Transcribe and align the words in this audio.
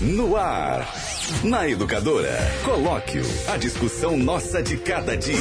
No 0.00 0.34
ar. 0.34 0.88
Na 1.44 1.68
Educadora. 1.68 2.38
Colóquio. 2.64 3.22
A 3.48 3.58
discussão 3.58 4.16
nossa 4.16 4.62
de 4.62 4.78
cada 4.78 5.14
dia. 5.14 5.36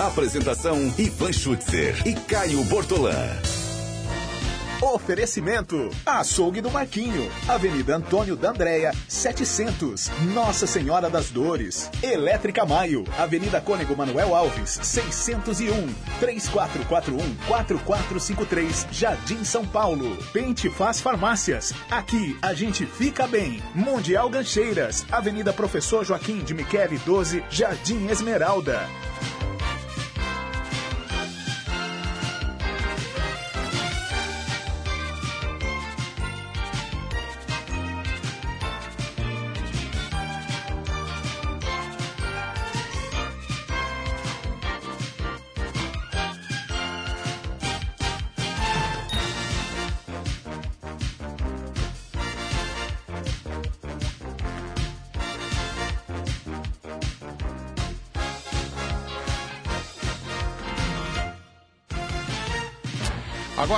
Apresentação: 0.00 0.92
Ivan 0.98 1.32
Schutzer 1.32 1.94
e 2.04 2.12
Caio 2.12 2.64
Bortolã. 2.64 3.14
Oferecimento: 4.80 5.90
Açougue 6.06 6.62
do 6.62 6.70
Marquinho, 6.70 7.30
Avenida 7.46 7.96
Antônio 7.96 8.34
da 8.34 8.48
Andréia, 8.50 8.92
700, 9.06 10.10
Nossa 10.32 10.66
Senhora 10.66 11.10
das 11.10 11.30
Dores. 11.30 11.90
Elétrica 12.02 12.64
Maio, 12.64 13.04
Avenida 13.18 13.60
Cônego 13.60 13.94
Manuel 13.94 14.34
Alves, 14.34 14.80
601, 14.82 15.86
3441-4453, 16.20 18.86
Jardim 18.90 19.44
São 19.44 19.66
Paulo. 19.66 20.16
Pente 20.32 20.70
Faz 20.70 20.98
Farmácias, 20.98 21.74
aqui 21.90 22.38
a 22.40 22.54
gente 22.54 22.86
fica 22.86 23.26
bem. 23.26 23.62
Mundial 23.74 24.30
Gancheiras, 24.30 25.04
Avenida 25.12 25.52
Professor 25.52 26.06
Joaquim 26.06 26.38
de 26.38 26.54
Michele 26.54 26.96
12, 27.04 27.44
Jardim 27.50 28.08
Esmeralda. 28.08 28.88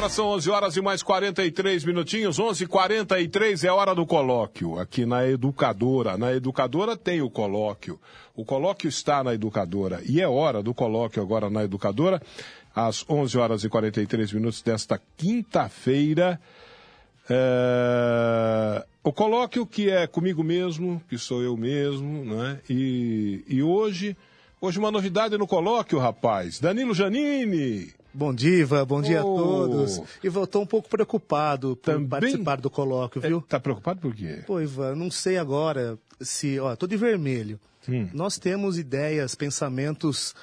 Agora 0.02 0.14
são 0.14 0.26
11 0.30 0.50
horas 0.50 0.76
e 0.76 0.80
mais 0.80 1.00
43 1.00 1.84
minutinhos, 1.84 2.40
11:43 2.40 3.62
é 3.62 3.70
hora 3.70 3.94
do 3.94 4.04
colóquio 4.04 4.76
aqui 4.76 5.06
na 5.06 5.24
Educadora. 5.28 6.18
Na 6.18 6.32
Educadora 6.32 6.96
tem 6.96 7.22
o 7.22 7.30
colóquio. 7.30 8.00
O 8.34 8.44
colóquio 8.44 8.88
está 8.88 9.22
na 9.22 9.32
Educadora 9.32 10.02
e 10.04 10.20
é 10.20 10.26
hora 10.26 10.60
do 10.60 10.74
colóquio 10.74 11.22
agora 11.22 11.48
na 11.48 11.62
Educadora, 11.62 12.20
às 12.74 13.08
11 13.08 13.38
horas 13.38 13.62
e 13.62 13.68
43 13.68 14.32
minutos 14.32 14.60
desta 14.60 15.00
quinta-feira. 15.16 16.40
É... 17.30 18.84
O 19.04 19.12
colóquio 19.12 19.64
que 19.64 19.88
é 19.88 20.08
comigo 20.08 20.42
mesmo, 20.42 21.00
que 21.08 21.16
sou 21.16 21.44
eu 21.44 21.56
mesmo, 21.56 22.24
né? 22.24 22.58
E, 22.68 23.44
e 23.46 23.62
hoje, 23.62 24.16
hoje 24.60 24.80
uma 24.80 24.90
novidade 24.90 25.38
no 25.38 25.46
colóquio, 25.46 26.00
rapaz. 26.00 26.58
Danilo 26.58 26.92
Janini. 26.92 28.01
Bom 28.14 28.34
dia, 28.34 28.58
Ivan. 28.58 28.86
Bom 28.86 29.00
dia 29.00 29.24
oh. 29.24 29.36
a 29.36 29.42
todos. 29.42 30.02
Ivan, 30.22 30.44
estou 30.44 30.62
um 30.62 30.66
pouco 30.66 30.88
preocupado 30.88 31.76
por 31.76 31.92
Também... 31.92 32.08
participar 32.08 32.60
do 32.60 32.70
colóquio, 32.70 33.20
viu? 33.20 33.38
Está 33.38 33.56
é, 33.56 33.60
preocupado 33.60 34.00
por 34.00 34.14
quê? 34.14 34.42
Pô, 34.46 34.60
Ivan, 34.60 34.94
não 34.94 35.10
sei 35.10 35.38
agora 35.38 35.98
se... 36.20 36.58
Ó, 36.60 36.74
tô 36.76 36.86
de 36.86 36.96
vermelho. 36.96 37.58
Hum. 37.88 38.08
Nós 38.12 38.38
temos 38.38 38.78
ideias, 38.78 39.34
pensamentos, 39.34 40.34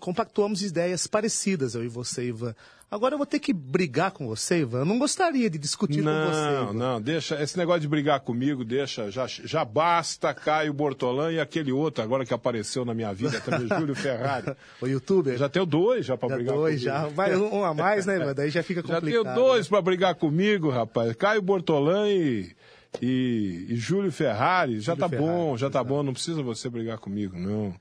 compactuamos 0.00 0.62
ideias 0.62 1.06
parecidas, 1.06 1.74
eu 1.74 1.84
e 1.84 1.88
você, 1.88 2.28
Ivan. 2.28 2.54
Agora 2.88 3.14
eu 3.14 3.18
vou 3.18 3.26
ter 3.26 3.40
que 3.40 3.52
brigar 3.52 4.12
com 4.12 4.28
você, 4.28 4.60
Ivan. 4.60 4.80
Eu 4.80 4.84
não 4.84 4.98
gostaria 4.98 5.50
de 5.50 5.58
discutir 5.58 6.02
não, 6.02 6.26
com 6.26 6.32
você. 6.32 6.40
Não, 6.40 6.72
não, 6.72 7.02
deixa. 7.02 7.42
Esse 7.42 7.58
negócio 7.58 7.80
de 7.80 7.88
brigar 7.88 8.20
comigo, 8.20 8.64
deixa. 8.64 9.10
Já, 9.10 9.26
já 9.26 9.64
basta 9.64 10.32
Caio 10.32 10.72
Bortolã 10.72 11.32
e 11.32 11.40
aquele 11.40 11.72
outro 11.72 12.04
agora 12.04 12.24
que 12.24 12.32
apareceu 12.32 12.84
na 12.84 12.94
minha 12.94 13.12
vida 13.12 13.40
também, 13.40 13.66
Júlio 13.66 13.96
Ferrari. 13.96 14.54
o 14.80 14.86
youtuber? 14.86 15.36
Já 15.36 15.48
tenho 15.48 15.66
dois 15.66 16.06
já 16.06 16.16
para 16.16 16.36
brigar 16.36 16.54
dois, 16.54 16.80
comigo. 16.80 16.96
já. 16.96 17.08
Vai 17.08 17.36
um 17.36 17.64
a 17.64 17.74
mais, 17.74 18.06
né, 18.06 18.16
Ivan? 18.16 18.34
Daí 18.34 18.50
já 18.50 18.62
fica 18.62 18.82
complicado. 18.82 19.06
Já 19.10 19.22
tenho 19.22 19.34
dois 19.34 19.66
né? 19.66 19.70
para 19.70 19.82
brigar 19.82 20.14
comigo, 20.14 20.70
rapaz. 20.70 21.12
Caio 21.16 21.42
Bortolã 21.42 22.08
e 22.08 22.54
e, 23.02 23.66
e 23.68 23.76
Júlio 23.76 24.10
Ferrari, 24.10 24.80
já 24.80 24.94
Júlio 24.94 25.00
tá 25.00 25.08
Ferrari, 25.08 25.28
bom, 25.28 25.56
já 25.56 25.70
tá 25.70 25.84
bom, 25.84 26.02
não 26.02 26.12
precisa 26.12 26.42
você 26.42 26.68
brigar 26.68 26.98
comigo, 26.98 27.38
não. 27.38 27.74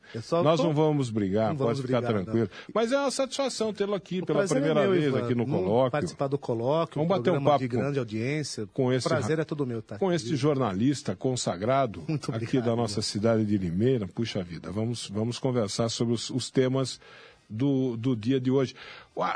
Nós 0.43 0.59
tô... 0.59 0.63
não 0.63 0.73
vamos 0.73 1.09
brigar, 1.09 1.49
não 1.49 1.57
pode 1.57 1.79
vamos 1.79 1.85
ficar 1.85 2.01
brigar, 2.01 2.23
tranquilo. 2.23 2.49
Não. 2.51 2.73
Mas 2.73 2.91
é 2.91 2.97
uma 2.97 3.11
satisfação 3.11 3.73
tê-lo 3.73 3.93
aqui 3.93 4.19
o 4.19 4.25
pela 4.25 4.43
é 4.43 4.47
primeira 4.47 4.81
é 4.81 4.83
meu, 4.83 4.91
vez 4.91 5.05
Ivan, 5.05 5.19
aqui 5.23 5.35
no 5.35 5.45
colóquio. 5.45 5.91
Participar 5.91 6.27
do 6.27 6.37
colóquio, 6.37 6.95
vamos 6.95 7.15
um 7.15 7.17
bater 7.17 7.31
um 7.31 7.43
papo 7.43 7.59
de 7.59 7.67
grande 7.67 7.99
audiência. 7.99 8.67
Com 8.73 8.91
esse, 8.91 9.07
o 9.07 9.09
prazer 9.09 9.39
é 9.39 9.43
todo 9.43 9.65
meu, 9.65 9.81
tá? 9.81 9.97
Com 9.97 10.11
este 10.11 10.35
jornalista 10.35 11.15
consagrado 11.15 12.01
obrigado, 12.07 12.35
aqui 12.35 12.61
da 12.61 12.75
nossa 12.75 13.01
cidade 13.01 13.45
de 13.45 13.57
Limeira, 13.57 14.07
puxa 14.07 14.43
vida, 14.43 14.71
vamos, 14.71 15.09
vamos 15.09 15.39
conversar 15.39 15.89
sobre 15.89 16.13
os, 16.13 16.29
os 16.29 16.49
temas 16.49 16.99
do, 17.49 17.95
do 17.97 18.15
dia 18.15 18.39
de 18.39 18.51
hoje. 18.51 18.75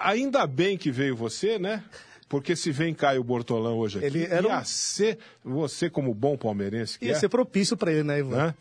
Ainda 0.03 0.45
bem 0.45 0.77
que 0.77 0.91
veio 0.91 1.15
você, 1.15 1.59
né? 1.59 1.83
Porque 2.29 2.55
se 2.55 2.71
vem 2.71 2.93
Caio 2.93 3.23
Bortolão 3.23 3.79
hoje 3.79 3.97
aqui, 3.97 4.05
ele 4.05 4.23
era 4.25 4.47
ia 4.47 4.59
um... 4.59 4.63
ser, 4.63 5.17
você 5.43 5.89
como 5.89 6.13
bom 6.13 6.37
palmeirense 6.37 6.99
que 6.99 7.05
Ia 7.07 7.13
é, 7.13 7.15
ser 7.15 7.27
propício 7.27 7.75
para 7.75 7.91
ele, 7.91 8.03
né, 8.03 8.19
Ivan? 8.19 8.37
Né? 8.37 8.55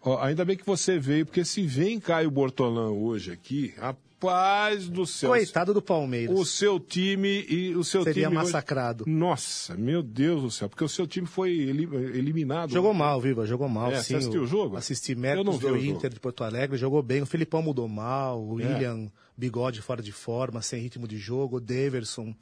Ó, 0.00 0.22
ainda 0.22 0.44
bem 0.44 0.56
que 0.56 0.64
você 0.64 1.00
veio, 1.00 1.26
porque 1.26 1.44
se 1.44 1.62
vem 1.62 1.98
Caio 1.98 2.30
Bortolão 2.30 2.96
hoje 2.96 3.32
aqui, 3.32 3.74
rapaz 3.76 4.88
do 4.88 5.04
céu. 5.04 5.30
Coitado 5.30 5.74
do 5.74 5.82
Palmeiras. 5.82 6.38
O 6.38 6.44
seu 6.44 6.78
time 6.78 7.44
e 7.48 7.74
o 7.74 7.82
seu 7.82 8.04
Seria 8.04 8.28
time 8.28 8.36
massacrado. 8.36 9.02
Hoje... 9.02 9.12
Nossa, 9.12 9.76
meu 9.76 10.00
Deus 10.00 10.42
do 10.42 10.50
céu, 10.52 10.68
porque 10.68 10.84
o 10.84 10.88
seu 10.88 11.04
time 11.04 11.26
foi 11.26 11.50
eliminado. 11.50 12.70
Jogou 12.70 12.94
mal, 12.94 13.20
Viva, 13.20 13.44
jogou 13.46 13.68
mal. 13.68 13.90
É, 13.90 13.96
sim, 13.96 14.10
você 14.10 14.16
assistiu 14.16 14.42
o 14.42 14.46
jogo? 14.46 14.76
Assisti 14.76 15.16
méritos 15.16 15.58
do 15.58 15.76
Inter 15.76 16.14
de 16.14 16.20
Porto 16.20 16.44
Alegre, 16.44 16.76
jogou 16.76 17.02
bem. 17.02 17.22
O 17.22 17.26
Felipão 17.26 17.62
mudou 17.62 17.88
mal, 17.88 18.40
o 18.40 18.60
é. 18.60 18.64
William, 18.64 19.10
bigode 19.36 19.82
fora 19.82 20.00
de 20.00 20.12
forma, 20.12 20.62
sem 20.62 20.80
ritmo 20.80 21.08
de 21.08 21.18
jogo, 21.18 21.56
o 21.56 21.60
Daverson 21.60 22.32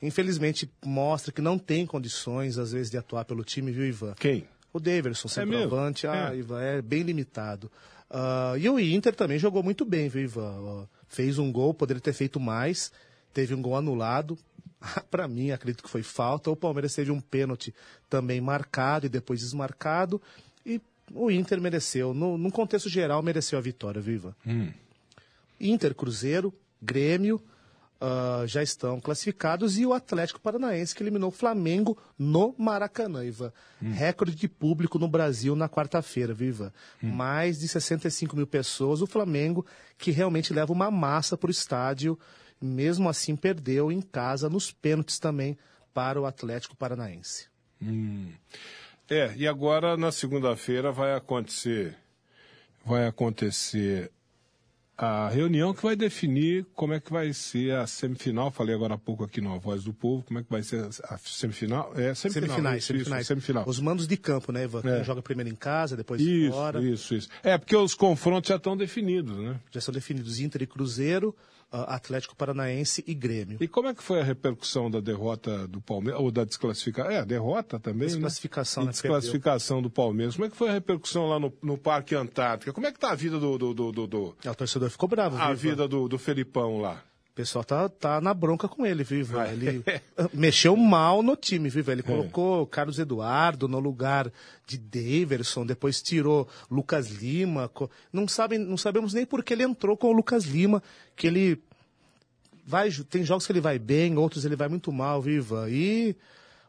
infelizmente 0.00 0.70
mostra 0.84 1.32
que 1.32 1.40
não 1.40 1.58
tem 1.58 1.86
condições, 1.86 2.58
às 2.58 2.72
vezes, 2.72 2.90
de 2.90 2.98
atuar 2.98 3.24
pelo 3.24 3.44
time, 3.44 3.72
viu, 3.72 3.86
Ivan? 3.86 4.14
Quem? 4.18 4.46
O 4.72 4.80
Daverson, 4.80 5.28
centroavante, 5.28 6.06
é 6.06 6.10
ah, 6.10 6.30
é. 6.32 6.36
Ivan, 6.36 6.60
é 6.60 6.82
bem 6.82 7.02
limitado. 7.02 7.70
Uh, 8.10 8.56
e 8.58 8.68
o 8.68 8.78
Inter 8.78 9.14
também 9.14 9.38
jogou 9.38 9.62
muito 9.62 9.84
bem, 9.84 10.08
viu, 10.08 10.22
Ivan? 10.22 10.60
Uh, 10.60 10.88
fez 11.08 11.38
um 11.38 11.50
gol, 11.50 11.72
poderia 11.72 12.00
ter 12.00 12.12
feito 12.12 12.38
mais, 12.38 12.92
teve 13.32 13.54
um 13.54 13.62
gol 13.62 13.76
anulado. 13.76 14.38
Para 15.10 15.26
mim, 15.26 15.50
acredito 15.50 15.82
que 15.82 15.90
foi 15.90 16.02
falta. 16.02 16.50
O 16.50 16.56
Palmeiras 16.56 16.94
teve 16.94 17.10
um 17.10 17.20
pênalti 17.20 17.74
também 18.08 18.40
marcado 18.40 19.06
e 19.06 19.08
depois 19.08 19.40
desmarcado. 19.40 20.20
E 20.64 20.80
o 21.14 21.30
Inter 21.30 21.60
mereceu, 21.60 22.12
no, 22.12 22.36
num 22.36 22.50
contexto 22.50 22.88
geral, 22.88 23.22
mereceu 23.22 23.58
a 23.58 23.62
vitória, 23.62 24.00
viu, 24.00 24.14
Ivan? 24.16 24.34
Hum. 24.46 24.72
Inter, 25.58 25.94
Cruzeiro, 25.94 26.52
Grêmio, 26.82 27.42
uh, 28.00 28.46
já 28.46 28.62
estão 28.62 29.00
classificados 29.00 29.78
e 29.78 29.86
o 29.86 29.92
Atlético 29.92 30.40
Paranaense 30.40 30.94
que 30.94 31.02
eliminou 31.02 31.28
o 31.28 31.32
Flamengo 31.32 31.96
no 32.18 32.54
Maracanã, 32.58 33.24
Ivan. 33.24 33.52
Hum. 33.82 33.92
Recorde 33.92 34.34
de 34.34 34.48
público 34.48 34.98
no 34.98 35.08
Brasil 35.08 35.54
na 35.56 35.68
quarta-feira, 35.68 36.32
viva. 36.32 36.72
Hum. 37.02 37.10
Mais 37.10 37.58
de 37.58 37.68
65 37.68 38.36
mil 38.36 38.46
pessoas. 38.46 39.02
O 39.02 39.06
Flamengo 39.06 39.64
que 39.98 40.10
realmente 40.10 40.52
leva 40.52 40.72
uma 40.72 40.90
massa 40.90 41.36
para 41.36 41.48
o 41.48 41.50
estádio, 41.50 42.18
mesmo 42.60 43.08
assim 43.08 43.36
perdeu 43.36 43.90
em 43.90 44.00
casa 44.00 44.48
nos 44.48 44.70
pênaltis 44.70 45.18
também 45.18 45.56
para 45.92 46.20
o 46.20 46.26
Atlético 46.26 46.76
Paranaense. 46.76 47.48
Hum. 47.82 48.32
É, 49.08 49.32
e 49.36 49.46
agora 49.46 49.96
na 49.96 50.10
segunda-feira 50.10 50.90
vai 50.90 51.14
acontecer 51.14 51.96
vai 52.86 53.04
acontecer 53.04 54.12
a 54.96 55.28
reunião 55.28 55.74
que 55.74 55.82
vai 55.82 55.94
definir 55.94 56.66
como 56.74 56.94
é 56.94 57.00
que 57.00 57.12
vai 57.12 57.32
ser 57.32 57.74
a 57.74 57.86
semifinal. 57.86 58.50
Falei 58.50 58.74
agora 58.74 58.94
há 58.94 58.98
pouco 58.98 59.24
aqui 59.24 59.40
no 59.40 59.58
Voz 59.60 59.84
do 59.84 59.92
Povo, 59.92 60.22
como 60.22 60.38
é 60.38 60.42
que 60.42 60.50
vai 60.50 60.62
ser 60.62 60.88
a 61.04 61.18
semifinal. 61.18 61.92
É 61.94 62.14
semifinal, 62.14 62.48
semifinais, 62.48 62.78
isso, 62.78 62.86
semifinais. 62.86 63.20
Isso, 63.22 63.28
semifinal. 63.28 63.64
Os 63.66 63.80
mandos 63.80 64.06
de 64.06 64.16
campo, 64.16 64.52
né, 64.52 64.64
Ivan? 64.64 64.82
É. 64.84 65.04
joga 65.04 65.20
primeiro 65.20 65.50
em 65.50 65.54
casa, 65.54 65.96
depois 65.96 66.20
isso, 66.20 66.52
fora. 66.52 66.82
Isso, 66.82 67.14
isso. 67.14 67.28
É, 67.42 67.58
porque 67.58 67.76
os 67.76 67.94
confrontos 67.94 68.48
já 68.48 68.56
estão 68.56 68.76
definidos, 68.76 69.36
né? 69.36 69.60
Já 69.70 69.80
são 69.80 69.92
definidos 69.92 70.40
Inter 70.40 70.62
e 70.62 70.66
Cruzeiro. 70.66 71.34
Atlético 71.70 72.36
Paranaense 72.36 73.02
e 73.06 73.12
Grêmio. 73.12 73.58
E 73.60 73.68
como 73.68 73.88
é 73.88 73.94
que 73.94 74.02
foi 74.02 74.20
a 74.20 74.24
repercussão 74.24 74.90
da 74.90 75.00
derrota 75.00 75.66
do 75.66 75.80
Palmeiras, 75.80 76.20
ou 76.22 76.30
da 76.30 76.44
desclassificação? 76.44 77.10
É, 77.10 77.18
a 77.18 77.24
derrota 77.24 77.78
também, 77.78 78.08
Desclassificação, 78.08 78.84
né? 78.84 78.92
Desclassificação 78.92 79.82
do 79.82 79.90
Palmeiras. 79.90 80.36
Como 80.36 80.46
é 80.46 80.50
que 80.50 80.56
foi 80.56 80.68
a 80.70 80.72
repercussão 80.72 81.26
lá 81.26 81.38
no, 81.38 81.52
no 81.62 81.76
Parque 81.76 82.14
Antártica? 82.14 82.72
Como 82.72 82.86
é 82.86 82.92
que 82.92 82.98
tá 82.98 83.10
a 83.10 83.14
vida 83.14 83.38
do... 83.38 83.58
do, 83.58 83.74
do, 83.74 83.92
do, 83.92 84.06
do... 84.06 84.36
É, 84.44 84.50
o 84.50 84.54
torcedor 84.54 84.85
ficou 84.90 85.08
bravo. 85.08 85.36
A 85.36 85.52
viu, 85.52 85.70
vida 85.70 85.88
do, 85.88 86.08
do 86.08 86.18
Felipão 86.18 86.80
lá. 86.80 87.02
O 87.30 87.34
pessoal 87.36 87.62
tá, 87.62 87.88
tá 87.88 88.20
na 88.20 88.32
bronca 88.32 88.66
com 88.66 88.86
ele, 88.86 89.04
viu? 89.04 89.26
Ele 89.52 89.84
mexeu 90.32 90.74
mal 90.74 91.22
no 91.22 91.36
time, 91.36 91.68
viu? 91.68 91.84
Ele 91.86 92.00
é. 92.00 92.04
colocou 92.04 92.62
é. 92.62 92.66
Carlos 92.66 92.98
Eduardo 92.98 93.68
no 93.68 93.78
lugar 93.78 94.32
de 94.66 94.78
Daverson, 94.78 95.66
depois 95.66 96.00
tirou 96.00 96.48
Lucas 96.70 97.08
Lima. 97.10 97.70
Não, 98.12 98.26
sabem, 98.26 98.58
não 98.58 98.76
sabemos 98.76 99.12
nem 99.12 99.26
por 99.26 99.44
que 99.44 99.52
ele 99.52 99.64
entrou 99.64 99.96
com 99.96 100.08
o 100.08 100.12
Lucas 100.12 100.44
Lima, 100.44 100.82
que 101.14 101.26
ele 101.26 101.62
vai. 102.66 102.90
Tem 102.90 103.22
jogos 103.22 103.46
que 103.46 103.52
ele 103.52 103.60
vai 103.60 103.78
bem, 103.78 104.16
outros 104.16 104.44
ele 104.44 104.56
vai 104.56 104.68
muito 104.68 104.90
mal, 104.90 105.20
viva. 105.20 105.66
E 105.70 106.16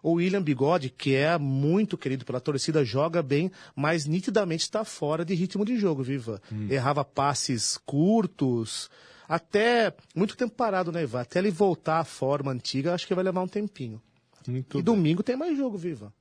O 0.07 0.13
William 0.13 0.41
Bigode, 0.41 0.89
que 0.89 1.15
é 1.15 1.37
muito 1.37 1.97
querido 1.97 2.23
pela 2.23 2.39
torcida, 2.39 2.85
joga 2.85 3.21
bem, 3.21 3.51
mas 3.75 4.05
nitidamente 4.05 4.63
está 4.63 4.85
fora 4.85 5.25
de 5.25 5.35
ritmo 5.35 5.65
de 5.65 5.77
jogo, 5.77 6.01
Viva. 6.01 6.41
Hum. 6.49 6.67
Errava 6.69 7.03
passes 7.03 7.77
curtos, 7.85 8.89
até 9.27 9.93
muito 10.15 10.37
tempo 10.37 10.55
parado, 10.55 10.93
né, 10.93 11.03
Ivan? 11.03 11.19
Até 11.19 11.39
ele 11.39 11.51
voltar 11.51 11.99
à 11.99 12.05
forma 12.05 12.53
antiga, 12.53 12.93
acho 12.93 13.05
que 13.05 13.13
vai 13.13 13.21
levar 13.21 13.41
um 13.41 13.49
tempinho. 13.49 14.01
Muito 14.47 14.77
e 14.77 14.81
bem. 14.81 14.83
domingo 14.83 15.21
tem 15.21 15.35
mais 15.35 15.57
jogo, 15.57 15.77
Viva. 15.77 16.13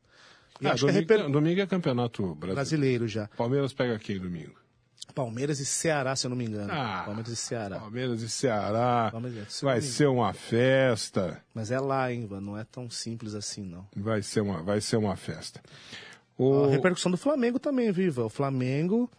Ah, 0.65 0.71
é 0.71 0.75
domingo, 0.75 0.99
reper... 0.99 1.31
domingo 1.31 1.61
é 1.61 1.67
campeonato 1.67 2.23
brasileiro. 2.23 2.55
brasileiro 2.55 3.07
já. 3.07 3.29
Palmeiras 3.37 3.73
pega 3.73 3.97
quem 4.01 4.19
domingo? 4.19 4.66
Palmeiras 5.15 5.61
e 5.61 5.67
Ceará, 5.67 6.15
se 6.15 6.27
eu 6.27 6.31
não 6.31 6.37
me 6.37 6.45
engano. 6.45 6.71
Ah, 6.73 7.03
Palmeiras 7.05 7.33
e 7.33 7.37
Ceará. 7.37 7.79
Palmeiras 7.79 8.23
e 8.23 8.29
Ceará. 8.29 9.09
Palmeiras 9.11 9.49
e 9.49 9.53
Ceará. 9.53 9.73
Vai 9.73 9.81
ser 9.81 10.07
uma 10.07 10.33
festa. 10.33 11.43
Mas 11.55 11.71
é 11.71 11.81
lá, 11.81 12.13
hein, 12.13 12.25
Ivan? 12.25 12.41
Não 12.41 12.59
é 12.59 12.65
tão 12.65 12.91
simples 12.91 13.35
assim, 13.35 13.65
não. 13.65 13.87
Vai 13.97 14.23
ser 14.23 14.41
uma, 14.43 14.63
vai 14.63 14.81
ser 14.81 14.97
uma 14.97 15.17
festa. 15.17 15.61
A 16.39 16.43
O... 16.43 16.69
repercussão 16.69 17.11
do 17.11 17.17
Flamengo 17.17 17.59
também, 17.59 17.91
Viva. 17.91 18.25
O 18.25 18.29
Flamengo 18.29 19.11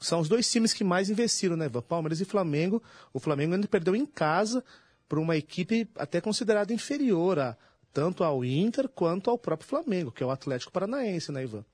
são 0.00 0.20
os 0.20 0.28
dois 0.28 0.50
times 0.50 0.72
que 0.72 0.82
mais 0.82 1.10
investiram, 1.10 1.56
né, 1.56 1.66
Ivan? 1.66 1.82
Palmeiras 1.82 2.20
e 2.20 2.24
Flamengo. 2.24 2.82
O 3.12 3.20
Flamengo 3.20 3.54
ainda 3.54 3.68
perdeu 3.68 3.94
em 3.94 4.06
casa 4.06 4.64
para 5.06 5.20
uma 5.20 5.36
equipe 5.36 5.88
até 5.96 6.20
considerada 6.20 6.72
inferior 6.72 7.38
a, 7.38 7.56
tanto 7.92 8.24
ao 8.24 8.42
Inter 8.44 8.88
quanto 8.88 9.28
ao 9.28 9.36
próprio 9.36 9.68
Flamengo, 9.68 10.10
que 10.10 10.22
é 10.22 10.26
o 10.26 10.30
Atlético 10.30 10.72
Paranaense, 10.72 11.30
né, 11.30 11.42
Ivan? 11.42 11.64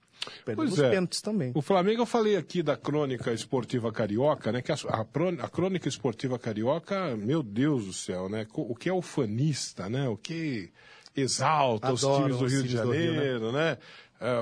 Perdeu 0.44 0.56
Pois 0.56 0.70
nos 0.70 0.80
é. 0.80 0.90
pênaltis 0.90 1.20
também. 1.20 1.52
O 1.54 1.62
Flamengo, 1.62 2.02
eu 2.02 2.06
falei 2.06 2.36
aqui 2.36 2.62
da 2.62 2.76
crônica 2.76 3.32
esportiva 3.32 3.92
carioca, 3.92 4.50
né? 4.50 4.62
Que 4.62 4.72
a, 4.72 4.76
a, 4.88 5.48
crônica 5.48 5.88
esportiva 5.88 6.38
carioca, 6.38 7.16
meu 7.16 7.42
Deus 7.42 7.86
do 7.86 7.92
céu, 7.92 8.28
né? 8.28 8.46
O 8.54 8.74
que 8.74 8.88
é 8.88 8.92
ufanista, 8.92 9.88
né? 9.88 10.08
O 10.08 10.16
que 10.16 10.70
exalta 11.14 11.92
os 11.92 12.04
Adoro 12.04 12.22
times 12.24 12.38
do 12.38 12.44
os 12.44 12.52
Rio 12.52 12.62
de 12.62 12.68
times 12.68 12.84
do 12.84 12.92
Rio, 12.92 13.12
né? 13.12 13.16
Janeiro, 13.16 13.52
né? 13.52 13.78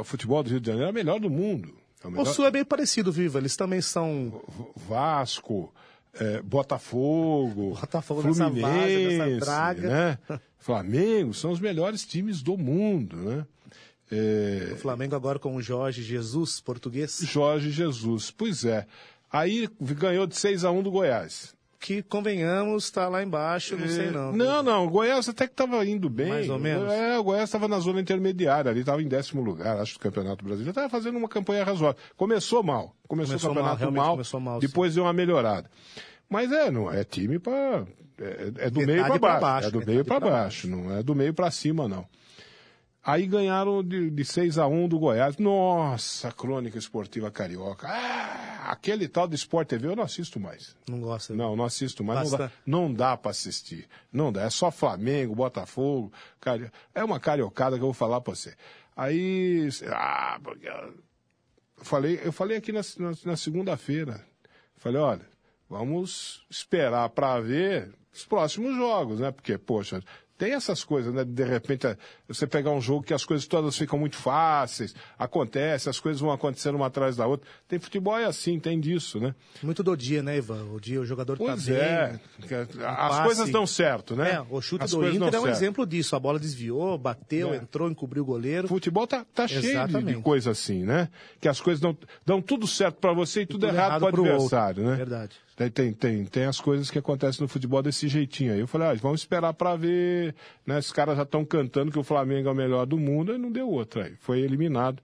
O 0.00 0.04
futebol 0.04 0.42
do 0.42 0.50
Rio 0.50 0.60
de 0.60 0.66
Janeiro 0.66 0.88
é 0.88 0.90
o 0.90 0.94
melhor 0.94 1.20
do 1.20 1.28
mundo. 1.28 1.74
É 2.02 2.06
o 2.06 2.10
O 2.10 2.12
melhor... 2.12 2.26
Sul 2.26 2.46
é 2.46 2.50
bem 2.50 2.64
parecido, 2.64 3.12
Viva. 3.12 3.38
Eles 3.38 3.56
também 3.56 3.80
são 3.80 4.42
Vasco, 4.74 5.72
é, 6.14 6.40
Botafogo, 6.42 7.70
Botafogo 7.70 8.22
nessa 8.22 8.44
Fluminense, 8.44 9.18
nessa 9.18 9.44
draga. 9.44 9.88
né? 9.88 10.18
Flamengo 10.58 11.34
são 11.34 11.50
os 11.50 11.60
melhores 11.60 12.06
times 12.06 12.42
do 12.42 12.56
mundo, 12.56 13.16
né? 13.16 13.46
É, 14.10 14.70
o 14.72 14.76
Flamengo 14.76 15.14
agora 15.14 15.38
com 15.38 15.56
o 15.56 15.62
Jorge 15.62 16.02
Jesus, 16.02 16.60
português, 16.60 17.18
Jorge 17.22 17.70
Jesus, 17.70 18.30
pois 18.30 18.64
é. 18.64 18.86
Aí 19.30 19.68
ganhou 19.80 20.26
de 20.26 20.36
6 20.36 20.64
a 20.64 20.70
1 20.70 20.82
do 20.82 20.90
Goiás. 20.90 21.54
que, 21.80 22.02
convenhamos, 22.02 22.84
está 22.84 23.08
lá 23.08 23.22
embaixo, 23.22 23.76
não 23.76 23.88
sei 23.88 24.06
É, 24.06 24.10
não. 24.10 24.32
Não, 24.32 24.62
não, 24.62 24.86
o 24.86 24.90
Goiás 24.90 25.28
até 25.28 25.46
que 25.46 25.52
estava 25.52 25.84
indo 25.84 26.08
bem. 26.08 26.28
Mais 26.28 26.48
ou 26.48 26.58
menos? 26.58 26.90
É, 26.92 27.18
o 27.18 27.24
Goiás 27.24 27.48
estava 27.48 27.66
na 27.66 27.78
zona 27.78 28.00
intermediária, 28.00 28.70
ali 28.70 28.80
estava 28.80 29.02
em 29.02 29.08
décimo 29.08 29.42
lugar, 29.42 29.78
acho, 29.78 29.94
do 29.94 30.00
Campeonato 30.00 30.44
Brasileiro. 30.44 30.70
Estava 30.70 30.88
fazendo 30.88 31.18
uma 31.18 31.28
campanha 31.28 31.64
razoável. 31.64 32.00
Começou 32.16 32.62
mal. 32.62 32.94
Começou, 33.08 33.38
Começou 33.38 33.50
o 33.50 33.54
mal, 33.54 33.62
campeonato 33.62 33.78
realmente 33.80 34.02
mal, 34.02 34.10
começou 34.12 34.40
mal, 34.40 34.60
depois 34.60 34.94
deu 34.94 35.04
uma 35.04 35.12
melhorada. 35.12 35.70
Mas 36.28 36.50
é, 36.52 36.70
não 36.70 36.90
é 36.90 37.04
time 37.04 37.38
para 37.38 37.84
é, 38.18 38.66
é 38.66 38.70
do 38.70 38.80
Metade 38.80 38.86
meio 38.86 39.04
para 39.04 39.18
baixo, 39.18 39.40
baixo, 39.40 39.68
é 39.68 39.70
do 39.70 39.86
meio 39.86 40.04
para 40.04 40.20
pra 40.20 40.30
baixo, 40.30 40.68
não 40.68 40.96
é 40.96 41.02
do 41.02 41.14
meio 41.14 41.34
para 41.34 41.50
cima 41.50 41.88
não. 41.88 42.06
Aí 43.06 43.26
ganharam 43.26 43.82
de, 43.84 44.10
de 44.10 44.24
6 44.24 44.56
a 44.56 44.66
1 44.66 44.88
do 44.88 44.98
Goiás. 44.98 45.36
Nossa, 45.36 46.32
crônica 46.32 46.78
esportiva 46.78 47.30
carioca. 47.30 47.86
Ah, 47.86 48.70
aquele 48.70 49.06
tal 49.06 49.28
do 49.28 49.34
Sport 49.34 49.68
TV 49.68 49.88
eu 49.88 49.96
não 49.96 50.04
assisto 50.04 50.40
mais. 50.40 50.74
Não 50.88 51.00
gosta. 51.00 51.34
Não, 51.34 51.54
não 51.54 51.66
assisto 51.66 52.02
mais. 52.02 52.30
Não 52.30 52.38
dá, 52.38 52.50
não 52.64 52.94
dá 52.94 53.16
para 53.16 53.30
assistir. 53.30 53.86
Não 54.10 54.32
dá. 54.32 54.44
É 54.44 54.50
só 54.50 54.70
Flamengo, 54.70 55.34
Botafogo. 55.34 56.10
Cari... 56.40 56.70
É 56.94 57.04
uma 57.04 57.20
cariocada 57.20 57.76
que 57.76 57.82
eu 57.82 57.88
vou 57.88 57.92
falar 57.92 58.22
para 58.22 58.34
você. 58.34 58.54
Aí. 58.96 59.68
Ah, 59.90 60.40
porque 60.42 60.66
eu 60.66 60.94
falei, 61.84 62.20
eu 62.24 62.32
falei 62.32 62.56
aqui 62.56 62.72
na, 62.72 62.80
na, 62.98 63.12
na 63.22 63.36
segunda-feira. 63.36 64.24
Falei, 64.76 65.00
olha, 65.00 65.28
vamos 65.68 66.46
esperar 66.48 67.10
para 67.10 67.38
ver 67.38 67.92
os 68.14 68.24
próximos 68.24 68.74
jogos, 68.76 69.20
né? 69.20 69.30
Porque, 69.30 69.58
poxa. 69.58 70.02
Tem 70.36 70.52
essas 70.52 70.82
coisas, 70.82 71.14
né? 71.14 71.24
De 71.24 71.44
repente, 71.44 71.86
você 72.26 72.44
pegar 72.46 72.72
um 72.72 72.80
jogo 72.80 73.04
que 73.04 73.14
as 73.14 73.24
coisas 73.24 73.46
todas 73.46 73.76
ficam 73.78 73.96
muito 73.98 74.16
fáceis, 74.16 74.92
acontece, 75.16 75.88
as 75.88 76.00
coisas 76.00 76.20
vão 76.20 76.32
acontecendo 76.32 76.74
uma 76.74 76.86
atrás 76.86 77.14
da 77.16 77.24
outra. 77.26 77.48
Tem 77.68 77.78
futebol 77.78 78.18
é 78.18 78.24
assim, 78.24 78.58
tem 78.58 78.80
disso, 78.80 79.20
né? 79.20 79.32
Muito 79.62 79.82
do 79.84 79.96
dia, 79.96 80.22
né, 80.24 80.36
Ivan? 80.38 80.64
O 80.72 80.80
dia 80.80 81.00
o 81.00 81.04
jogador 81.06 81.36
Pois 81.38 81.64
tá 81.66 81.70
bem. 81.72 81.80
é. 81.80 82.18
As 82.84 82.96
passe. 82.96 83.22
coisas 83.24 83.50
dão 83.50 83.66
certo, 83.66 84.16
né? 84.16 84.32
É, 84.32 84.40
o 84.50 84.60
chute 84.60 84.84
As 84.84 84.90
do 84.90 85.06
Inter 85.08 85.22
é 85.34 85.38
um 85.38 85.42
certo. 85.42 85.48
exemplo 85.48 85.86
disso. 85.86 86.16
A 86.16 86.20
bola 86.20 86.38
desviou, 86.38 86.98
bateu, 86.98 87.54
É. 87.54 87.56
entrou, 87.58 87.88
encobriu 87.88 88.22
o 88.22 88.26
goleiro. 88.26 88.64
O 88.66 88.68
futebol 88.68 89.06
tá, 89.06 89.24
tá 89.32 89.46
cheio 89.46 89.86
de, 89.86 90.02
de 90.02 90.14
coisa 90.16 90.50
assim, 90.50 90.82
né? 90.84 91.08
Que 91.40 91.48
as 91.48 91.60
coisas 91.60 91.80
dão, 91.80 91.96
dão 92.26 92.42
tudo 92.42 92.66
certo 92.66 92.96
para 92.96 93.12
você 93.12 93.42
e 93.42 93.46
tudo, 93.46 93.60
tudo 93.60 93.66
errado, 93.72 93.86
errado 93.88 94.00
para 94.00 94.08
o 94.10 94.12
pro 94.12 94.24
adversário, 94.24 94.78
outro. 94.82 94.90
né? 94.90 94.96
Verdade. 94.96 95.36
Tem, 95.56 95.70
tem, 95.70 95.92
tem, 95.92 96.24
tem 96.24 96.44
as 96.46 96.60
coisas 96.60 96.90
que 96.90 96.98
acontecem 96.98 97.40
no 97.42 97.48
futebol 97.48 97.80
desse 97.80 98.08
jeitinho 98.08 98.52
aí. 98.52 98.58
Eu 98.60 98.66
falei, 98.66 98.88
ah, 98.88 98.94
vamos 98.94 99.20
esperar 99.20 99.54
para 99.54 99.76
ver, 99.76 100.34
né? 100.66 100.78
Esses 100.78 100.90
caras 100.90 101.16
já 101.16 101.22
estão 101.22 101.44
cantando 101.44 101.92
que 101.92 101.98
o 101.98 102.02
Flamengo 102.02 102.48
é 102.48 102.52
o 102.52 102.54
melhor 102.54 102.86
do 102.86 102.98
mundo 102.98 103.32
e 103.32 103.38
não 103.38 103.52
deu 103.52 103.68
outra 103.68 104.06
aí. 104.06 104.14
Foi 104.20 104.40
eliminado. 104.40 105.00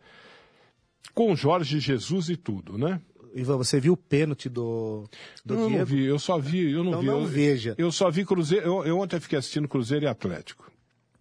Com 1.14 1.35
Jorge 1.37 1.79
Jesus 1.79 2.29
e 2.31 2.37
tudo, 2.37 2.76
né? 2.76 3.00
Ivan, 3.35 3.56
você 3.56 3.79
viu 3.79 3.93
o 3.93 3.97
pênalti 3.97 4.49
do, 4.49 5.05
do 5.44 5.55
eu 5.55 5.61
não 5.61 5.69
Diego? 5.69 5.85
vi, 5.87 6.05
eu 6.05 6.19
só 6.19 6.38
vi, 6.38 6.73
eu 6.73 6.82
não 6.82 6.91
Então 6.91 7.00
vi. 7.00 7.06
não 7.06 7.20
eu, 7.20 7.26
veja. 7.26 7.75
Eu 7.79 7.93
só 7.93 8.11
vi 8.11 8.25
Cruzeiro, 8.25 8.67
eu, 8.67 8.85
eu 8.85 8.99
ontem 8.99 9.20
fiquei 9.20 9.38
assistindo 9.38 9.69
Cruzeiro 9.69 10.05
e 10.05 10.08
Atlético. 10.08 10.69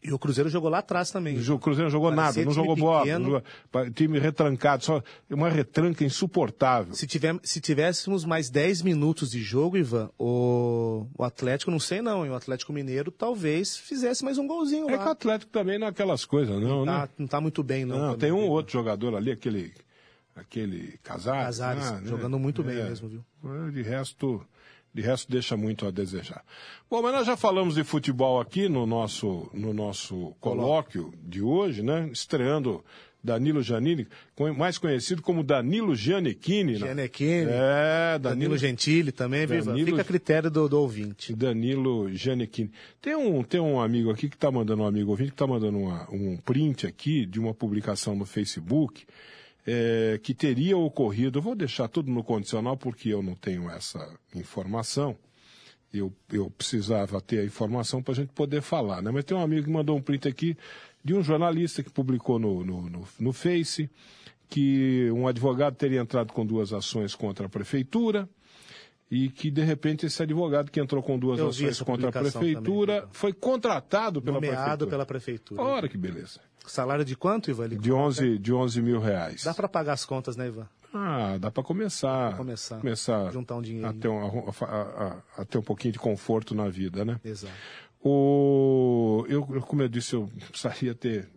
E 0.02 0.14
o 0.14 0.18
Cruzeiro 0.20 0.50
jogou 0.50 0.70
lá 0.70 0.78
atrás 0.80 1.12
também. 1.12 1.38
O 1.38 1.60
Cruzeiro 1.60 1.84
não 1.84 1.90
jogou 1.92 2.10
Parecia 2.14 2.42
nada, 2.42 2.46
não 2.46 2.54
jogou 2.54 2.76
bola, 2.76 3.02
pequeno. 3.02 3.20
não 3.20 3.44
jogou- 3.74 3.92
time 3.92 4.18
retrancado, 4.18 4.84
só 4.86 5.04
uma 5.30 5.50
retranca 5.50 6.06
insuportável. 6.06 6.94
Se, 6.94 7.06
tiver, 7.06 7.38
se 7.44 7.60
tivéssemos 7.60 8.24
mais 8.24 8.50
10 8.50 8.82
minutos 8.82 9.30
de 9.32 9.42
jogo, 9.42 9.78
Ivan, 9.78 10.10
o, 10.18 11.06
o 11.18 11.24
Atlético, 11.24 11.70
não 11.70 11.80
sei 11.82 12.02
não, 12.02 12.24
hein? 12.26 12.32
o 12.32 12.36
Atlético 12.36 12.72
Mineiro 12.72 13.12
talvez 13.12 13.76
fizesse 13.76 14.24
mais 14.24 14.38
um 14.38 14.48
golzinho 14.48 14.86
É 14.90 14.94
que 14.98 15.04
o 15.04 15.06
lá. 15.06 15.12
Atlético 15.12 15.52
também 15.52 15.78
não 15.78 15.88
é 15.88 15.90
aquelas 15.90 16.24
coisas, 16.24 16.62
não, 16.62 16.86
né? 16.86 16.92
Tá, 16.94 17.10
não 17.18 17.28
tá 17.28 17.42
muito 17.42 17.62
bem, 17.62 17.84
não. 17.84 18.00
Não, 18.00 18.18
tem 18.18 18.32
um 18.32 18.38
viu? 18.40 18.50
outro 18.52 18.72
jogador 18.72 19.16
ali, 19.18 19.32
aquele, 19.32 19.74
aquele 20.36 20.98
Casares. 21.04 21.44
Casares, 21.58 21.86
ah, 21.88 22.00
né? 22.00 22.08
jogando 22.10 22.40
muito 22.40 22.64
bem 22.64 22.76
mesmo, 22.76 23.10
viu? 23.10 23.26
É, 23.68 23.72
De 23.72 23.82
resto, 23.82 24.42
de 24.94 25.02
resto 25.02 25.32
deixa 25.32 25.56
muito 25.56 25.86
a 25.86 25.92
desejar. 25.92 26.44
Bom, 26.90 27.02
mas 27.02 27.14
nós 27.14 27.28
já 27.28 27.38
falamos 27.38 27.76
de 27.76 27.84
futebol 27.84 28.40
aqui 28.42 28.68
no 28.68 28.86
nosso, 28.86 29.50
no 29.54 29.74
nosso 29.74 30.34
colóquio 30.40 31.14
de 31.24 31.42
hoje, 31.42 31.82
né? 31.84 32.10
Estreando 32.12 32.84
Danilo 33.22 33.62
Giannini, 33.62 34.08
co- 34.34 34.54
mais 34.54 34.78
conhecido 34.78 35.22
como 35.22 35.44
Danilo 35.44 35.94
Giannichini. 35.94 36.74
né? 36.74 36.80
Giannichini, 36.80 37.48
É, 37.52 38.18
Danilo 38.18 38.22
Danilo, 38.22 38.58
Gentili 38.58 39.12
também? 39.12 39.46
Danilo- 39.46 39.86
Fica 39.88 40.02
a 40.02 40.06
critério 40.06 40.50
do, 40.50 40.70
do 40.70 40.80
ouvinte. 40.80 41.36
Danilo 41.36 42.10
Giannichini. 42.14 42.72
Tem 43.02 43.16
um, 43.16 43.44
tem 43.44 43.60
um 43.60 43.80
amigo 43.82 44.10
aqui 44.10 44.30
que 44.30 44.36
está 44.38 44.50
mandando, 44.50 44.84
um 44.84 44.88
amigo 44.88 45.12
ouvinte, 45.12 45.32
que 45.32 45.36
está 45.36 45.46
mandando 45.46 45.78
uma- 45.78 46.08
um 46.10 46.38
print 46.38 46.88
aqui 46.88 47.26
de 47.26 47.40
uma 47.42 47.54
publicação 47.54 48.16
no 48.16 48.26
Facebook 48.26 49.06
é, 49.66 50.20
que 50.22 50.34
teria 50.34 50.78
ocorrido. 50.78 51.40
Eu 51.40 51.44
vou 51.44 51.56
deixar 51.56 51.88
tudo 51.88 52.12
no 52.12 52.24
condicional 52.24 52.78
porque 52.78 53.10
eu 53.10 53.22
não 53.22 53.36
tenho 53.36 53.70
essa 53.70 54.14
informação. 54.36 55.18
Eu, 55.94 56.14
eu 56.32 56.50
precisava 56.52 57.20
ter 57.20 57.40
a 57.40 57.46
informação 57.46 58.02
para 58.02 58.12
a 58.12 58.16
gente 58.16 58.32
poder 58.34 58.62
falar, 58.62 59.02
né? 59.02 59.10
Mas 59.12 59.26
tem 59.26 59.36
um 59.36 59.42
amigo 59.42 59.66
que 59.66 59.72
mandou 59.72 59.98
um 59.98 60.02
print 60.02 60.28
aqui 60.28 60.56
de 61.04 61.16
um 61.16 61.24
jornalista 61.24 61.82
que 61.82 61.90
publicou 61.90 62.38
no, 62.38 62.64
no, 62.64 62.90
no, 62.90 63.08
no 63.20 63.34
Face 63.34 63.90
que 64.50 65.10
um 65.12 65.28
advogado 65.28 65.76
teria 65.76 66.02
entrado 66.02 66.34
com 66.34 66.46
duas 66.46 66.74
ações 66.74 67.14
contra 67.14 67.46
a 67.46 67.50
prefeitura 67.50 68.28
e 69.10 69.30
que, 69.30 69.50
de 69.50 69.64
repente, 69.64 70.06
esse 70.06 70.22
advogado 70.22 70.72
que 70.72 70.80
entrou 70.80 71.02
com 71.02 71.18
duas 71.18 71.40
ações 71.40 71.82
contra 71.82 72.10
a 72.10 72.12
prefeitura 72.12 73.02
também, 73.02 73.10
foi 73.12 73.34
contratado 73.34 74.22
pela 74.22 74.36
Nomeado 74.36 74.56
prefeitura. 74.56 74.90
pela 74.90 75.06
prefeitura. 75.06 75.62
Ora, 75.62 75.88
que 75.88 75.98
beleza. 75.98 76.40
Salário 76.70 77.04
de 77.06 77.16
quanto, 77.16 77.50
Ivan? 77.50 77.66
Ele 77.66 77.78
De 77.78 77.90
coloca? 77.90 78.08
11, 78.08 78.38
de 78.38 78.54
11 78.54 78.82
mil 78.82 79.00
reais. 79.00 79.44
Dá 79.44 79.54
para 79.54 79.68
pagar 79.68 79.94
as 79.94 80.06
contas, 80.06 80.36
né, 80.36 80.48
Ivan? 80.48 80.68
Ah, 80.94 81.38
dá 81.40 81.52
para 81.52 81.64
começar. 81.64 82.30
Pra 82.30 82.38
começar. 82.38 82.80
Começar 82.80 83.32
Juntar 83.32 83.56
um 83.58 83.62
dinheirinho. 83.62 83.90
a 83.90 83.94
ter 84.02 84.08
um, 84.08 84.50
a, 84.50 84.66
a- 84.66 85.42
a 85.42 85.46
ter 85.46 85.58
um 85.58 85.62
pouquinho 85.62 85.92
de 85.94 86.00
conforto 86.00 86.56
na 86.56 86.68
vida, 86.70 87.06
né? 87.06 87.20
Exato. 87.24 87.54
O, 88.02 89.26
eu, 89.30 89.44
como 89.46 89.82
eu 89.84 89.88
disse, 89.90 90.16
eu 90.16 90.30
precisaria 90.50 90.96
ter 90.96 91.30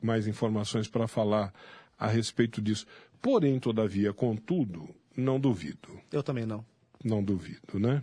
mais 0.00 0.26
informações 0.26 0.86
para 0.88 1.08
falar 1.08 1.52
a 1.98 2.06
respeito 2.06 2.60
disso. 2.62 2.86
Porém, 3.20 3.58
todavia, 3.58 4.12
contudo, 4.12 4.88
não 5.16 5.40
duvido. 5.40 5.98
Eu 6.12 6.22
também 6.22 6.46
não. 6.46 6.64
Não 7.04 7.22
duvido, 7.24 7.78
né? 7.80 8.02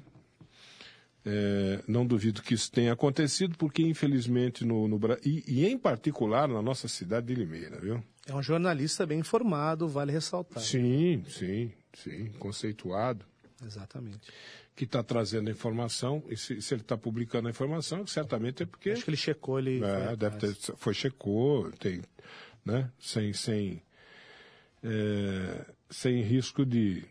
É, 1.25 1.81
não 1.87 2.05
duvido 2.05 2.41
que 2.41 2.53
isso 2.53 2.69
tenha 2.69 2.91
acontecido, 2.91 3.57
porque 3.57 3.81
infelizmente 3.81 4.65
no, 4.65 4.89
no 4.89 4.99
e, 5.23 5.43
e 5.47 5.65
em 5.65 5.77
particular 5.77 6.49
na 6.49 6.61
nossa 6.61 6.89
cidade 6.89 7.27
de 7.27 7.35
Limeira, 7.35 7.79
viu? 7.79 8.03
É 8.27 8.35
um 8.35 8.43
jornalista 8.43 9.05
bem 9.05 9.19
informado, 9.19 9.87
vale 9.87 10.11
ressaltar. 10.11 10.61
Sim, 10.61 11.23
sim, 11.29 11.71
sim, 11.93 12.29
conceituado. 12.39 13.25
Exatamente. 13.65 14.29
que 14.75 14.83
está 14.83 15.01
trazendo 15.01 15.47
a 15.47 15.51
informação, 15.51 16.23
e 16.27 16.35
se, 16.35 16.61
se 16.61 16.73
ele 16.73 16.81
está 16.81 16.97
publicando 16.97 17.47
a 17.47 17.51
informação, 17.51 18.05
certamente 18.05 18.63
é 18.63 18.65
porque. 18.65 18.91
Acho 18.91 19.03
que 19.03 19.09
ele 19.09 19.17
checou, 19.17 19.59
ele. 19.59 19.83
É, 19.83 20.07
foi 20.07 20.17
deve 20.17 20.37
ter, 20.37 20.55
foi, 20.75 20.93
checou, 20.93 21.71
tem, 21.73 22.01
né? 22.65 22.91
Sem, 22.99 23.31
sem, 23.33 23.81
é, 24.83 25.65
sem 25.89 26.21
risco 26.21 26.65
de, 26.65 27.05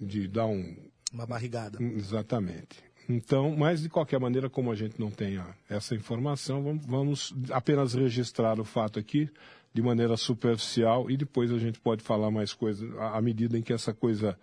de 0.00 0.28
dar 0.28 0.46
um. 0.46 0.76
Uma 1.12 1.26
barrigada. 1.26 1.82
Exatamente. 1.82 2.89
Então, 3.14 3.54
mas 3.56 3.82
de 3.82 3.88
qualquer 3.88 4.20
maneira, 4.20 4.48
como 4.48 4.70
a 4.70 4.74
gente 4.74 4.98
não 5.00 5.10
tem 5.10 5.40
essa 5.68 5.94
informação, 5.94 6.62
vamos, 6.62 6.86
vamos 6.86 7.34
apenas 7.50 7.94
registrar 7.94 8.58
o 8.60 8.64
fato 8.64 8.98
aqui 8.98 9.28
de 9.72 9.82
maneira 9.82 10.16
superficial 10.16 11.10
e 11.10 11.16
depois 11.16 11.52
a 11.52 11.58
gente 11.58 11.78
pode 11.80 12.02
falar 12.02 12.30
mais 12.30 12.52
coisas 12.52 12.88
à 12.98 13.20
medida 13.20 13.56
em 13.58 13.62
que 13.62 13.72
essa 13.72 13.92
coisa 13.94 14.36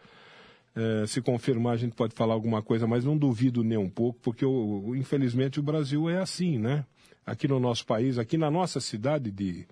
eh, 0.76 1.06
se 1.08 1.22
confirmar, 1.22 1.74
a 1.74 1.78
gente 1.78 1.96
pode 1.96 2.14
falar 2.16 2.34
alguma 2.34 2.62
coisa, 2.62 2.86
mas 2.88 3.04
não 3.04 3.18
duvido 3.18 3.64
nem 3.64 3.78
um 3.78 3.90
pouco, 3.90 4.20
porque 4.22 4.46
o- 4.46 4.96
infelizmente 4.96 5.60
o 5.60 5.64
Brasil 5.64 6.10
é 6.10 6.20
assim, 6.22 6.58
né? 6.58 6.86
Aqui 7.26 7.48
no 7.48 7.60
nosso 7.60 7.86
país, 7.86 8.18
aqui 8.18 8.38
na 8.38 8.50
nossa 8.50 8.80
cidade 8.80 9.32
de, 9.32 9.68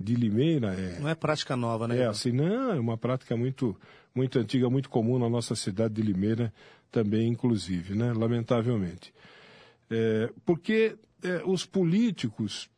de 0.00 0.14
Limeira, 0.16 0.74
é, 0.74 0.98
Não 0.98 1.08
é 1.08 1.14
prática 1.14 1.54
nova, 1.56 1.86
né? 1.86 1.98
é 1.98 2.06
assim, 2.06 2.32
não, 2.32 2.72
é 2.72 2.80
uma 2.80 2.96
prática 2.98 3.36
muito, 3.36 3.76
muito 4.16 4.38
antiga, 4.38 4.68
muito 4.70 4.88
comum 4.88 5.18
na 5.18 5.28
nossa 5.28 5.54
cidade 5.54 5.94
de 5.94 6.02
Limeira 6.02 6.52
também, 6.90 7.28
inclusive, 7.28 7.94
né? 7.94 8.12
Lamentavelmente. 8.12 9.12
É, 9.90 10.30
porque 10.44 10.96
é, 11.22 11.42
os 11.44 11.64
políticos, 11.66 12.68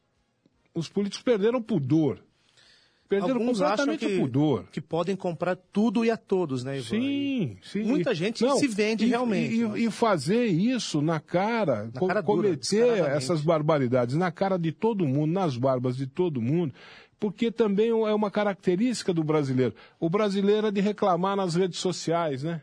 os 0.75 0.88
políticos 0.88 1.23
perderam 1.23 1.61
o 1.61 1.62
pudor. 1.62 2.18
Perderam 3.09 3.37
Alguns 3.40 3.62
acham 3.62 3.87
completamente 3.87 4.07
que, 4.07 4.16
o 4.18 4.21
pudor. 4.21 4.64
que 4.71 4.80
podem 4.83 5.16
comprar 5.16 5.57
tudo 5.57 6.04
e 6.04 6.11
a 6.11 6.16
todos, 6.18 6.62
né, 6.62 6.76
Ivan? 6.76 6.88
Sim, 6.90 7.57
sim. 7.62 7.83
Muita 7.83 8.14
gente 8.14 8.45
se 8.59 8.68
vende 8.68 9.07
e, 9.07 9.09
realmente, 9.09 9.54
E, 9.54 9.66
né? 9.66 9.80
e 9.80 9.90
fazer 9.90 10.45
isso 10.45 11.00
na 11.00 11.18
cara, 11.18 11.85
Na 11.87 11.92
co- 12.00 12.07
cara 12.07 12.21
dura, 12.21 12.49
cometer 12.49 12.99
essas 13.12 13.40
barbaridades 13.40 14.14
na 14.14 14.30
cara 14.30 14.59
de 14.59 14.73
todo 14.73 15.07
mundo, 15.07 15.33
nas 15.33 15.57
barbas 15.57 15.97
de 15.97 16.07
todo 16.07 16.42
mundo, 16.42 16.75
porque 17.20 17.50
também 17.50 17.90
é 17.90 18.14
uma 18.14 18.30
característica 18.30 19.12
do 19.12 19.25
brasileiro. 19.25 19.75
O 19.98 20.08
brasileiro 20.08 20.66
é 20.68 20.70
de 20.70 20.80
reclamar 20.80 21.37
nas 21.37 21.54
redes 21.54 21.78
sociais, 21.78 22.42
né? 22.42 22.62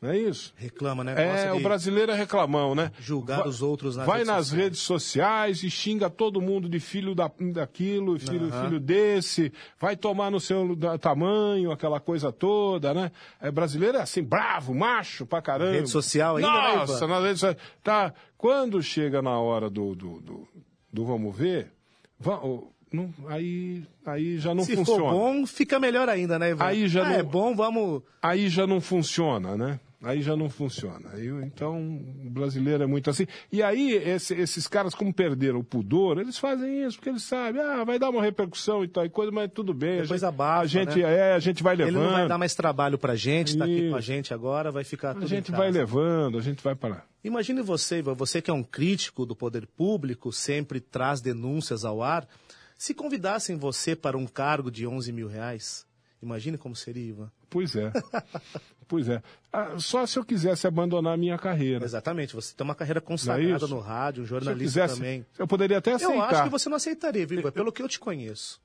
Não 0.00 0.10
é 0.10 0.18
isso? 0.18 0.52
Reclama, 0.56 1.04
né? 1.04 1.44
É, 1.46 1.52
o 1.52 1.60
brasileiro 1.60 2.10
é 2.10 2.16
reclamão, 2.16 2.74
né? 2.74 2.90
Julgar 2.98 3.46
os 3.46 3.62
outros 3.62 3.94
nas 3.94 4.04
Vai 4.04 4.18
redes 4.18 4.32
nas 4.34 4.50
redes 4.50 4.80
sociais 4.80 5.62
e 5.62 5.70
xinga 5.70 6.10
todo 6.10 6.40
mundo 6.40 6.68
de 6.68 6.80
filho 6.80 7.14
da, 7.14 7.30
daquilo, 7.52 8.18
filho, 8.18 8.48
Aham. 8.52 8.64
filho 8.64 8.80
desse, 8.80 9.52
vai 9.78 9.94
tomar 9.96 10.28
no 10.28 10.40
seu 10.40 10.74
da- 10.74 10.98
tamanho, 10.98 11.70
aquela 11.70 12.00
coisa 12.00 12.32
toda, 12.32 12.92
né? 12.92 13.12
É, 13.40 13.48
brasileiro 13.48 13.96
é 13.96 14.00
assim, 14.02 14.24
bravo, 14.24 14.74
macho 14.74 15.24
pra 15.24 15.40
caramba. 15.40 15.70
Rede 15.70 15.88
social 15.90 16.34
ainda, 16.34 16.50
né, 16.50 16.76
Nossa, 16.78 17.06
nas 17.06 17.22
redes 17.22 17.38
sociais. 17.40 17.58
Tá, 17.80 18.12
quando 18.36 18.82
chega 18.82 19.22
na 19.22 19.38
hora 19.38 19.70
do, 19.70 19.94
do, 19.94 20.20
do, 20.20 20.48
do 20.92 21.04
vamos 21.06 21.36
ver, 21.36 21.70
va- 22.18 22.44
o- 22.44 22.71
não- 22.92 23.10
aí, 23.28 23.82
aí 24.06 24.38
já 24.38 24.54
não 24.54 24.64
Se 24.64 24.74
funciona. 24.76 25.00
for 25.04 25.10
bom, 25.12 25.46
fica 25.46 25.78
melhor 25.80 26.08
ainda, 26.08 26.38
né, 26.38 26.50
Ivan? 26.50 26.64
Aí 26.64 26.88
já 26.88 27.04
ah, 27.04 27.08
não- 27.10 27.16
é 27.16 27.22
bom, 27.22 27.54
vamos... 27.54 28.02
aí 28.20 28.48
já 28.48 28.66
não 28.66 28.80
funciona, 28.80 29.56
né? 29.56 29.80
Aí 30.04 30.20
já 30.20 30.34
não 30.36 30.50
funciona. 30.50 31.10
Aí, 31.12 31.28
então, 31.44 31.78
o 32.26 32.28
brasileiro 32.28 32.82
é 32.82 32.86
muito 32.88 33.08
assim. 33.08 33.24
E 33.52 33.62
aí, 33.62 33.92
esse- 33.92 34.34
esses 34.34 34.66
caras, 34.66 34.96
como 34.96 35.14
perderam 35.14 35.60
o 35.60 35.64
pudor, 35.64 36.18
eles 36.18 36.36
fazem 36.36 36.82
isso, 36.82 36.96
porque 36.96 37.10
eles 37.10 37.22
sabem, 37.22 37.62
ah, 37.62 37.84
vai 37.84 38.00
dar 38.00 38.10
uma 38.10 38.20
repercussão 38.20 38.82
e 38.82 38.88
tal, 38.88 39.06
e 39.06 39.08
coisa, 39.08 39.30
mas 39.30 39.48
tudo 39.54 39.72
bem. 39.72 40.00
Depois 40.02 40.24
a 40.24 40.26
gente, 40.26 40.34
abafa, 40.34 40.60
a 40.62 40.66
gente, 40.66 40.98
né? 40.98 41.14
é, 41.30 41.34
a 41.34 41.38
gente 41.38 41.62
vai 41.62 41.76
levando. 41.76 41.94
Ele 41.98 42.04
não 42.04 42.12
vai 42.12 42.26
dar 42.26 42.36
mais 42.36 42.52
trabalho 42.52 42.98
pra 42.98 43.14
gente, 43.14 43.56
tá 43.56 43.64
aqui 43.64 43.90
com 43.90 43.94
a 43.94 44.00
gente 44.00 44.34
agora, 44.34 44.72
vai 44.72 44.82
ficar 44.82 45.10
A 45.12 45.14
tudo 45.14 45.28
gente 45.28 45.52
em 45.52 45.54
vai 45.54 45.70
levando, 45.70 46.36
a 46.36 46.42
gente 46.42 46.60
vai 46.64 46.74
para. 46.74 47.04
Imagine 47.22 47.62
você, 47.62 47.98
Ivan, 47.98 48.14
você 48.14 48.42
que 48.42 48.50
é 48.50 48.54
um 48.54 48.64
crítico 48.64 49.24
do 49.24 49.36
poder 49.36 49.68
público, 49.68 50.32
sempre 50.32 50.80
traz 50.80 51.20
denúncias 51.20 51.84
ao 51.84 52.02
ar. 52.02 52.26
Se 52.82 52.92
convidassem 52.92 53.56
você 53.56 53.94
para 53.94 54.18
um 54.18 54.26
cargo 54.26 54.68
de 54.68 54.84
11 54.84 55.12
mil 55.12 55.28
reais, 55.28 55.86
imagine 56.20 56.58
como 56.58 56.74
seria, 56.74 57.10
Ivan. 57.10 57.30
Pois 57.48 57.76
é. 57.76 57.92
pois 58.88 59.08
é. 59.08 59.22
Ah, 59.52 59.78
só 59.78 60.04
se 60.04 60.18
eu 60.18 60.24
quisesse 60.24 60.66
abandonar 60.66 61.14
a 61.14 61.16
minha 61.16 61.38
carreira. 61.38 61.84
Exatamente, 61.84 62.34
você 62.34 62.52
tem 62.52 62.64
uma 62.64 62.74
carreira 62.74 62.98
é 62.98 63.00
consagrada 63.00 63.64
isso? 63.64 63.68
no 63.68 63.78
rádio, 63.78 64.24
um 64.24 64.26
Se 64.26 64.32
eu 64.32 64.40
jornalista 64.40 64.64
quisesse, 64.64 64.96
também. 64.96 65.24
eu 65.38 65.46
poderia 65.46 65.78
até 65.78 65.92
aceitar. 65.92 66.12
Eu 66.12 66.22
acho 66.22 66.42
que 66.42 66.48
você 66.48 66.68
não 66.68 66.76
aceitaria, 66.76 67.24
viu? 67.24 67.52
Pelo 67.52 67.70
que 67.70 67.82
eu 67.82 67.88
te 67.88 68.00
conheço. 68.00 68.60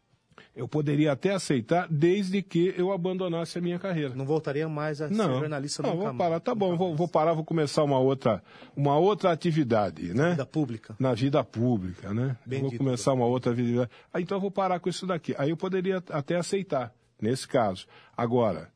Eu 0.58 0.68
poderia 0.68 1.12
até 1.12 1.34
aceitar, 1.34 1.88
desde 1.88 2.42
que 2.42 2.74
eu 2.76 2.92
abandonasse 2.92 3.60
a 3.60 3.62
minha 3.62 3.78
carreira. 3.78 4.16
Não 4.16 4.26
voltaria 4.26 4.68
mais 4.68 5.00
a 5.02 5.08
ser 5.08 5.14
Não, 5.14 5.40
jornalista 5.40 5.84
não, 5.84 5.92
nunca 5.92 6.06
vou 6.06 6.16
parar, 6.16 6.40
tá 6.40 6.56
bom, 6.56 6.76
vou, 6.76 6.96
vou 6.96 7.08
parar, 7.08 7.34
vou 7.34 7.46
começar 7.46 7.84
uma 7.84 8.00
outra, 8.00 8.42
uma 8.76 8.98
outra 8.98 9.32
atividade, 9.32 10.16
né? 10.16 10.32
Vida 10.32 10.46
pública. 10.48 10.96
Na 10.98 11.14
vida 11.14 11.44
pública, 11.44 12.12
né? 12.12 12.36
Bem 12.44 12.62
vou 12.62 12.72
dito, 12.72 12.84
começar 12.84 13.14
uma 13.14 13.26
outra 13.28 13.54
vida. 13.54 13.88
Ah, 14.12 14.20
então 14.20 14.38
eu 14.38 14.42
vou 14.42 14.50
parar 14.50 14.80
com 14.80 14.90
isso 14.90 15.06
daqui. 15.06 15.36
Aí 15.38 15.52
eu 15.52 15.58
poderia 15.58 16.04
até 16.10 16.36
aceitar, 16.36 16.92
nesse 17.22 17.48
caso. 17.48 17.86
Agora, 18.18 18.70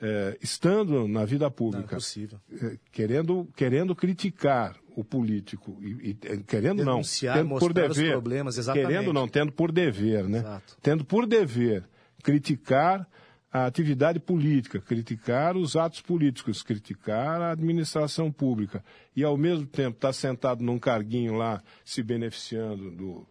é, 0.00 0.38
estando 0.40 1.08
na 1.08 1.24
vida 1.24 1.46
Não, 1.46 1.48
é 1.48 1.50
pública, 1.50 1.96
possível. 1.96 2.38
é, 2.62 2.78
querendo, 2.92 3.48
querendo 3.56 3.94
criticar 3.96 4.76
o 5.00 5.04
político, 5.04 5.78
e, 5.80 6.10
e, 6.10 6.14
querendo 6.42 6.78
não, 6.84 6.94
Denunciar, 6.94 7.36
tendo 7.38 7.56
por 7.56 7.72
dever, 7.72 8.10
problemas, 8.10 8.58
exatamente. 8.58 8.88
querendo 8.88 9.12
não, 9.12 9.28
tendo 9.28 9.52
por 9.52 9.70
dever, 9.70 10.28
né? 10.28 10.38
Exato. 10.38 10.76
Tendo 10.82 11.04
por 11.04 11.24
dever 11.24 11.84
criticar 12.20 13.06
a 13.52 13.64
atividade 13.66 14.18
política, 14.18 14.80
criticar 14.80 15.56
os 15.56 15.76
atos 15.76 16.00
políticos, 16.00 16.64
criticar 16.64 17.40
a 17.40 17.52
administração 17.52 18.30
pública 18.32 18.84
e 19.14 19.22
ao 19.22 19.36
mesmo 19.36 19.66
tempo 19.66 19.96
estar 19.96 20.12
sentado 20.12 20.64
num 20.64 20.80
carguinho 20.80 21.34
lá 21.34 21.62
se 21.84 22.02
beneficiando 22.02 22.90
do, 22.90 23.26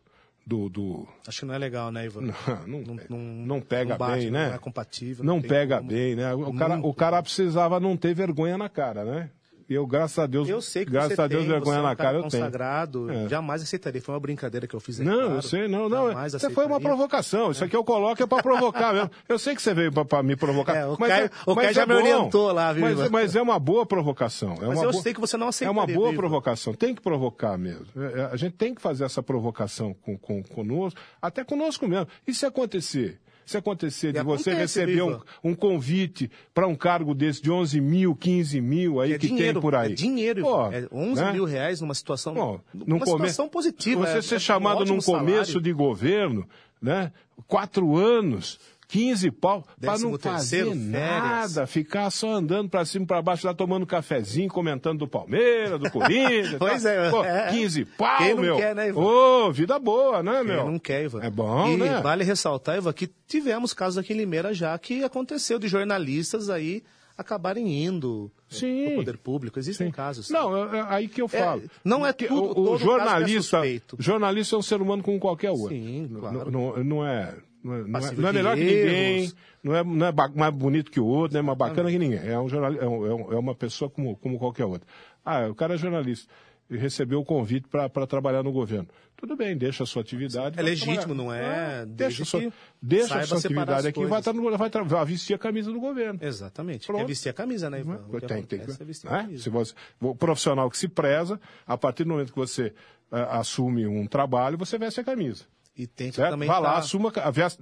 do, 0.45 0.69
do- 0.69 1.07
Acho 1.27 1.41
que 1.41 1.45
não 1.45 1.53
é 1.53 1.57
legal, 1.57 1.91
né, 1.91 2.05
Ivan? 2.05 2.21
não, 2.65 2.81
não, 2.81 2.97
não, 3.09 3.17
não 3.19 3.61
pega 3.61 3.91
não 3.91 3.97
bate, 3.97 4.21
bem, 4.21 4.31
né? 4.31 4.47
Não 4.47 4.55
é 4.55 4.57
compatível. 4.57 5.25
Não 5.25 5.41
pega 5.41 5.77
como. 5.79 5.89
bem, 5.89 6.15
né? 6.15 6.33
O 6.33 6.53
cara, 6.55 6.79
o 6.79 6.93
cara 6.93 7.21
precisava 7.21 7.77
não 7.77 7.97
ter 7.97 8.15
vergonha 8.15 8.57
na 8.57 8.69
cara, 8.69 9.03
né? 9.03 9.29
E 9.69 9.73
eu, 9.73 9.85
graças 9.85 10.17
a 10.17 10.25
Deus, 10.25 10.47
Eu 10.47 10.61
sei 10.61 10.85
que 10.85 10.91
graças 10.91 11.19
a 11.19 11.27
Deus, 11.27 11.41
tem, 11.41 11.51
vergonha 11.51 11.75
você 11.75 11.79
é 11.79 11.83
na 11.89 11.95
cara 11.95 12.17
eu 12.19 12.21
tenho. 12.29 12.43
consagrado, 12.43 13.11
É. 13.11 13.27
jamais 13.27 13.61
aceitaria. 13.61 14.01
Foi 14.01 14.13
uma 14.13 14.19
brincadeira 14.21 14.65
que 14.65 14.73
eu 14.73 14.79
fiz. 14.79 14.99
é 14.99 15.03
Não, 15.03 15.13
claro. 15.17 15.33
eu 15.35 15.41
sei, 15.41 15.67
não, 15.67 15.89
não. 15.89 16.07
Jamais 16.07 16.33
Isso 16.33 16.49
foi 16.51 16.65
uma 16.65 16.79
provocação. 16.79 17.51
Isso 17.51 17.63
aqui 17.65 17.75
eu 17.75 17.83
coloco 17.83 18.23
é 18.23 18.25
para 18.25 18.41
provocar 18.41 18.93
mesmo. 18.93 19.11
Eu 19.27 19.37
sei 19.37 19.55
que 19.55 19.61
você 19.61 19.73
veio 19.73 19.91
para 19.91 20.23
me 20.23 20.35
provocar. 20.37 20.73
É, 20.75 20.85
o 20.85 20.95
mas 20.97 21.09
Caio- 21.09 21.25
é, 21.25 21.29
o 21.45 21.53
mas 21.55 21.63
Caio 21.65 21.75
já 21.75 21.81
é 21.83 21.85
me 21.85 21.93
orientou 21.95 22.51
lá, 22.53 22.71
viu, 22.71 22.81
Mas, 22.83 23.09
mas 23.09 23.35
é 23.35 23.41
uma 23.41 23.59
boa 23.59 23.85
provocação. 23.85 24.53
É 24.53 24.67
Mas 24.67 24.77
uma 24.77 24.85
eu 24.85 24.91
boa- 24.91 25.03
sei 25.03 25.13
que 25.13 25.19
você 25.19 25.35
não 25.35 25.47
É 25.47 25.49
aceitaria. 25.49 25.79
uma 25.81 25.85
boa 25.85 26.09
viu, 26.11 26.17
provocação. 26.17 26.73
Tem 26.73 26.95
que 26.95 27.01
provocar 27.01 27.57
mesmo. 27.57 27.85
É, 27.97 28.19
é, 28.21 28.25
A 28.31 28.37
gente 28.37 28.53
tem 28.55 28.73
que 28.73 28.81
fazer 28.81 29.03
essa 29.03 29.21
provocação 29.21 29.93
com, 29.93 30.17
com, 30.17 30.41
conosco, 30.43 30.97
até 31.21 31.43
conosco 31.43 31.85
mesmo. 31.87 32.07
E 32.25 32.33
se 32.33 32.45
acontecer? 32.45 33.19
Se 33.47 33.57
acontecer 33.57 34.11
de 34.11 34.21
você 34.21 34.49
acontece, 34.51 34.81
receber 34.81 35.01
um, 35.01 35.19
um 35.41 35.55
convite 35.55 36.29
para 36.53 36.67
um 36.67 36.75
cargo 36.75 37.15
desse 37.15 37.41
de 37.41 37.49
11 37.49 37.79
mil, 37.79 38.13
15 38.13 38.59
mil 38.59 38.99
aí 38.99 39.13
É 39.13 39.17
que 39.17 39.27
dinheiro, 39.27 39.53
tem 39.53 39.61
por 39.61 39.73
aí. 39.73 39.93
É 39.93 39.95
dinheiro, 39.95 40.41
Pô, 40.41 40.67
é 40.67 40.85
11 40.91 41.21
né? 41.23 41.31
mil 41.31 41.45
reais 41.45 41.79
numa 41.79 41.93
situação, 41.95 42.33
Bom, 42.33 42.59
numa 42.73 42.99
come- 42.99 43.11
situação 43.19 43.47
positiva. 43.47 44.05
Você 44.05 44.17
é- 44.17 44.21
ser 44.21 44.33
é 44.35 44.37
um 44.37 44.39
chamado 44.41 44.81
ótimo 44.81 44.97
num 44.97 45.01
começo 45.01 45.45
salário. 45.53 45.61
de 45.61 45.71
governo, 45.73 46.45
né? 46.81 47.11
Quatro 47.47 47.95
anos, 47.95 48.59
15 48.87 49.31
pau, 49.31 49.65
para 49.81 49.97
não 49.99 50.17
fazer 50.17 50.63
férias. 50.65 50.77
nada, 50.77 51.67
ficar 51.67 52.09
só 52.09 52.31
andando 52.31 52.69
para 52.69 52.85
cima 52.85 53.03
e 53.03 53.07
para 53.07 53.21
baixo 53.21 53.45
lá 53.45 53.53
tomando 53.53 53.85
cafezinho, 53.85 54.47
comentando 54.49 54.99
do 54.99 55.07
Palmeiras, 55.07 55.77
do 55.79 55.91
Corinthians. 55.91 56.55
Pois 56.59 56.83
tá? 56.83 56.89
é, 56.91 57.09
Pô, 57.09 57.23
é. 57.23 57.49
15 57.51 57.83
pau, 57.85 58.17
Quem 58.17 58.33
não 58.35 58.41
meu. 58.43 58.55
quer, 58.57 58.73
né, 58.73 58.87
Ivan? 58.87 59.01
Ô, 59.01 59.51
vida 59.51 59.77
boa, 59.77 60.23
né, 60.23 60.35
Quem 60.37 60.43
meu? 60.45 60.65
não 60.71 60.79
quer, 60.79 61.03
Ivan. 61.03 61.21
É 61.21 61.29
bom, 61.29 61.67
e 61.67 61.77
né? 61.77 61.99
vale 62.01 62.23
ressaltar, 62.23 62.77
Ivan, 62.77 62.93
que 62.93 63.09
tivemos 63.27 63.73
casos 63.73 63.97
aqui 63.97 64.13
em 64.13 64.17
Limeira 64.17 64.53
já 64.53 64.77
que 64.79 65.03
aconteceu 65.03 65.59
de 65.59 65.67
jornalistas 65.67 66.49
aí 66.49 66.81
acabarem 67.17 67.83
indo 67.83 68.31
Sim. 68.47 68.83
para 68.85 68.93
o 68.93 68.95
poder 68.97 69.17
público. 69.17 69.57
Existem 69.59 69.89
casos. 69.91 70.29
Não, 70.29 70.55
é, 70.71 70.77
é 70.77 70.85
aí 70.87 71.07
que 71.07 71.19
eu 71.21 71.27
falo. 71.27 71.63
não 71.83 72.05
é 72.05 72.13
tudo- 72.13 72.33
o, 72.59 72.71
o 72.71 72.75
é 72.75 72.77
jornalista, 72.77 73.61
jornalista 73.97 74.55
é 74.55 74.59
um 74.59 74.61
ser 74.61 74.79
humano 74.81 75.01
como 75.03 75.19
qualquer 75.19 75.49
outro. 75.49 75.69
Sim, 75.69 76.07
Não- 76.11 76.19
claro. 76.21 76.51
Não, 76.51 76.83
não 76.83 77.05
é, 77.07 77.33
não 77.63 77.73
é, 77.73 77.83
não 77.87 77.99
é, 77.99 78.11
não 78.15 78.29
é 78.29 78.33
melhor 78.33 78.55
que 78.55 78.63
ninguém, 78.63 79.31
não 79.63 79.75
é, 79.75 79.83
não 79.83 80.05
é 80.07 80.13
mais 80.35 80.53
bonito 80.53 80.91
que 80.91 80.99
o 80.99 81.05
outro, 81.05 81.33
não 81.33 81.39
é 81.39 81.43
mais 81.43 81.57
bacana 81.57 81.89
que 81.91 81.97
ninguém. 81.99 82.19
É, 82.19 82.39
um 82.39 82.47
jornal, 82.47 82.73
é, 82.73 82.87
um- 82.87 83.05
é 83.05 83.13
um- 83.13 83.33
é 83.33 83.39
uma 83.39 83.55
pessoa 83.55 83.89
como, 83.89 84.15
como 84.17 84.37
qualquer 84.37 84.65
outra. 84.65 84.87
Ah, 85.25 85.47
o 85.47 85.55
cara 85.55 85.75
é 85.75 85.77
jornalista 85.77 86.31
e 86.69 86.77
recebeu 86.77 87.19
o 87.19 87.25
convite 87.25 87.67
para 87.67 87.89
trabalhar 88.07 88.43
no 88.43 88.51
governo. 88.51 88.87
Tudo 89.15 89.35
bem, 89.35 89.57
deixa 89.57 89.81
a 89.83 89.85
sua 89.87 90.01
atividade. 90.03 90.59
É 90.59 90.61
legítimo, 90.61 90.95
trabalhar. 90.97 91.15
não 91.23 91.33
é? 91.33 91.81
Ah, 91.81 91.85
deixa 91.87 92.21
a 92.21 92.25
sua, 92.25 92.53
deixa 92.79 93.17
a 93.17 93.23
sua 93.25 93.39
atividade 93.39 93.87
aqui 93.87 93.99
e 93.99 94.03
vai, 94.03 94.09
coisas. 94.21 94.27
estar 94.27 94.33
no- 94.33 94.57
vai, 94.57 94.69
vai 94.85 95.05
vestir 95.05 95.33
a 95.33 95.39
camisa 95.39 95.71
do 95.71 95.79
governo. 95.79 96.19
Exatamente. 96.21 96.85
Pronto. 96.85 97.01
É 97.01 97.05
vestir 97.05 97.29
a 97.29 97.33
camisa, 97.33 97.67
né, 97.69 97.79
Ivan? 97.79 97.97
Que 98.11 98.27
Tem, 98.27 98.43
tem, 98.43 98.59
é 98.61 98.83
vestir 98.85 99.07
a 99.07 99.11
né? 99.11 99.21
camisa. 99.23 99.43
Se 99.43 99.49
você, 99.49 99.73
o 99.99 100.13
profissional 100.15 100.69
que 100.69 100.77
se 100.77 100.87
preza, 100.87 101.39
a 101.65 101.75
partir 101.77 102.03
do 102.03 102.11
momento 102.11 102.31
que 102.31 102.37
você 102.37 102.71
eh, 103.11 103.27
assume 103.31 103.87
um 103.87 104.05
trabalho, 104.05 104.55
você 104.57 104.77
veste 104.77 104.99
a 104.99 105.03
camisa. 105.03 105.45
E 105.77 105.85
que 105.85 106.11
Certo? 106.11 106.31
também 106.31 106.47
Vá 106.47 106.57
lá, 106.59 106.73
tá- 106.73 106.77
assuma, 106.79 107.13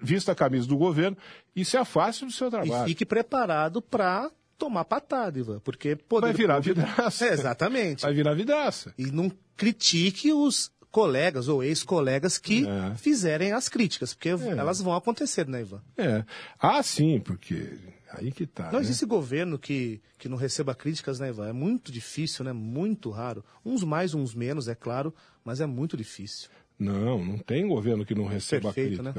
vista 0.01 0.31
a 0.31 0.35
camisa 0.35 0.67
do 0.67 0.77
governo 0.77 1.17
e 1.55 1.65
se 1.65 1.75
afaste 1.75 2.25
do 2.25 2.31
seu 2.31 2.47
e 2.47 2.51
trabalho. 2.51 2.85
fique 2.87 3.05
preparado 3.05 3.81
para 3.81 4.31
tomar 4.57 4.85
patada, 4.85 5.37
Ivan, 5.37 5.59
porque 5.59 5.95
poder 5.97 6.27
Vai 6.27 6.33
virar 6.33 6.55
público- 6.61 6.79
vidraça. 6.79 7.25
É, 7.25 7.33
exatamente. 7.33 8.03
Vai 8.03 8.13
virar 8.13 8.33
vidraça. 8.33 8.93
E 8.97 9.07
não 9.07 9.29
critique 9.57 10.31
os 10.31 10.71
colegas 10.91 11.49
ou 11.49 11.61
ex-colegas 11.61 12.37
que 12.37 12.65
É. 12.65 12.95
fizerem 12.95 13.51
as 13.51 13.67
críticas, 13.67 14.13
porque 14.13 14.29
elas 14.29 14.79
vão 14.79 14.95
acontecer, 14.95 15.45
né, 15.45 15.59
Ivan? 15.59 15.81
É. 15.97 16.23
Ah, 16.57 16.81
sim, 16.81 17.19
porque 17.19 17.77
aí 18.13 18.31
que 18.31 18.45
tá. 18.47 18.67
Não 18.71 18.79
né? 18.79 18.85
existe 18.85 19.05
governo 19.05 19.59
que, 19.59 20.01
que 20.17 20.29
não 20.29 20.37
receba 20.37 20.73
críticas, 20.73 21.19
né, 21.19 21.27
Ivan? 21.29 21.49
É 21.49 21.53
muito 21.53 21.91
difícil, 21.91 22.45
né? 22.45 22.53
Muito 22.53 23.09
raro. 23.09 23.43
Uns 23.65 23.83
mais, 23.83 24.13
uns 24.13 24.33
menos, 24.33 24.69
é 24.69 24.75
claro, 24.75 25.13
mas 25.43 25.59
é 25.59 25.65
muito 25.65 25.97
difícil. 25.97 26.49
Não, 26.77 27.23
não 27.23 27.37
tem 27.37 27.65
governo 27.67 28.05
que 28.05 28.13
não 28.13 28.25
receba 28.25 28.73
Perfeito, 28.73 29.01
crítica. 29.01 29.03
né? 29.03 29.13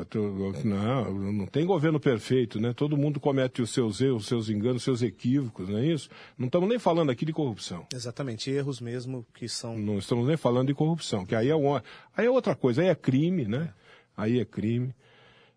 Não, 0.63 1.33
não 1.33 1.47
tem 1.47 1.65
governo 1.65 1.99
perfeito, 1.99 2.61
né? 2.61 2.75
Todo 2.75 2.99
mundo 2.99 3.19
comete 3.19 3.63
os 3.63 3.71
seus 3.71 4.01
erros, 4.03 4.23
os 4.25 4.29
seus 4.29 4.51
enganos, 4.51 4.77
os 4.77 4.83
seus 4.83 5.01
equívocos, 5.03 5.69
não 5.71 5.79
é 5.79 5.87
isso? 5.87 6.11
Não 6.37 6.47
estamos 6.49 6.69
nem 6.69 6.79
falando 6.79 7.11
aqui 7.11 7.25
de 7.25 7.33
corrupção. 7.33 7.87
Exatamente, 7.95 8.51
erros 8.51 8.79
mesmo 8.79 9.25
que 9.33 9.49
são. 9.49 9.79
Não 9.79 9.97
estamos 9.99 10.29
nem 10.29 10.37
falando 10.37 10.69
de 10.69 10.75
corrupção, 10.75 11.25
que 11.25 11.35
aí 11.35 11.49
é, 11.49 11.55
uma, 11.55 11.83
aí 12.15 12.27
é 12.27 12.31
outra 12.31 12.55
coisa, 12.55 12.83
aí 12.83 12.89
é 12.89 12.95
crime, 12.95 13.47
né? 13.47 13.73
Aí 14.15 14.39
é 14.39 14.45
crime. 14.45 14.95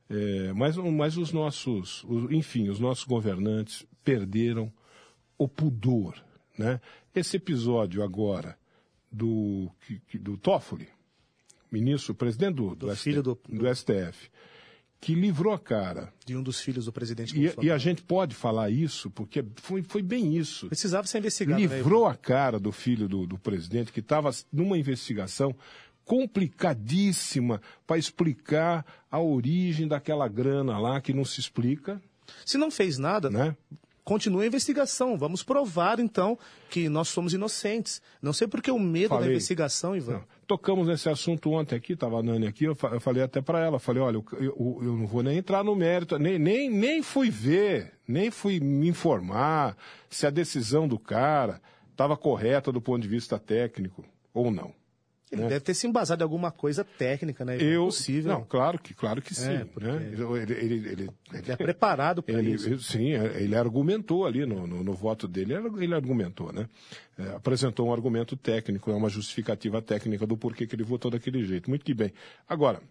É, 0.10 0.54
mas, 0.54 0.78
mas 0.78 1.18
os 1.18 1.34
nossos, 1.34 2.04
os- 2.06 2.32
enfim, 2.32 2.70
os 2.70 2.80
nossos 2.80 3.04
governantes 3.04 3.86
perderam 4.06 4.72
o 5.38 5.48
pudor, 5.50 6.16
né? 6.58 6.80
Esse 7.14 7.36
episódio 7.38 8.02
agora 8.04 8.58
do, 9.12 9.70
do 10.14 10.38
Toffoli, 10.38 10.88
ministro, 11.72 12.14
presidente 12.16 12.56
do, 12.56 12.76
do, 12.76 12.88
Do 12.88 12.96
filho 12.96 13.22
do- 13.24 13.40
do 13.48 13.68
STF, 13.74 14.30
que 15.02 15.16
livrou 15.16 15.54
a 15.54 15.60
cara. 15.60 16.12
De 16.26 16.36
um 16.36 16.44
dos 16.44 16.60
filhos 16.60 16.86
do 16.86 16.92
presidente 16.92 17.34
E, 17.40 17.66
e 17.66 17.72
a 17.72 17.78
gente 17.78 18.02
pode 18.02 18.36
falar 18.36 18.70
isso, 18.70 19.10
porque 19.12 19.46
foi, 19.56 19.82
foi 19.84 20.02
bem 20.02 20.36
isso 20.36 20.68
Precisava 20.68 21.08
ser 21.08 21.20
investigado, 21.20 21.62
né, 21.62 21.68
livrou 21.78 22.06
a 22.06 22.16
cara 22.16 22.60
do 22.60 22.72
filho 22.72 23.08
do, 23.08 23.26
do 23.26 23.38
presidente, 23.38 23.92
que 23.94 24.00
estava 24.02 24.30
numa 24.52 24.78
investigação 24.78 25.56
complicadíssima 26.04 27.62
para 27.86 27.98
explicar 27.98 28.86
a 29.12 29.20
origem 29.20 29.88
daquela 29.88 30.28
grana 30.28 30.78
lá 30.80 31.00
que 31.00 31.14
não 31.14 31.24
se 31.26 31.40
explica, 31.40 32.02
Se 32.46 32.58
não 32.58 32.70
fez 32.72 32.98
nada, 32.98 33.30
né? 33.30 33.56
continua 34.04 34.42
a 34.44 34.48
investigação. 34.48 35.18
Vamos 35.18 35.44
provar, 35.44 36.00
então, 36.00 36.38
que 36.70 36.90
nós 36.90 37.10
somos 37.10 37.32
inocentes. 37.34 38.02
Não 38.22 38.34
sei 38.34 38.48
porque 38.48 38.72
o 38.72 38.80
medo 38.80 39.10
da 39.10 39.16
Falei. 39.18 39.30
investigação, 39.32 39.96
Ivan. 39.96 40.14
Não. 40.14 40.24
Tocamos 40.50 40.88
nesse 40.88 41.08
assunto 41.08 41.52
ontem 41.52 41.76
aqui, 41.76 41.94
estava 41.94 42.18
a 42.18 42.24
Nani 42.24 42.48
aqui, 42.48 42.64
eu, 42.64 42.74
fa- 42.76 42.88
eu 42.88 43.00
falei 43.00 43.22
até 43.22 43.40
para 43.40 43.60
ela, 43.60 43.78
falei, 43.78 44.02
olha, 44.02 44.16
eu, 44.16 44.26
eu- 44.40 44.80
eu 44.82 44.98
não 44.98 45.06
vou 45.06 45.22
nem 45.22 45.38
entrar 45.38 45.64
no 45.64 45.76
mérito, 45.76 46.18
nem, 46.18 46.40
nem, 46.40 46.68
nem 46.72 47.04
fui 47.04 47.30
ver, 47.30 47.94
nem 48.08 48.32
fui 48.32 48.60
me 48.60 48.88
informar 48.88 49.78
se 50.10 50.26
a 50.26 50.32
decisão 50.32 50.88
do 50.88 50.98
cara 50.98 51.62
estava 51.92 52.18
correta 52.18 52.72
do 52.72 52.82
ponto 52.82 53.00
de 53.04 53.08
vista 53.08 53.38
técnico 53.38 54.04
ou 54.34 54.50
não. 54.50 54.74
Ele 55.32 55.44
deve 55.44 55.60
ter 55.60 55.76
se 55.76 55.86
embasado 55.86 56.22
em 56.22 56.24
alguma 56.24 56.52
coisa 56.52 56.84
técnica, 56.84 57.46
né? 57.46 57.56
Eu, 57.62 57.84
É 57.84 57.86
possível. 57.86 58.32
não, 58.34 58.44
claro 58.44 58.80
que, 58.80 58.96
claro 58.96 59.22
que 59.22 59.36
sim. 59.36 59.52
É, 59.58 59.66
porque- 59.66 59.88
né? 59.88 60.10
Ele, 60.12 60.54
ele, 60.54 60.90
ele- 60.90 61.10
Ele 61.32 61.52
é 61.52 61.56
preparado 61.56 62.24
para 62.24 62.40
Ele, 62.40 62.54
isso. 62.56 62.80
sim, 62.82 63.12
é, 63.14 63.42
ele 63.44 63.56
argumentou 63.56 64.26
ali 64.26 64.44
no, 64.46 64.66
no, 64.66 64.84
no 64.84 64.94
voto 64.94 65.28
dele, 65.28 65.54
ele, 65.54 65.84
ele 65.84 65.94
argumentou, 65.94 66.52
né? 66.52 66.68
É, 67.18 67.30
apresentou 67.36 67.88
um 67.90 67.94
argumento 67.94 68.36
técnico, 68.36 68.90
é 68.90 68.96
uma 68.96 69.10
justificativa 69.10 69.82
técnica 69.84 70.26
do 70.26 70.36
porquê 70.36 70.66
que 70.66 70.76
ele 70.76 70.84
votou 70.84 71.12
daquele 71.12 71.44
jeito. 71.46 71.70
Muito 71.70 71.86
que 71.86 71.94
bem. 71.94 72.12
Agora, 72.48 72.82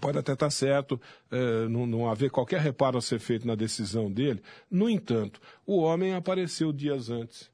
pode 0.00 0.18
até 0.18 0.32
estar 0.34 0.50
certo, 0.50 1.00
é, 1.30 1.66
não, 1.68 1.86
não 1.86 2.08
haver 2.08 2.30
qualquer 2.30 2.60
reparo 2.60 2.96
a 2.98 3.02
ser 3.02 3.18
feito 3.18 3.46
na 3.46 3.54
decisão 3.54 4.10
dele. 4.10 4.40
No 4.70 4.88
entanto, 4.88 5.40
o 5.66 5.78
homem 5.78 6.14
apareceu 6.14 6.72
dias 6.72 7.10
antes. 7.10 7.50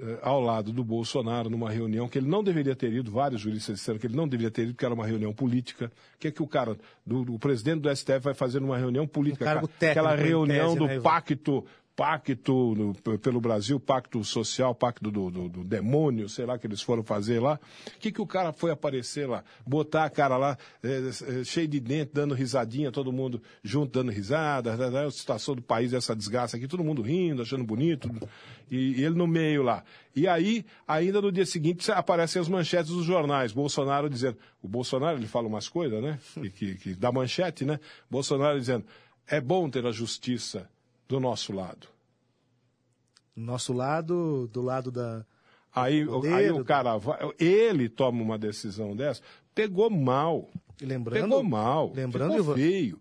Eh, 0.00 0.18
ao 0.22 0.40
lado 0.40 0.72
do 0.72 0.82
Bolsonaro 0.82 1.48
numa 1.48 1.70
reunião 1.70 2.08
que 2.08 2.18
ele 2.18 2.28
não 2.28 2.42
deveria 2.42 2.74
ter 2.74 2.92
ido, 2.92 3.10
vários 3.10 3.40
juristas 3.40 3.76
disseram 3.76 3.98
que 3.98 4.06
ele 4.06 4.16
não 4.16 4.26
deveria 4.26 4.50
ter 4.50 4.62
ido, 4.62 4.72
porque 4.72 4.84
era 4.84 4.94
uma 4.94 5.06
reunião 5.06 5.32
política. 5.32 5.86
O 6.16 6.18
que 6.18 6.28
é 6.28 6.30
que 6.30 6.42
o 6.42 6.46
cara, 6.46 6.76
do, 7.06 7.24
do 7.24 7.38
presidente 7.38 7.80
do 7.80 7.96
STF 7.96 8.20
vai 8.20 8.34
fazer 8.34 8.60
numa 8.60 8.76
reunião 8.76 9.06
política? 9.06 9.44
Um 9.44 9.46
cargo 9.46 9.70
Aquela 9.76 10.10
técnico, 10.10 10.26
em 10.26 10.28
reunião 10.28 10.66
tese, 10.68 10.78
do 10.78 10.86
né, 10.86 11.00
pacto, 11.00 11.64
pacto 11.96 12.74
no- 12.76 13.18
pelo 13.18 13.40
Brasil, 13.40 13.78
pacto 13.78 14.22
social, 14.24 14.74
pacto 14.74 15.10
do, 15.10 15.30
do- 15.30 15.48
do 15.48 15.64
demônio, 15.64 16.28
sei 16.28 16.44
lá, 16.44 16.58
que 16.58 16.66
eles 16.66 16.82
foram 16.82 17.02
fazer 17.04 17.40
lá. 17.40 17.58
O 17.86 17.98
que, 18.00 18.10
que 18.10 18.20
o 18.20 18.26
cara 18.26 18.52
foi 18.52 18.70
aparecer 18.72 19.28
lá? 19.28 19.44
Botar 19.66 20.04
a 20.04 20.10
cara 20.10 20.36
lá, 20.36 20.58
eh, 20.82 21.10
eh, 21.40 21.44
cheio 21.44 21.68
de 21.68 21.78
dente, 21.78 22.10
dando 22.12 22.34
risadinha, 22.34 22.90
todo 22.90 23.12
mundo 23.12 23.40
junto 23.62 23.92
dando 23.92 24.10
risada, 24.10 24.76
né, 24.76 24.90
né, 24.90 25.06
a 25.06 25.10
situação 25.10 25.54
do 25.54 25.62
país, 25.62 25.92
essa 25.92 26.14
desgraça 26.16 26.56
aqui, 26.56 26.66
todo 26.66 26.82
mundo 26.82 27.00
rindo, 27.00 27.42
achando 27.42 27.62
bonito, 27.64 28.10
e, 28.70 29.00
e 29.00 29.04
ele 29.04 29.14
no 29.14 29.26
meio 29.26 29.62
lá. 29.62 29.84
E 30.16 30.26
aí, 30.26 30.64
ainda 30.86 31.20
no 31.22 31.30
dia 31.30 31.46
seguinte, 31.46 31.90
aparecem 31.92 32.40
as 32.42 32.48
manchetes 32.48 32.90
dos 32.90 33.04
jornais, 33.04 33.52
Bolsonaro 33.52 34.10
dizendo, 34.10 34.36
o 34.62 34.68
Bolsonaro, 34.68 35.18
ele 35.18 35.26
fala 35.26 35.46
umas 35.46 35.68
coisas, 35.68 36.02
né, 36.02 36.18
que, 36.34 36.50
que, 36.50 36.74
que 36.74 36.94
dá 36.94 37.12
manchete, 37.12 37.64
né, 37.64 37.78
Bolsonaro 38.10 38.58
dizendo, 38.58 38.84
é 39.26 39.40
bom 39.40 39.70
ter 39.70 39.86
a 39.86 39.92
justiça 39.92 40.68
do 41.08 41.20
nosso 41.20 41.52
lado. 41.52 41.88
Nosso 43.36 43.72
lado, 43.72 44.48
do 44.52 44.62
lado 44.62 44.90
da. 44.90 45.24
Aí, 45.74 46.06
Poder, 46.06 46.32
aí 46.32 46.50
o 46.52 46.64
cara 46.64 46.96
vai, 46.96 47.18
ele 47.38 47.88
toma 47.88 48.22
uma 48.22 48.38
decisão 48.38 48.94
dessa, 48.94 49.20
pegou 49.54 49.90
mal. 49.90 50.48
Lembrando, 50.80 51.22
Pegou 51.22 51.42
mal. 51.42 51.92
Lembrando, 51.94 52.36
ficou 52.36 52.54
feio. 52.54 53.00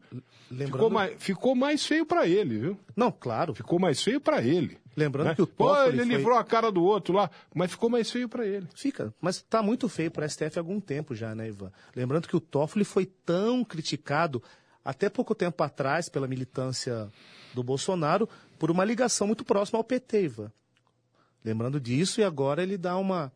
lembrando- 0.50 0.72
Ficou 0.74 0.90
mais, 0.90 1.14
ficou 1.24 1.56
mais 1.56 1.86
feio 1.86 2.06
para 2.06 2.28
ele, 2.28 2.58
viu? 2.60 2.80
Não, 2.96 3.12
claro. 3.12 3.54
Ficou 3.54 3.80
mais 3.80 4.02
feio 4.02 4.20
para 4.22 4.42
ele. 4.44 4.78
Lembrando 4.96 5.28
né? 5.30 5.36
que 5.36 5.42
o 5.42 5.48
Pô, 5.48 5.76
ele 5.86 5.98
foi- 5.98 6.06
livrou 6.06 6.38
a 6.38 6.44
cara 6.44 6.72
do 6.72 6.84
outro 6.84 7.16
lá, 7.16 7.30
mas 7.54 7.72
ficou 7.72 7.90
mais 7.90 8.10
feio 8.12 8.30
para 8.30 8.46
ele. 8.46 8.68
Fica, 8.76 9.14
mas 9.20 9.42
tá 9.42 9.62
muito 9.64 9.90
feio 9.90 10.12
para 10.12 10.28
STF 10.28 10.58
há 10.58 10.62
algum 10.62 10.80
tempo 10.80 11.16
já, 11.16 11.34
né, 11.34 11.48
Ivan? 11.48 11.72
Lembrando 11.96 12.28
que 12.28 12.36
o 12.36 12.40
Toffoli 12.40 12.86
foi 12.86 13.06
tão 13.08 13.64
criticado 13.64 14.42
até 14.86 15.10
pouco 15.10 15.34
tempo 15.34 15.64
atrás 15.64 16.10
pela 16.10 16.28
militância 16.28 17.10
do 17.54 17.64
Bolsonaro 17.64 18.28
por 18.58 18.72
uma 18.72 18.86
ligação 18.86 19.28
muito 19.28 19.44
próxima 19.44 19.80
ao 19.80 19.84
PT, 19.84 20.24
Ivan. 20.24 20.52
Lembrando 21.44 21.80
disso 21.80 22.22
e 22.22 22.24
agora 22.24 22.64
ele 22.64 22.78
dá 22.78 22.98
uma. 22.98 23.32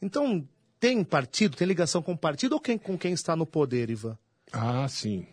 Então, 0.00 0.46
tem 0.78 1.02
partido, 1.02 1.56
tem 1.56 1.66
ligação 1.66 2.02
com 2.02 2.12
o 2.12 2.18
partido 2.18 2.52
ou 2.52 2.60
quem, 2.60 2.78
com 2.78 2.96
quem 2.96 3.12
está 3.12 3.34
no 3.34 3.46
poder, 3.46 3.90
Ivan? 3.90 4.16
Ah, 4.52 4.86
sim. 4.88 5.26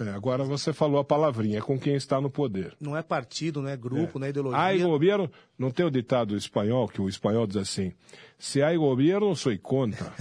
É, 0.00 0.10
agora 0.10 0.44
você 0.44 0.72
falou 0.72 1.00
a 1.00 1.04
palavrinha, 1.04 1.58
é 1.58 1.60
com 1.60 1.78
quem 1.78 1.94
está 1.94 2.20
no 2.20 2.30
poder. 2.30 2.76
Não 2.80 2.96
é 2.96 3.02
partido, 3.02 3.60
não 3.60 3.68
é 3.68 3.76
grupo, 3.76 4.18
não 4.18 4.26
é 4.26 4.30
ideologia. 4.30 4.60
Hay 4.60 4.78
governo, 4.78 5.30
não 5.58 5.70
tem 5.70 5.84
o 5.84 5.90
ditado 5.90 6.36
espanhol, 6.36 6.88
que 6.88 7.00
o 7.00 7.08
espanhol 7.08 7.46
diz 7.46 7.56
assim, 7.56 7.92
se 8.38 8.62
há 8.62 8.74
governo, 8.76 9.34
sou 9.34 9.56
contra. 9.58 10.12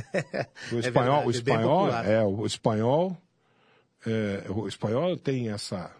O 0.71 0.79
espanhol, 0.79 1.23
verdade, 1.23 1.27
o 1.27 1.29
é 1.29 1.31
espanhol, 1.31 1.89
é, 1.89 2.23
o 2.23 2.45
espanhol, 2.45 3.17
é, 4.05 4.45
o 4.49 4.67
espanhol 4.67 5.15
tem 5.15 5.49
essa, 5.49 5.95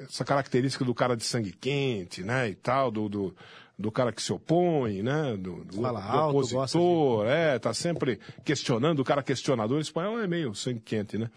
essa 0.00 0.24
característica 0.24 0.84
do 0.84 0.94
cara 0.94 1.16
de 1.16 1.24
sangue 1.24 1.52
quente, 1.52 2.22
né, 2.22 2.48
e 2.48 2.54
tal, 2.54 2.90
do, 2.90 3.08
do, 3.08 3.36
do 3.80 3.90
cara 3.90 4.12
que 4.12 4.22
se 4.22 4.32
opõe, 4.32 5.02
né, 5.02 5.36
do, 5.36 5.64
do, 5.64 5.80
Fala 5.82 6.00
do 6.00 6.06
alto, 6.06 6.38
opositor, 6.38 7.26
é, 7.26 7.58
tá 7.58 7.72
sempre 7.74 8.20
questionando, 8.44 9.00
o 9.00 9.04
cara 9.04 9.22
questionador, 9.22 9.78
o 9.78 9.80
espanhol 9.80 10.20
é 10.20 10.26
meio 10.26 10.54
sangue 10.54 10.80
quente, 10.80 11.16
né. 11.18 11.30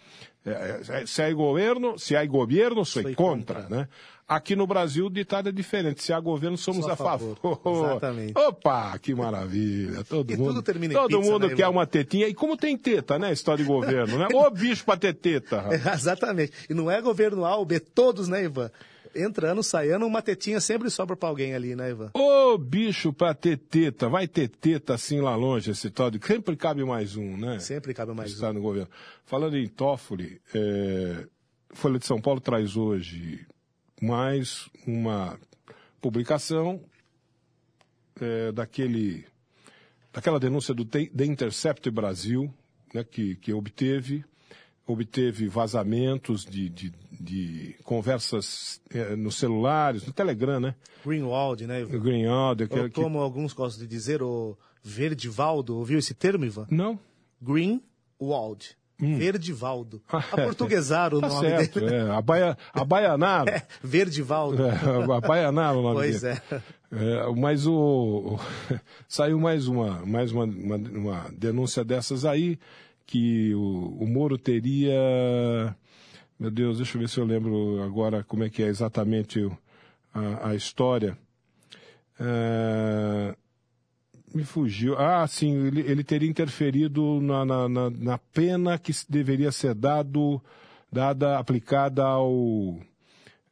É, 0.46 0.82
é, 0.90 1.06
se 1.06 1.22
há 1.22 1.32
governo, 1.34 1.98
se 1.98 2.16
há 2.18 2.26
governo, 2.26 2.84
sou 2.86 3.02
Sou 3.02 3.16
contra, 3.16 3.62
contra. 3.64 3.76
né. 3.78 3.88
Aqui 4.28 4.56
no 4.56 4.66
Brasil 4.66 5.06
o 5.06 5.10
ditado 5.10 5.50
é 5.50 5.52
diferente. 5.52 6.02
Se 6.02 6.14
há 6.14 6.20
governo, 6.20 6.58
somos 6.58 6.88
a 6.88 6.96
favor. 6.96 7.38
favor. 7.38 7.86
Exatamente. 7.92 8.34
Opa, 8.38 8.98
que 8.98 9.14
maravilha. 9.14 10.04
Todo 10.06 10.32
E 10.32 10.38
mundo, 10.38 10.48
tudo 10.48 10.62
termina 10.64 10.94
em 10.94 10.98
todo 10.98 11.18
pizza, 11.18 11.32
mundo 11.32 11.48
né, 11.50 11.56
quer 11.56 11.64
Ivan? 11.64 11.72
uma 11.72 11.86
tetinha. 11.86 12.28
E 12.28 12.34
como 12.34 12.56
tem 12.56 12.78
teta, 12.78 13.20
né? 13.20 13.34
História 13.34 13.64
de 13.64 13.70
governo, 13.70 14.18
né? 14.18 14.28
Ô 14.34 14.50
bicho 14.50 14.86
pra 14.86 14.96
ter 14.96 15.14
teta. 15.14 15.60
rapaz. 15.62 15.86
Exatamente. 16.00 16.54
E 16.70 16.74
não 16.74 16.90
é 16.90 17.02
governo 17.02 17.44
A 17.46 17.56
ou 17.58 17.66
B, 17.66 17.80
todos, 17.82 18.28
né, 18.30 18.46
Ivan? 18.46 18.72
Entrando, 19.16 19.62
saindo, 19.62 20.06
uma 20.06 20.22
tetinha 20.22 20.60
sempre 20.60 20.90
sobra 20.90 21.16
para 21.16 21.30
alguém 21.30 21.54
ali, 21.54 21.76
né, 21.76 21.92
Ivan? 21.92 22.12
Ô 22.14 22.58
bicho 22.58 23.14
pra 23.14 23.34
ter 23.34 23.58
teta. 23.58 24.10
Vai 24.10 24.28
ter 24.28 24.48
teta 24.48 24.94
assim 24.94 25.22
lá 25.22 25.36
longe, 25.36 25.72
esse 25.72 25.90
tal 25.90 26.10
de... 26.10 26.20
Sempre 26.26 26.56
cabe 26.56 26.84
mais 26.84 27.16
um, 27.16 27.38
né? 27.38 27.60
Sempre 27.60 27.94
cabe 27.94 28.14
mais 28.14 28.32
um. 28.32 28.34
Está 28.34 28.52
no 28.52 28.62
governo. 28.62 28.90
Falando 29.26 29.58
em 29.58 29.68
Toffoli, 29.68 30.42
é, 30.54 31.28
Folha 31.72 32.00
de 32.00 32.06
São 32.06 32.20
Paulo 32.20 32.40
traz 32.40 32.76
hoje 32.76 33.46
mais 34.02 34.70
uma 34.86 35.40
publicação 36.02 36.82
é, 38.20 38.52
daquele, 38.52 39.26
daquela 40.12 40.40
denúncia 40.40 40.74
do 40.74 40.86
The 40.86 41.06
The 41.08 41.26
Intercept 41.26 41.90
Brasil, 41.90 42.54
né, 42.94 43.04
que, 43.04 43.36
que 43.38 43.54
obteve, 43.54 44.24
obteve 44.86 45.48
vazamentos 45.48 46.46
de, 46.46 46.68
de, 46.70 46.94
de 47.12 47.76
conversas 47.84 48.82
é, 48.94 49.16
nos 49.16 49.36
celulares, 49.36 50.06
no 50.06 50.12
Telegram, 50.14 50.60
né? 50.60 50.76
Greenwald, 51.06 51.66
né, 51.68 51.80
O 51.80 51.90
Ivan? 51.90 52.00
Greenwald, 52.00 52.68
que, 52.68 52.80
Ou 52.80 52.84
que- 52.90 53.02
como 53.02 53.20
alguns 53.20 53.54
gostam 53.54 53.82
de 53.84 53.88
dizer, 53.90 54.22
o 54.22 54.58
Verdivaldo, 54.84 55.78
ouviu 55.78 56.00
esse 56.00 56.14
termo, 56.14 56.44
Ivan? 56.46 56.68
Não? 56.70 57.00
Greenwald. 57.42 58.76
Verdivaldo. 59.00 60.02
Aportuguesaram 60.08 61.18
o 61.18 61.22
Tá 61.22 61.28
nome 61.28 61.48
certo, 61.50 61.80
dele. 61.82 61.96
é. 61.96 62.02
Abaia, 62.12 62.58
abaianaram. 62.74 63.52
É, 63.54 63.64
Verdivaldo. 63.84 64.64
É, 64.64 65.14
abaianaram 65.18 65.80
o 65.80 65.84
nome 65.84 65.96
Pois 65.96 66.22
dele. 66.22 66.40
é. 66.52 66.62
É, 66.92 67.32
mas 67.36 67.66
o, 67.66 67.74
o- 67.74 68.40
saiu 69.10 69.40
mais 69.40 69.68
uma, 69.68 70.06
mais 70.06 70.32
uma, 70.32 70.46
uma, 70.46 70.76
uma 70.78 71.32
denúncia 71.38 71.84
dessas 71.84 72.24
aí, 72.24 72.58
que 73.06 73.54
o, 73.54 73.98
o 74.02 74.08
Moro 74.08 74.38
teria. 74.38 75.76
Meu 76.40 76.52
Deus, 76.52 76.78
deixa 76.78 76.98
eu 76.98 77.02
ver 77.02 77.10
se 77.10 77.20
eu 77.20 77.26
lembro 77.26 77.82
agora 77.84 78.24
como 78.24 78.44
é 78.44 78.50
que 78.50 78.64
é 78.64 78.68
exatamente 78.68 79.50
a, 80.14 80.50
a 80.50 80.56
história. 80.56 81.18
É, 82.20 83.36
me 84.34 84.44
fugiu. 84.44 84.98
Ah, 84.98 85.26
sim, 85.28 85.68
ele, 85.68 85.82
ele 85.82 86.04
teria 86.04 86.30
interferido 86.30 87.22
na, 87.22 87.46
na, 87.46 87.70
na, 87.70 87.90
na 87.90 88.18
pena 88.18 88.78
que 88.78 88.92
deveria 89.08 89.52
ser 89.52 89.76
dado, 89.76 90.42
dada, 90.92 91.38
aplicada 91.38 92.04
ao, 92.04 92.80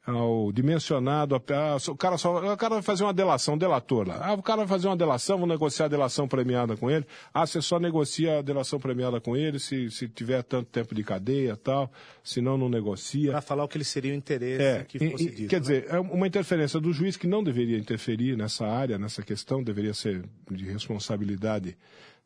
ao 0.06 0.52
dimensionado. 0.52 1.36
ah, 1.36 1.78
o, 1.90 1.96
cara 1.96 2.18
só, 2.18 2.38
o 2.54 2.58
cara 2.58 2.76
vai 2.76 2.82
fazer 2.82 3.04
uma 3.04 3.14
delação, 3.14 3.54
um 3.54 3.58
delator 3.58 4.08
lá. 4.08 4.20
Ah, 4.30 4.34
o 4.34 4.42
cara 4.42 4.60
vai 4.60 4.68
fazer 4.68 4.88
uma 4.88 4.98
delação, 4.98 5.38
vou 5.38 5.48
negociar 5.48 5.86
a 5.86 5.90
delação 5.90 6.28
premiada 6.28 6.76
com 6.76 6.90
ele. 6.90 7.06
Ah, 7.34 7.46
você 7.46 7.62
só 7.62 7.80
negocia 7.80 8.40
a 8.40 8.42
delação 8.42 8.80
premiada 8.80 9.22
com 9.22 9.38
ele 9.38 9.60
se, 9.60 9.92
se 9.92 10.08
tiver 10.10 10.42
tanto 10.44 10.70
tempo 10.72 10.96
de 10.96 11.04
cadeia 11.04 11.52
e 11.54 11.58
tal, 11.58 11.92
senão 12.24 12.58
não 12.58 12.68
negocia. 12.70 13.32
Para 13.32 13.42
falar 13.42 13.64
o 13.64 13.68
que 13.68 13.78
ele 13.78 13.84
seria 13.84 14.12
o 14.12 14.16
interesse 14.16 14.64
É, 14.64 14.84
que 14.84 14.98
fosse 15.12 15.24
e- 15.28 15.32
dito. 15.32 15.50
quer 15.50 15.56
né? 15.58 15.60
dizer, 15.62 15.86
é 15.90 16.00
uma 16.00 16.26
interferência 16.28 16.80
do 16.80 16.92
juiz 16.92 17.16
que 17.16 17.28
não 17.28 17.44
deveria 17.44 17.78
interferir 17.78 18.36
nessa 18.36 18.66
área, 18.66 18.98
nessa 18.98 19.22
questão, 19.22 19.62
deveria 19.64 19.94
ser 19.94 20.24
de 20.50 20.66
responsabilidade 20.66 21.78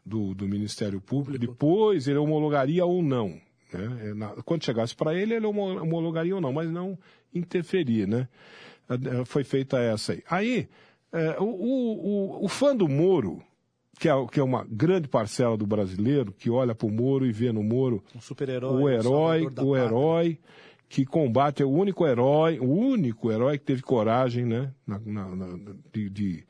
do, 0.05 0.33
do 0.33 0.47
Ministério 0.47 1.01
Público. 1.01 1.39
Depois 1.45 2.07
ele 2.07 2.19
homologaria 2.19 2.85
ou 2.85 3.01
não. 3.03 3.29
né? 3.73 4.15
É, 4.37 4.41
Quando 4.43 4.63
chegasse 4.63 4.95
para 4.95 5.13
ele, 5.13 5.33
ele 5.33 5.45
homo- 5.45 5.81
homologaria 5.81 6.35
ou 6.35 6.39
não, 6.41 6.53
mas 6.53 6.69
não 6.69 6.97
interferir, 7.35 8.07
né? 8.07 8.27
Foi 9.25 9.43
feita 9.43 9.79
essa 9.79 10.13
aí. 10.13 10.23
Aí, 10.29 10.69
eh, 11.11 11.35
o, 11.39 11.45
o, 11.45 12.45
o, 12.45 12.47
fã 12.47 12.75
do 12.75 12.87
Moro, 12.87 13.41
que 13.99 14.07
é, 14.07 14.11
que 14.31 14.39
é 14.39 14.43
uma 14.43 14.65
grande 14.69 15.07
parcela 15.07 15.57
do 15.57 15.65
brasileiro, 15.65 16.31
que 16.31 16.49
olha 16.49 16.75
para 16.75 16.87
o 16.87 16.91
Moro 16.91 17.25
e 17.25 17.31
vê 17.31 17.51
no 17.51 17.63
Moro 17.63 18.03
Um 18.15 18.21
super-herói. 18.21 18.71
o 18.81 18.85
um 18.85 18.89
herói, 18.89 19.49
da 19.49 19.63
o 19.63 19.75
herói 19.75 20.39
que 20.87 21.03
combate, 21.03 21.63
é 21.63 21.65
o 21.65 21.69
único 21.71 22.05
herói, 22.05 22.59
o 22.59 22.65
único 22.71 23.31
herói 23.31 23.57
que 23.57 23.65
teve 23.65 23.81
coragem, 23.81 24.45
né, 24.45 24.71
na- 24.85 24.99
na- 24.99 25.35
na- 25.35 25.73
de, 25.91 26.09
de, 26.11 26.43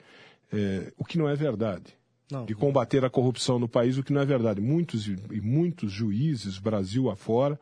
é, 0.52 0.92
o 0.98 1.06
que 1.06 1.18
não 1.18 1.28
é 1.30 1.36
verdade, 1.36 1.96
Não, 2.30 2.46
de 2.46 2.54
combater 2.54 3.06
a 3.06 3.10
corrupção 3.10 3.58
no 3.58 3.68
país, 3.70 3.98
o 3.98 4.04
que 4.04 4.12
não 4.12 4.20
é 4.22 4.26
verdade. 4.26 4.60
Muitos 4.60 5.08
e 5.08 5.40
muitos 5.42 5.90
juízes, 5.92 6.60
Brasil 6.60 7.10
afora, 7.10 7.58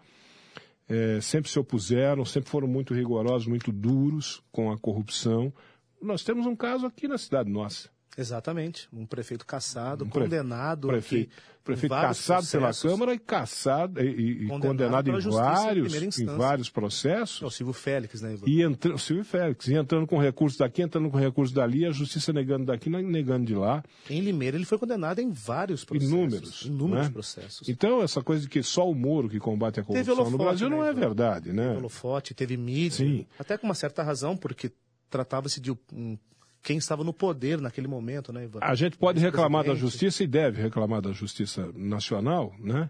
é, 0.93 1.19
sempre 1.21 1.49
se 1.49 1.58
opuseram, 1.58 2.23
sempre 2.23 2.51
foram 2.51 2.67
muito 2.67 2.93
rigorosos, 2.93 3.47
muito 3.47 3.71
duros 3.71 4.43
com 4.51 4.71
a 4.71 4.77
corrupção. 4.77 5.51
Nós 5.99 6.23
temos 6.23 6.45
um 6.45 6.56
caso 6.56 6.86
aqui 6.86 7.08
na 7.08 7.17
cidade 7.17 7.49
nossa. 7.49 7.89
Exatamente. 8.17 8.88
Um 8.93 9.06
prefeito 9.06 9.45
caçado, 9.45 10.06
Um 10.06 10.10
condenado. 10.10 10.88
Prefeito, 10.88 11.32
aqui 11.32 11.41
em 11.60 11.63
prefeito 11.63 11.91
caçado 11.95 12.45
pela. 12.47 12.71
Câmara 12.73 13.13
e 13.13 13.19
caçado 13.19 13.99
e, 14.02 14.43
e- 14.43 14.47
Condenado 14.47 14.62
condenado, 14.62 15.10
em 15.10 15.15
em 15.17 15.30
vários, 15.32 15.93
em 15.95 16.06
instância. 16.08 16.36
vários 16.38 16.69
processos. 16.69 17.41
É 17.41 17.45
o 17.45 17.49
Silvio 17.49 17.73
Félix, 17.73 18.21
né, 18.21 18.34
Ivan? 18.34 18.45
E 18.47 18.62
entrando, 18.62 18.99
Silvio 18.99 19.23
Félix, 19.26 19.67
e 19.67 19.73
entrando 19.73 20.06
com 20.06 20.17
recursos 20.19 20.58
daqui, 20.60 20.82
entrando 20.82 21.10
com 21.10 21.17
recursos 21.17 21.54
dali, 21.56 21.86
a 21.86 21.91
justiça 21.91 22.32
negando 22.34 22.65
daqui, 22.65 22.89
negando 22.89 23.45
de 23.45 23.56
lá. 23.56 23.84
Em 24.10 24.19
Limeira 24.19 24.58
ele 24.58 24.65
foi 24.65 24.78
condenado 24.78 25.19
em 25.19 25.32
vários 25.32 25.84
processos. 25.84 26.13
Inúmeros, 26.13 26.62
Inúmeros 26.65 27.06
né? 27.08 27.12
processos. 27.12 27.67
Então, 27.69 28.04
essa 28.04 28.21
coisa 28.21 28.43
de 28.43 28.49
que 28.49 28.62
só 28.62 28.88
o 28.89 28.93
Moro 28.93 29.28
que 29.30 29.39
combate 29.39 29.80
a 29.80 29.84
Teve 29.84 29.88
corrupção 30.06 30.15
no 30.15 30.21
holofote, 30.21 30.43
Brasil 30.43 30.69
não 30.69 30.82
né, 30.82 30.88
é 30.88 30.91
Ivan? 30.91 30.99
verdade, 30.99 31.52
né? 31.54 31.76
holofote, 31.78 32.34
teve 32.36 32.58
mídia, 32.58 32.97
Sim. 33.06 33.26
até 33.39 33.58
com 33.58 33.65
uma 33.65 33.73
certa 33.76 34.04
razão, 34.04 34.36
porque 34.38 34.71
tratava-se 35.10 35.60
de 35.62 35.71
um- 35.91 36.17
quem 36.63 36.78
estava 36.78 37.04
no 37.04 37.13
poder 37.13 37.60
naquele 37.62 37.88
momento, 37.88 38.32
né, 38.34 38.45
Ivan? 38.45 38.60
A 38.62 38.73
gente 38.73 38.97
pode 38.97 39.19
reclamar 39.19 39.65
da 39.65 39.76
justiça 39.76 40.23
e 40.23 40.28
deve 40.28 40.62
reclamar 40.62 41.02
da 41.02 41.12
justiça 41.12 41.69
nacional, 41.76 42.54
né? 42.60 42.89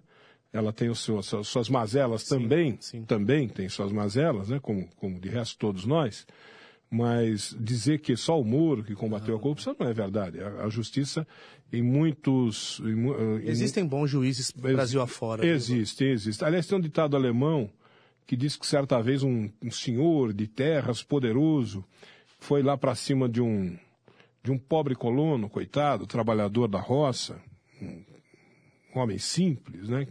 Ela 0.54 0.72
tem 0.72 0.90
os 0.90 1.00
seus, 1.04 1.26
suas, 1.26 1.48
suas 1.48 1.68
mazelas 1.70 2.26
também, 2.26 2.78
sim. 2.80 3.04
também 3.06 3.50
tem 3.50 3.68
suas 3.68 3.92
mazelas, 3.92 4.50
né? 4.50 4.60
Como, 4.62 4.88
como 4.98 5.20
de 5.20 5.28
resto 5.28 5.58
todos 5.58 5.84
nós. 5.86 6.28
Mas 6.92 7.56
dizer 7.60 8.02
que 8.02 8.16
só 8.16 8.40
o 8.40 8.46
Moro 8.46 8.84
que 8.84 8.94
combateu 8.94 9.36
a 9.36 9.40
corrupção 9.40 9.76
não 9.80 9.88
é 9.88 9.94
verdade. 9.94 10.40
A, 10.40 10.66
a 10.66 10.70
justiça, 10.70 11.26
em 11.72 11.82
muitos. 11.82 12.80
Em, 12.86 12.94
mu- 12.94 13.40
em 13.40 13.50
Existem 13.50 13.84
bons 13.84 14.12
juízes 14.12 14.52
Brasil 14.52 15.02
afora. 15.02 15.42
né? 15.42 15.50
Existe, 15.50 16.04
existe. 16.04 16.46
Aliás, 16.46 16.68
tem 16.68 16.78
um 16.78 16.82
ditado 16.82 17.16
alemão 17.18 17.68
que 18.28 18.36
diz 18.38 18.56
que 18.56 18.68
certa 18.68 19.02
vez 19.02 19.24
um, 19.24 19.50
um 19.60 19.72
senhor 19.72 20.32
de 20.34 20.46
terras 20.46 21.02
poderoso 21.02 21.84
foi 22.44 22.62
lá 22.62 22.78
para 22.78 22.94
cima 22.94 23.30
de 23.30 23.42
um, 23.42 23.78
de 24.44 24.52
um 24.52 24.58
pobre 24.58 24.96
colono, 24.96 25.50
coitado, 25.50 26.06
trabalhador 26.06 26.68
da 26.68 26.78
roça, 26.80 27.42
um, 27.82 28.04
homem 28.94 29.18
simples, 29.18 29.88
né? 29.88 30.06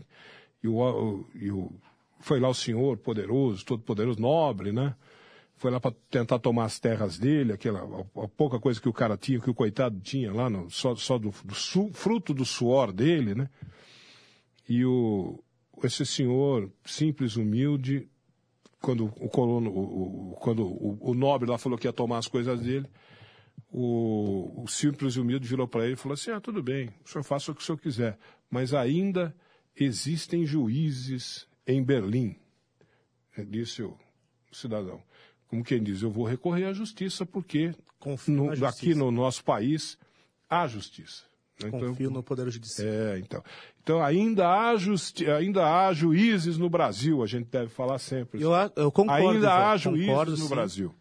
E, 0.65 0.67
o- 0.69 1.27
e 1.35 1.51
o, 1.51 1.71
foi 2.21 2.41
lá 2.41 2.49
o 2.49 2.55
senhor 2.55 2.97
poderoso, 2.97 3.63
todo 3.67 3.83
poderoso, 3.83 4.19
nobre, 4.19 4.73
né? 4.73 4.95
Foi 5.57 5.71
lá 5.71 5.79
para 5.79 5.95
tentar 6.11 6.39
tomar 6.39 6.65
as 6.65 6.81
terras 6.81 7.19
dele, 7.19 7.53
aquela 7.53 7.81
a, 7.81 8.25
a 8.25 8.29
pouca 8.29 8.59
coisa 8.59 8.81
que 8.81 8.89
o 8.89 8.93
cara 8.95 9.17
tinha, 9.19 9.39
que 9.39 9.51
o 9.51 9.55
coitado 9.55 10.01
tinha 10.01 10.33
lá, 10.33 10.49
no, 10.49 10.71
só, 10.71 10.97
só 10.97 11.19
do, 11.19 11.31
do 11.45 11.55
su- 11.55 11.91
fruto 11.93 12.33
do 12.33 12.47
suor 12.47 12.93
dele, 12.93 13.35
né? 13.35 13.51
E 14.67 14.87
o, 14.87 15.39
esse 15.85 16.07
senhor 16.07 16.73
simples, 16.83 17.37
humilde, 17.37 18.09
quando 18.83 19.07
o 19.07 19.29
colono, 19.29 19.71
o, 19.71 20.33
o- 20.33 20.37
quando 20.37 20.67
o, 20.67 20.99
o 21.01 21.15
nobre 21.15 21.49
lá 21.49 21.57
falou 21.57 21.79
que 21.79 21.87
ia 21.87 21.93
tomar 21.93 22.19
as 22.19 22.27
coisas 22.27 22.61
dele, 22.61 22.87
o, 23.71 24.63
o 24.65 24.69
simples 24.69 25.15
e 25.15 25.21
humilde 25.21 25.47
virou 25.49 25.67
para 25.67 25.85
ele 25.85 25.95
e 25.95 25.97
falou 25.97 26.15
assim: 26.15 26.31
Ah, 26.31 26.41
tudo 26.41 26.63
bem, 26.63 26.91
o 27.05 27.09
senhor 27.09 27.23
faça 27.25 27.51
o 27.51 27.55
que 27.55 27.63
o 27.63 27.65
senhor 27.65 27.79
quiser, 27.79 28.19
mas 28.51 28.75
ainda 28.75 29.35
existem 29.75 30.45
juízes 30.45 31.47
em 31.67 31.83
Berlim, 31.83 32.37
disse 33.49 33.83
o 33.83 33.97
cidadão. 34.53 35.03
Como 35.49 35.63
quem 35.65 35.83
diz, 35.83 36.03
eu 36.03 36.11
vou 36.11 36.25
recorrer 36.27 36.65
à 36.65 36.73
justiça 36.73 37.25
porque 37.25 37.75
no- 38.27 38.47
na 38.47 38.53
aqui 38.69 38.87
justiça. 38.87 38.99
no 38.99 39.11
nosso 39.11 39.45
país 39.45 39.99
há 40.49 40.67
justiça. 40.67 41.25
Confio 41.71 42.11
no 42.11 42.23
Poder 42.23 42.51
Judiciário. 42.51 42.93
É, 42.93 43.19
então. 43.19 43.43
Então 43.83 44.03
ainda 44.03 44.49
há, 44.49 44.77
justi 44.77 45.29
ainda 45.29 45.65
há 45.67 45.93
juízes 45.93 46.57
no 46.57 46.71
Brasil, 46.71 47.23
a 47.23 47.27
gente 47.27 47.49
deve 47.51 47.69
falar 47.69 47.99
sempre. 47.99 48.41
Eu, 48.41 48.53
eu 48.77 48.91
concordo. 48.93 49.29
ainda 49.29 49.55
há 49.55 49.77
juízes 49.77 50.07
concordo, 50.07 50.31
no 50.33 50.37
sim. 50.37 50.49
Brasil. 50.49 50.95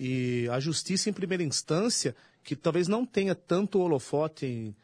E 0.00 0.48
a 0.50 0.60
justiça 0.60 1.10
em 1.10 1.12
primeira 1.12 1.42
instância, 1.42 2.14
que 2.44 2.54
talvez 2.54 2.86
não 2.86 3.04
tenha 3.04 3.34
tanto 3.34 3.80
holofote 3.80 4.46
em, 4.46 4.74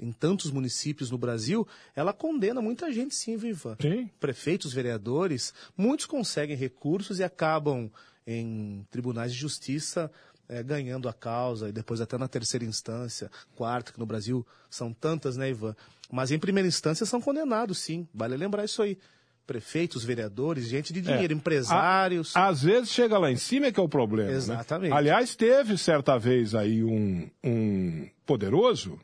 em 0.00 0.12
tantos 0.12 0.52
municípios 0.52 1.10
no 1.10 1.18
Brasil, 1.18 1.66
ela 1.96 2.12
condena 2.12 2.62
muita 2.62 2.92
gente 2.92 3.14
sim, 3.14 3.36
Viva. 3.36 3.76
Sim. 3.80 4.08
Prefeitos, 4.20 4.72
vereadores, 4.72 5.52
muitos 5.76 6.06
conseguem 6.06 6.56
recursos 6.56 7.18
e 7.18 7.24
acabam 7.24 7.90
em 8.26 8.86
tribunais 8.90 9.32
de 9.32 9.38
justiça 9.38 10.10
eh, 10.50 10.62
ganhando 10.62 11.08
a 11.08 11.12
causa, 11.12 11.68
e 11.68 11.72
depois 11.72 12.00
até 12.00 12.18
na 12.18 12.26
terceira 12.28 12.64
instância, 12.66 13.30
quarta, 13.54 13.92
que 13.92 13.98
no 14.00 14.04
Brasil 14.06 14.44
são 14.68 14.92
tantas, 14.92 15.36
né, 15.36 15.48
Ivan? 15.50 15.74
Mas 16.12 16.30
em 16.32 16.38
primeira 16.38 16.66
instância 16.68 17.06
são 17.06 17.20
condenados, 17.20 17.78
sim. 17.78 18.06
Vale 18.12 18.36
lembrar 18.36 18.64
isso 18.64 18.82
aí. 18.82 18.98
Prefeitos, 19.46 20.04
vereadores, 20.04 20.66
gente 20.68 20.92
de 20.92 21.00
dinheiro, 21.00 21.32
É. 21.32 21.36
empresários. 21.36 22.36
A- 22.36 22.48
às 22.48 22.62
vezes 22.62 22.90
chega 22.90 23.16
lá 23.18 23.30
em 23.30 23.36
cima 23.36 23.66
é 23.66 23.72
que 23.72 23.80
é 23.80 23.82
o 23.82 23.88
problema. 23.88 24.30
né? 24.30 24.36
Exatamente. 24.36 24.92
Aliás, 24.92 25.34
teve 25.34 25.76
certa 25.78 26.18
vez 26.18 26.54
aí 26.54 26.84
um, 26.84 27.28
um 27.42 28.08
poderoso 28.26 28.98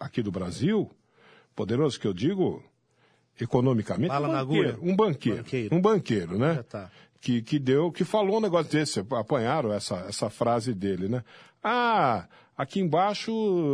aqui 0.00 0.22
do 0.22 0.30
Brasil, 0.32 0.90
poderoso 1.54 1.98
que 2.00 2.06
eu 2.06 2.12
digo 2.14 2.62
economicamente, 3.40 4.08
Bala 4.08 4.28
um 4.28 4.32
banqueiro, 4.46 4.78
um 4.82 4.96
banqueiro, 4.96 5.38
Banqueiro. 5.42 5.74
um 5.76 5.80
banqueiro, 5.80 6.38
né? 6.38 6.62
Tá. 6.68 6.90
Que, 7.26 7.42
que 7.42 7.58
deu, 7.58 7.90
que 7.90 8.04
falou 8.04 8.36
um 8.36 8.40
negócio 8.40 8.70
desse, 8.70 9.00
apanharam 9.00 9.72
essa, 9.72 9.96
essa 10.08 10.30
frase 10.30 10.72
dele, 10.72 11.08
né? 11.08 11.24
Ah, 11.60 12.28
aqui 12.56 12.78
embaixo 12.78 13.32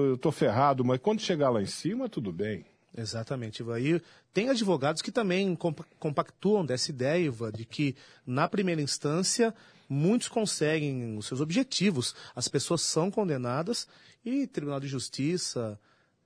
eu 0.09 0.17
tô 0.17 0.33
ferrado, 0.33 0.83
mas 0.83 0.99
quando 0.99 1.21
chegar 1.21 1.51
lá 1.51 1.61
em 1.61 1.67
cima, 1.67 2.09
tudo 2.09 2.33
bem. 2.33 2.65
Exatamente, 2.97 3.61
Iva. 3.61 3.79
E 3.79 4.01
tem 4.33 4.49
advogados 4.49 5.03
que 5.03 5.13
também 5.13 5.55
compa- 5.55 5.85
compactuam 5.99 6.65
dessa 6.65 6.91
ideia, 6.91 7.27
Iva, 7.27 7.53
de 7.53 7.67
que 7.67 7.95
na 8.27 8.49
primeira 8.49 8.81
instância 8.81 9.55
muitos 9.87 10.29
conseguem 10.29 11.19
os 11.19 11.27
seus 11.27 11.43
objetivos. 11.43 12.15
As 12.35 12.49
pessoas 12.49 12.81
são 12.81 13.11
condenadas 13.11 13.87
e 14.25 14.47
Tribunal 14.47 14.81
de 14.81 14.89
Justiça, 14.89 15.79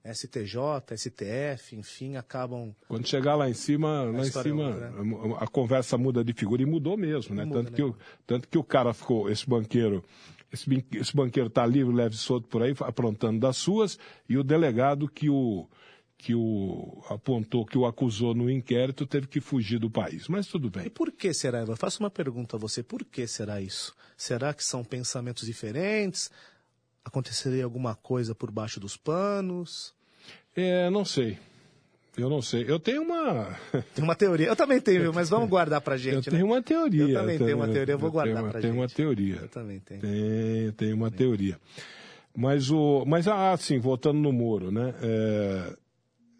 STJ, 0.05 0.95
STF, 0.95 1.75
enfim, 1.75 2.15
acabam. 2.15 2.73
Quando 2.87 3.07
chegar 3.07 3.35
lá 3.35 3.49
em 3.49 3.53
cima, 3.53 4.03
lá 4.03 4.23
em 4.23 4.27
é 4.27 4.31
cima, 4.31 4.67
outra, 4.69 5.43
a 5.43 5.47
conversa 5.47 5.97
muda 5.97 6.23
de 6.23 6.33
figura 6.33 6.61
e 6.61 6.65
mudou 6.65 6.97
mesmo, 6.97 7.35
né? 7.35 7.45
Muda, 7.45 7.59
tanto, 7.59 7.71
né? 7.71 7.75
Que 7.75 7.83
o, 7.83 7.95
tanto 8.25 8.47
que 8.47 8.57
o 8.57 8.63
cara 8.63 8.93
ficou, 8.93 9.29
esse 9.29 9.47
banqueiro, 9.47 10.03
esse, 10.51 10.85
esse 10.93 11.15
banqueiro 11.15 11.49
tá 11.49 11.65
livre, 11.65 11.93
leve 11.93 12.15
e 12.15 12.17
solto 12.17 12.47
por 12.47 12.63
aí, 12.63 12.73
aprontando 12.79 13.39
das 13.39 13.57
suas, 13.57 13.99
e 14.29 14.37
o 14.37 14.43
delegado 14.43 15.09
que 15.09 15.29
o 15.29 15.67
que 16.17 16.33
o 16.33 17.03
apontou, 17.09 17.63
que 17.63 17.77
o 17.77 17.85
acusou 17.85 18.33
no 18.33 18.49
inquérito, 18.49 19.05
teve 19.05 19.27
que 19.27 19.39
fugir 19.39 19.77
do 19.77 19.89
país. 19.89 20.27
Mas 20.27 20.47
tudo 20.47 20.69
bem. 20.69 20.87
E 20.87 20.89
por 20.89 21.11
que 21.11 21.31
será, 21.31 21.59
Eva? 21.59 21.75
Faço 21.75 21.99
uma 21.99 22.09
pergunta 22.09 22.57
a 22.57 22.59
você. 22.59 22.81
Por 22.81 23.05
que 23.05 23.27
será 23.27 23.61
isso? 23.61 23.95
Será 24.17 24.51
que 24.51 24.63
são 24.63 24.83
pensamentos 24.83 25.45
diferentes? 25.45 26.31
Aconteceria 27.07 27.63
alguma 27.63 27.95
coisa 27.95 28.35
por 28.35 28.51
baixo 28.51 28.81
dos 28.81 28.97
panos? 28.97 29.95
É, 30.53 30.89
não 30.89 31.05
sei. 31.05 31.39
Eu 32.17 32.29
não 32.29 32.41
sei. 32.41 32.65
Eu 32.67 32.77
tenho 32.77 33.01
uma. 33.01 33.57
Tem 33.95 34.03
uma 34.03 34.13
teoria. 34.13 34.47
Eu 34.47 34.57
também 34.57 34.81
tenho, 34.81 35.13
mas 35.13 35.29
vamos 35.29 35.47
guardar 35.47 35.79
pra 35.79 35.95
gente. 35.95 36.15
Eu 36.15 36.21
tenho 36.21 36.45
né? 36.45 36.51
uma 36.51 36.61
teoria. 36.61 37.03
Eu 37.03 37.13
também 37.13 37.37
tenho 37.37 37.55
uma 37.55 37.67
teoria, 37.69 37.93
eu 37.93 37.97
vou 37.97 38.11
guardar 38.11 38.39
tenho, 38.39 38.51
pra 38.51 38.59
tenho 38.59 38.73
gente. 38.73 38.81
uma 38.81 38.89
teoria. 38.89 39.35
Eu 39.35 39.47
também 39.47 39.79
tenho. 39.79 40.01
Tem, 40.01 40.71
tem 40.71 40.93
uma 40.93 41.09
teoria. 41.09 41.57
Mas, 42.35 42.69
o, 42.69 43.05
mas 43.07 43.25
ah, 43.25 43.53
assim, 43.53 43.79
voltando 43.79 44.19
no 44.19 44.33
Moro, 44.33 44.69
né? 44.69 44.93
é, 45.01 45.77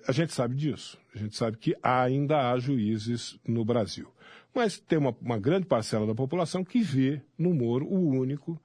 a 0.06 0.12
gente 0.12 0.34
sabe 0.34 0.54
disso. 0.54 0.98
A 1.16 1.18
gente 1.18 1.38
sabe 1.38 1.56
que 1.56 1.78
ainda 1.82 2.52
há 2.52 2.60
juízes 2.60 3.40
no 3.48 3.64
Brasil. 3.64 4.12
Mas 4.54 4.78
tem 4.78 4.98
uma, 4.98 5.16
uma 5.22 5.40
grande 5.40 5.66
parcela 5.66 6.06
da 6.06 6.14
população 6.14 6.62
que 6.62 6.82
vê 6.82 7.22
no 7.38 7.54
Moro 7.54 7.86
o 7.86 8.10
único 8.10 8.60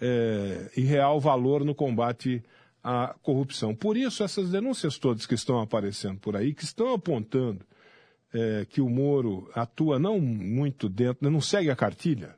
é, 0.00 0.70
e 0.76 0.82
real 0.82 1.20
valor 1.20 1.64
no 1.64 1.74
combate 1.74 2.42
à 2.82 3.14
corrupção. 3.22 3.74
Por 3.74 3.96
isso, 3.96 4.22
essas 4.22 4.50
denúncias 4.50 4.98
todas 4.98 5.26
que 5.26 5.34
estão 5.34 5.60
aparecendo 5.60 6.18
por 6.18 6.36
aí, 6.36 6.54
que 6.54 6.64
estão 6.64 6.94
apontando 6.94 7.60
é, 8.32 8.66
que 8.68 8.80
o 8.80 8.88
Moro 8.88 9.50
atua 9.54 9.98
não 9.98 10.20
muito 10.20 10.88
dentro, 10.88 11.30
não 11.30 11.40
segue 11.40 11.70
a 11.70 11.76
cartilha, 11.76 12.36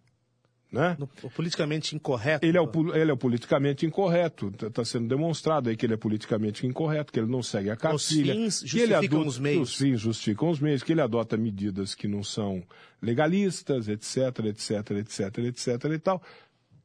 né? 0.72 0.96
O 1.22 1.28
politicamente 1.28 1.96
incorreto. 1.96 2.46
Ele 2.46 2.56
é, 2.56 2.60
o, 2.60 2.94
ele 2.94 3.10
é 3.10 3.12
o 3.12 3.16
politicamente 3.16 3.84
incorreto. 3.84 4.52
Está 4.62 4.84
sendo 4.84 5.08
demonstrado 5.08 5.68
aí 5.68 5.76
que 5.76 5.84
ele 5.84 5.94
é 5.94 5.96
politicamente 5.96 6.64
incorreto, 6.64 7.12
que 7.12 7.18
ele 7.18 7.30
não 7.30 7.42
segue 7.42 7.70
a 7.70 7.76
cartilha. 7.76 8.32
fins 8.34 8.62
que 8.62 8.78
ele 8.78 8.92
justificam 8.92 9.18
adota- 9.18 9.28
os 9.28 9.38
meios. 9.40 9.70
Os 9.70 9.76
fins 9.76 10.00
justificam 10.00 10.48
os 10.48 10.60
meios, 10.60 10.82
que 10.84 10.92
ele 10.92 11.00
adota 11.00 11.36
medidas 11.36 11.94
que 11.94 12.06
não 12.06 12.22
são 12.22 12.62
legalistas, 13.02 13.88
etc, 13.88 14.44
etc, 14.46 14.90
etc, 14.98 15.38
etc 15.38 15.84
e 15.92 15.98
tal. 15.98 16.22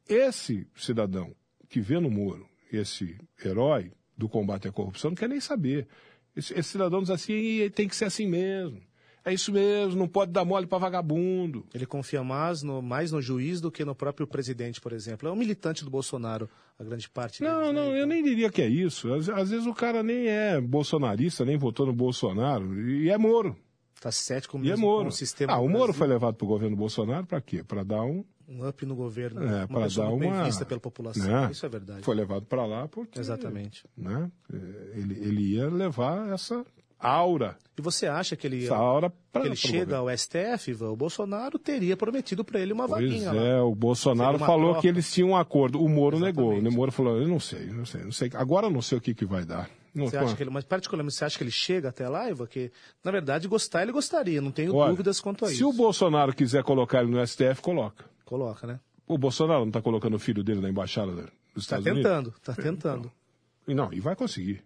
Esse 0.08 0.66
cidadão 0.76 1.34
que 1.68 1.80
vê 1.80 1.98
no 1.98 2.10
Moro 2.10 2.46
esse 2.72 3.16
herói 3.44 3.92
do 4.16 4.28
combate 4.28 4.68
à 4.68 4.72
corrupção 4.72 5.10
não 5.10 5.16
quer 5.16 5.28
nem 5.28 5.40
saber. 5.40 5.86
Esse, 6.34 6.52
esse 6.58 6.70
cidadão 6.70 7.00
diz 7.00 7.10
assim, 7.10 7.32
"Ih, 7.32 7.70
tem 7.70 7.88
que 7.88 7.96
ser 7.96 8.04
assim 8.06 8.26
mesmo. 8.26 8.80
É 9.24 9.32
isso 9.34 9.50
mesmo, 9.52 9.96
não 9.98 10.06
pode 10.06 10.30
dar 10.30 10.44
mole 10.44 10.66
para 10.68 10.78
vagabundo. 10.78 11.66
Ele 11.74 11.84
confia 11.84 12.22
mais 12.22 12.62
no, 12.62 12.80
mais 12.80 13.10
no 13.10 13.20
juiz 13.20 13.60
do 13.60 13.72
que 13.72 13.84
no 13.84 13.94
próprio 13.94 14.24
presidente, 14.26 14.80
por 14.80 14.92
exemplo. 14.92 15.28
É 15.28 15.32
um 15.32 15.36
militante 15.36 15.82
do 15.84 15.90
Bolsonaro, 15.90 16.48
a 16.78 16.84
grande 16.84 17.08
parte 17.08 17.42
Não, 17.42 17.58
deles, 17.60 17.74
né? 17.74 17.80
não, 17.80 17.96
eu 17.96 18.06
nem 18.06 18.22
diria 18.22 18.48
que 18.50 18.62
é 18.62 18.68
isso. 18.68 19.12
Às, 19.12 19.28
às 19.28 19.50
vezes 19.50 19.66
o 19.66 19.74
cara 19.74 20.00
nem 20.04 20.28
é 20.28 20.60
bolsonarista, 20.60 21.44
nem 21.44 21.56
votou 21.56 21.86
no 21.86 21.92
Bolsonaro. 21.92 22.78
E 22.88 23.10
é 23.10 23.18
Moro. 23.18 23.56
Tá 24.00 24.12
cético 24.12 24.58
E 24.58 24.60
é 24.60 24.62
mesmo 24.70 24.86
com 24.86 24.92
Moro. 24.92 25.08
o 25.08 25.12
sistema 25.12 25.52
Ah, 25.52 25.58
o 25.58 25.62
Moro 25.68 25.86
Brasil. 25.86 25.94
foi 25.94 26.06
levado 26.06 26.34
para 26.36 26.44
o 26.44 26.48
governo 26.48 26.76
Bolsonaro 26.76 27.26
para 27.26 27.40
quê? 27.40 27.64
Para 27.64 27.82
dar 27.82 28.02
um. 28.04 28.24
Um 28.48 28.66
up 28.68 28.84
no 28.86 28.94
governo, 28.94 29.42
É, 29.42 29.60
uma 29.64 29.68
para 29.68 29.88
dar 29.88 30.08
uma. 30.08 30.18
bem 30.18 30.44
vista 30.44 30.64
pela 30.64 30.80
população. 30.80 31.26
né? 31.26 31.48
Isso 31.50 31.64
é 31.66 31.68
verdade. 31.68 32.02
Foi 32.02 32.14
levado 32.14 32.46
para 32.46 32.64
lá 32.64 32.86
porque. 32.88 33.18
Exatamente. 33.18 33.84
Né? 33.96 34.30
É, 34.52 34.56
Ele, 34.98 35.14
ele 35.20 35.42
ia 35.54 35.68
levar 35.68 36.28
essa 36.32 36.64
aura. 36.98 37.56
E 37.78 37.82
você 37.82 38.06
acha 38.06 38.34
que 38.36 38.46
ele, 38.46 38.64
Essa 38.64 38.74
aura 38.76 39.12
para 39.30 39.42
que 39.42 39.48
ele 39.48 39.56
chega 39.56 39.98
ao 39.98 40.08
STF, 40.16 40.70
Ivan? 40.70 40.90
O 40.90 40.96
Bolsonaro 40.96 41.58
teria 41.58 41.94
prometido 41.96 42.42
para 42.44 42.58
ele 42.58 42.72
uma 42.72 42.88
Pois 42.88 43.02
vaguinha 43.10 43.32
lá. 43.32 43.42
é, 43.42 43.60
o 43.60 43.74
Bolsonaro 43.74 44.38
falou 44.38 44.70
troca. 44.70 44.80
que 44.80 44.88
eles 44.88 45.12
tinham 45.12 45.30
um 45.30 45.36
acordo. 45.36 45.82
O 45.82 45.88
Moro 45.88 46.18
negou. 46.18 46.52
Exatamente. 46.52 46.72
O 46.74 46.76
Moro 46.76 46.92
falou: 46.92 47.20
eu 47.20 47.28
não 47.28 47.38
sei, 47.38 47.66
não 47.66 47.84
sei, 47.84 48.02
não 48.02 48.12
sei. 48.12 48.30
Agora 48.34 48.66
eu 48.66 48.70
não 48.70 48.80
sei 48.80 48.96
o 48.96 49.00
que, 49.00 49.14
que 49.14 49.26
vai 49.26 49.44
dar. 49.44 49.68
Não, 49.94 50.08
Você 50.08 50.16
acha 50.18 50.36
que 50.36 50.42
ele, 50.42 50.50
mas 50.50 50.62
particularmente 50.64 51.14
você 51.16 51.24
acha 51.24 51.38
que 51.38 51.44
ele 51.44 51.50
chega 51.50 51.88
até 51.88 52.06
lá, 52.06 52.28
Ivan? 52.30 52.46
Que 52.46 52.70
na 53.02 53.10
verdade 53.10 53.48
gostar 53.48 53.82
ele 53.82 53.92
gostaria, 53.92 54.42
não 54.42 54.50
tenho 54.50 54.74
Olha, 54.74 54.90
dúvidas 54.90 55.20
quanto 55.22 55.46
a 55.46 55.48
se 55.48 55.54
isso. 55.54 55.68
o 55.68 55.72
Bolsonaro 55.72 56.34
quiser 56.34 56.62
colocar 56.62 57.02
ele 57.02 57.10
no 57.10 57.26
STF, 57.26 57.62
coloca. 57.62 58.04
Coloca, 58.26 58.66
né? 58.66 58.78
O 59.06 59.16
Bolsonaro 59.16 59.60
não 59.60 59.68
está 59.68 59.80
colocando 59.80 60.14
o 60.14 60.18
filho 60.18 60.44
dele 60.44 60.60
na 60.60 60.68
embaixada 60.68 61.12
dos 61.12 61.24
Tá 61.24 61.78
Estados 61.78 61.86
Unidos? 61.86 62.02
tentando, 62.02 62.34
tá 62.42 62.54
tentando. 62.54 63.12
E 63.66 63.72
Não, 63.74 63.90
e 63.92 64.00
vai 64.00 64.14
conseguir. 64.14 64.62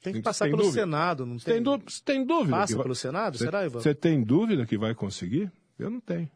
Tem 0.00 0.12
que 0.12 0.18
Tem- 0.18 0.22
passar 0.22 0.44
tem 0.44 0.52
pelo 0.52 0.64
dúvida? 0.64 0.82
Senado, 0.82 1.24
não 1.26 1.38
tem? 1.38 1.62
tem, 1.62 1.78
tem 2.04 2.24
dúvida? 2.26 2.56
Passa 2.56 2.74
vai- 2.76 2.82
pelo 2.82 2.94
Senado, 2.94 3.38
Você- 3.38 3.44
será, 3.44 3.64
Ivan? 3.64 3.80
Você 3.80 3.94
tem 3.94 4.22
dúvida 4.22 4.64
que 4.66 4.76
vai 4.78 4.94
conseguir? 4.94 5.50
Eu 5.78 5.90
não 5.90 6.00
tenho. 6.00 6.30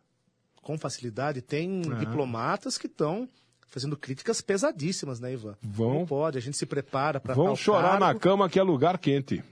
Com 0.62 0.76
facilidade. 0.78 1.40
Tem 1.42 1.80
É. 1.92 1.94
diplomatas 1.96 2.76
que 2.78 2.86
estão 2.86 3.28
fazendo 3.68 3.96
críticas 3.96 4.40
pesadíssimas, 4.40 5.20
né, 5.20 5.32
Ivan? 5.34 5.56
Vão- 5.62 5.94
Não 6.00 6.06
pode, 6.06 6.38
a 6.38 6.40
gente 6.40 6.56
se 6.56 6.64
prepara 6.66 7.20
para 7.20 7.34
Vão 7.34 7.54
chorar 7.54 7.94
na 8.00 8.06
cargo, 8.06 8.20
cama 8.20 8.48
que 8.48 8.58
é 8.58 8.62
lugar 8.62 8.98
quente. 8.98 9.42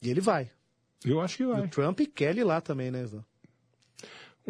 E 0.00 0.08
ele 0.10 0.20
vai. 0.20 0.50
Eu 1.04 1.20
acho 1.20 1.38
que 1.38 1.42
E 1.42 1.46
o 1.46 1.50
vai. 1.52 1.68
Trump 1.68 1.98
quer 2.14 2.30
ele 2.30 2.44
lá 2.44 2.60
também, 2.60 2.90
né, 2.90 3.02
Ivan? 3.02 3.24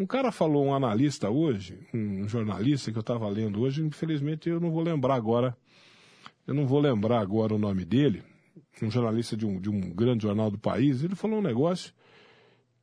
Um 0.01 0.07
cara 0.07 0.31
falou, 0.31 0.65
um 0.65 0.73
analista 0.73 1.29
hoje, 1.29 1.77
um 1.93 2.27
jornalista 2.27 2.91
que 2.91 2.97
eu 2.97 3.01
estava 3.01 3.29
lendo 3.29 3.61
hoje, 3.61 3.83
infelizmente 3.83 4.49
eu 4.49 4.59
não 4.59 4.71
vou 4.71 4.81
lembrar 4.81 5.13
agora, 5.13 5.55
eu 6.47 6.55
não 6.55 6.65
vou 6.65 6.79
lembrar 6.79 7.19
agora 7.19 7.53
o 7.53 7.59
nome 7.59 7.85
dele, 7.85 8.23
um 8.81 8.89
jornalista 8.89 9.37
de 9.37 9.45
um, 9.45 9.61
de 9.61 9.69
um 9.69 9.79
grande 9.93 10.23
jornal 10.23 10.49
do 10.49 10.57
país, 10.57 11.03
ele 11.03 11.13
falou 11.13 11.37
um 11.37 11.41
negócio 11.43 11.93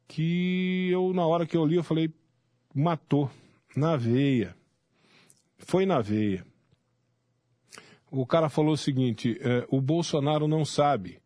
que 0.06 0.90
eu, 0.92 1.12
na 1.12 1.26
hora 1.26 1.44
que 1.44 1.56
eu 1.56 1.66
li, 1.66 1.74
eu 1.74 1.82
falei, 1.82 2.08
matou, 2.72 3.28
na 3.74 3.96
veia. 3.96 4.54
Foi 5.58 5.84
na 5.84 6.00
veia. 6.00 6.46
O 8.12 8.24
cara 8.24 8.48
falou 8.48 8.74
o 8.74 8.78
seguinte, 8.78 9.36
eh, 9.40 9.66
o 9.68 9.80
Bolsonaro 9.80 10.46
não 10.46 10.64
sabe 10.64 11.18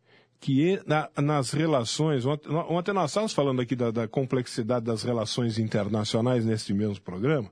que 0.43 0.61
e- 0.73 0.81
na- 0.85 1.09
nas 1.21 1.51
relações, 1.51 2.25
ontem, 2.25 2.49
ontem 2.51 2.91
nós 2.93 3.11
estávamos 3.11 3.31
falando 3.33 3.61
aqui 3.61 3.75
da, 3.75 3.91
da 3.91 4.07
complexidade 4.07 4.85
das 4.85 5.01
relações 5.03 5.57
internacionais 5.57 6.43
neste 6.45 6.73
mesmo 6.73 6.99
programa, 7.01 7.49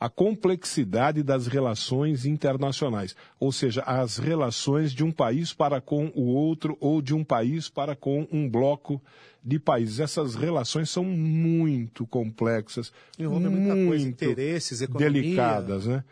a 0.00 0.08
complexidade 0.08 1.24
das 1.24 1.48
relações 1.48 2.24
internacionais, 2.24 3.16
ou 3.40 3.50
seja, 3.50 3.82
as 3.82 4.16
relações 4.18 4.92
de 4.92 5.02
um 5.02 5.10
país 5.10 5.52
para 5.52 5.80
com 5.80 6.12
o 6.14 6.26
outro 6.26 6.76
ou 6.80 7.02
de 7.02 7.12
um 7.12 7.24
país 7.24 7.68
para 7.68 7.96
com 7.96 8.24
um 8.30 8.48
bloco 8.48 9.02
de 9.44 9.58
países. 9.58 9.98
Essas 9.98 10.36
relações 10.36 10.88
são 10.90 11.02
muito 11.02 12.06
complexas, 12.06 12.92
Envolve 13.18 13.48
muita 13.48 13.74
coisa, 13.74 14.04
muito 14.04 14.24
interesses, 14.24 14.80
economia. 14.80 15.10
delicadas, 15.10 15.86
né? 15.86 16.04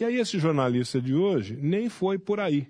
E 0.00 0.04
aí 0.04 0.16
esse 0.18 0.38
jornalista 0.40 1.00
de 1.00 1.14
hoje 1.14 1.56
nem 1.60 1.88
foi 1.88 2.18
por 2.18 2.40
aí. 2.40 2.66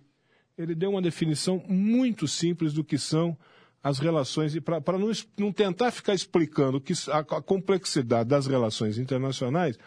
Ele 0.59 0.75
deu 0.75 0.91
uma 0.91 1.01
definição 1.01 1.63
muito 1.69 2.27
simples 2.27 2.73
do 2.73 2.83
que 2.83 2.99
são 2.99 3.39
as 3.83 3.99
relações, 4.01 4.57
e 4.57 4.61
para 4.61 4.99
não, 4.99 5.11
não 5.39 5.53
tentar 5.53 5.93
ficar 5.93 6.13
explicando 6.13 6.81
que 6.81 6.93
a, 7.11 7.19
a 7.19 7.43
complexidade 7.43 8.29
das 8.29 8.47
relações 8.47 8.99
internacionais, 8.99 9.79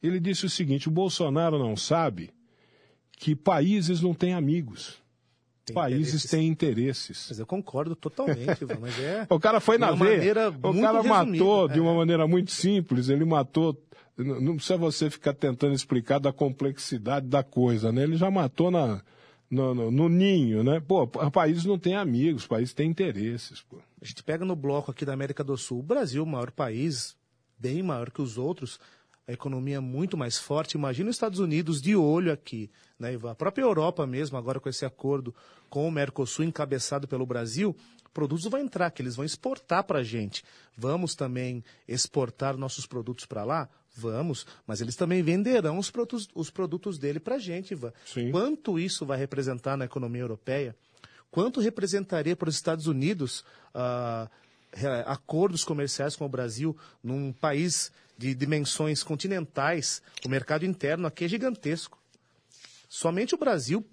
ele 0.00 0.20
disse 0.20 0.46
o 0.46 0.50
seguinte: 0.50 0.88
o 0.88 0.92
Bolsonaro 0.92 1.58
não 1.58 1.76
sabe 1.76 2.30
que 3.18 3.34
países 3.34 4.00
não 4.00 4.14
têm 4.14 4.32
amigos. 4.32 5.02
Tem 5.64 5.74
países 5.74 6.08
interesses. 6.08 6.30
tém 6.30 6.46
interesses. 6.46 7.26
Mas 7.28 7.38
eu 7.40 7.46
concordo 7.46 7.96
totalmente, 7.96 8.62
Ivan, 8.62 8.78
mas 8.80 8.96
é... 9.00 9.26
O 9.28 9.40
cara 9.40 9.58
foi 9.58 9.76
De 9.76 9.80
na 9.80 9.90
veia. 9.90 10.48
O 10.62 10.80
cara 10.80 11.02
matou 11.02 11.66
resumida, 11.66 11.74
de 11.74 11.78
é. 11.80 11.82
uma 11.82 11.94
maneira 11.94 12.28
muito 12.28 12.52
simples. 12.52 13.08
Ele 13.08 13.24
matou. 13.24 13.76
Não 14.16 14.40
não 14.40 14.56
precisa 14.56 14.76
você 14.76 15.10
ficar 15.10 15.34
tentando 15.34 15.74
explicar 15.74 16.20
da 16.20 16.32
complexidade 16.32 17.26
da 17.26 17.42
coisa, 17.42 17.90
né? 17.90 18.04
Ele 18.04 18.16
já 18.16 18.30
matou 18.30 18.70
na, 18.70 19.02
no, 19.50 19.74
no- 19.74 19.90
no 19.90 20.08
ninho, 20.08 20.62
né? 20.64 20.80
Pô, 20.80 21.02
o 21.04 21.30
país 21.30 21.64
não 21.64 21.78
tem 21.78 21.94
amigos, 21.96 22.44
o 22.44 22.48
país 22.48 22.72
tem 22.74 22.88
interesses, 22.90 23.60
pô. 23.62 23.78
A 24.00 24.04
gente 24.04 24.22
pega 24.22 24.44
no 24.44 24.56
bloco 24.56 24.90
aqui 24.90 25.04
da 25.04 25.12
América 25.12 25.42
do 25.44 25.56
Sul, 25.56 25.80
o 25.80 25.82
Brasil, 25.82 26.22
o 26.22 26.26
maior 26.26 26.50
país, 26.50 27.16
bem 27.58 27.82
maior 27.82 28.10
que 28.10 28.20
os 28.22 28.36
outros, 28.38 28.78
a 29.26 29.32
economia 29.32 29.80
muito 29.80 30.16
mais 30.16 30.38
forte. 30.38 30.76
Imagina 30.76 31.10
os 31.10 31.16
Estados 31.16 31.38
Unidos 31.40 31.80
de 31.82 31.96
olho 31.96 32.32
aqui, 32.32 32.70
né? 32.98 33.16
A 33.28 33.34
própria 33.34 33.62
Europa 33.64 34.06
mesmo, 34.06 34.36
agora 34.36 34.60
com 34.60 34.68
esse 34.68 34.84
acordo 34.84 35.34
com 35.68 35.86
o 35.88 35.90
Mercosul 35.90 36.44
encabeçado 36.44 37.08
pelo 37.08 37.26
Brasil, 37.26 37.74
produtos 38.14 38.44
vão 38.46 38.60
entrar, 38.60 38.90
que 38.90 39.02
eles 39.02 39.16
vão 39.16 39.24
exportar 39.24 39.84
para 39.84 39.98
a 39.98 40.04
gente. 40.04 40.44
Vamos 40.76 41.14
também 41.14 41.62
exportar 41.88 42.56
nossos 42.56 42.86
produtos 42.86 43.26
para 43.26 43.44
lá? 43.44 43.68
Vamos, 43.96 44.46
mas 44.66 44.82
eles 44.82 44.94
também 44.94 45.22
venderão 45.22 45.78
os 45.78 45.90
produtos, 45.90 46.28
os 46.34 46.50
produtos 46.50 46.98
dele 46.98 47.18
para 47.18 47.36
a 47.36 47.38
gente, 47.38 47.72
Ivan. 47.72 47.92
Sim. 48.04 48.30
Quanto 48.30 48.78
isso 48.78 49.06
vai 49.06 49.16
representar 49.16 49.76
na 49.76 49.86
economia 49.86 50.20
europeia? 50.20 50.76
Quanto 51.30 51.60
representaria 51.60 52.36
para 52.36 52.48
os 52.48 52.54
Estados 52.54 52.86
Unidos 52.86 53.42
ah, 53.74 54.28
acordos 55.06 55.64
comerciais 55.64 56.14
com 56.14 56.26
o 56.26 56.28
Brasil 56.28 56.76
num 57.02 57.32
país 57.32 57.90
de 58.18 58.34
dimensões 58.34 59.02
continentais? 59.02 60.02
O 60.24 60.28
mercado 60.28 60.66
interno 60.66 61.06
aqui 61.06 61.24
é 61.24 61.28
gigantesco. 61.28 61.98
Somente 62.88 63.34
o 63.34 63.38
Brasil 63.38 63.84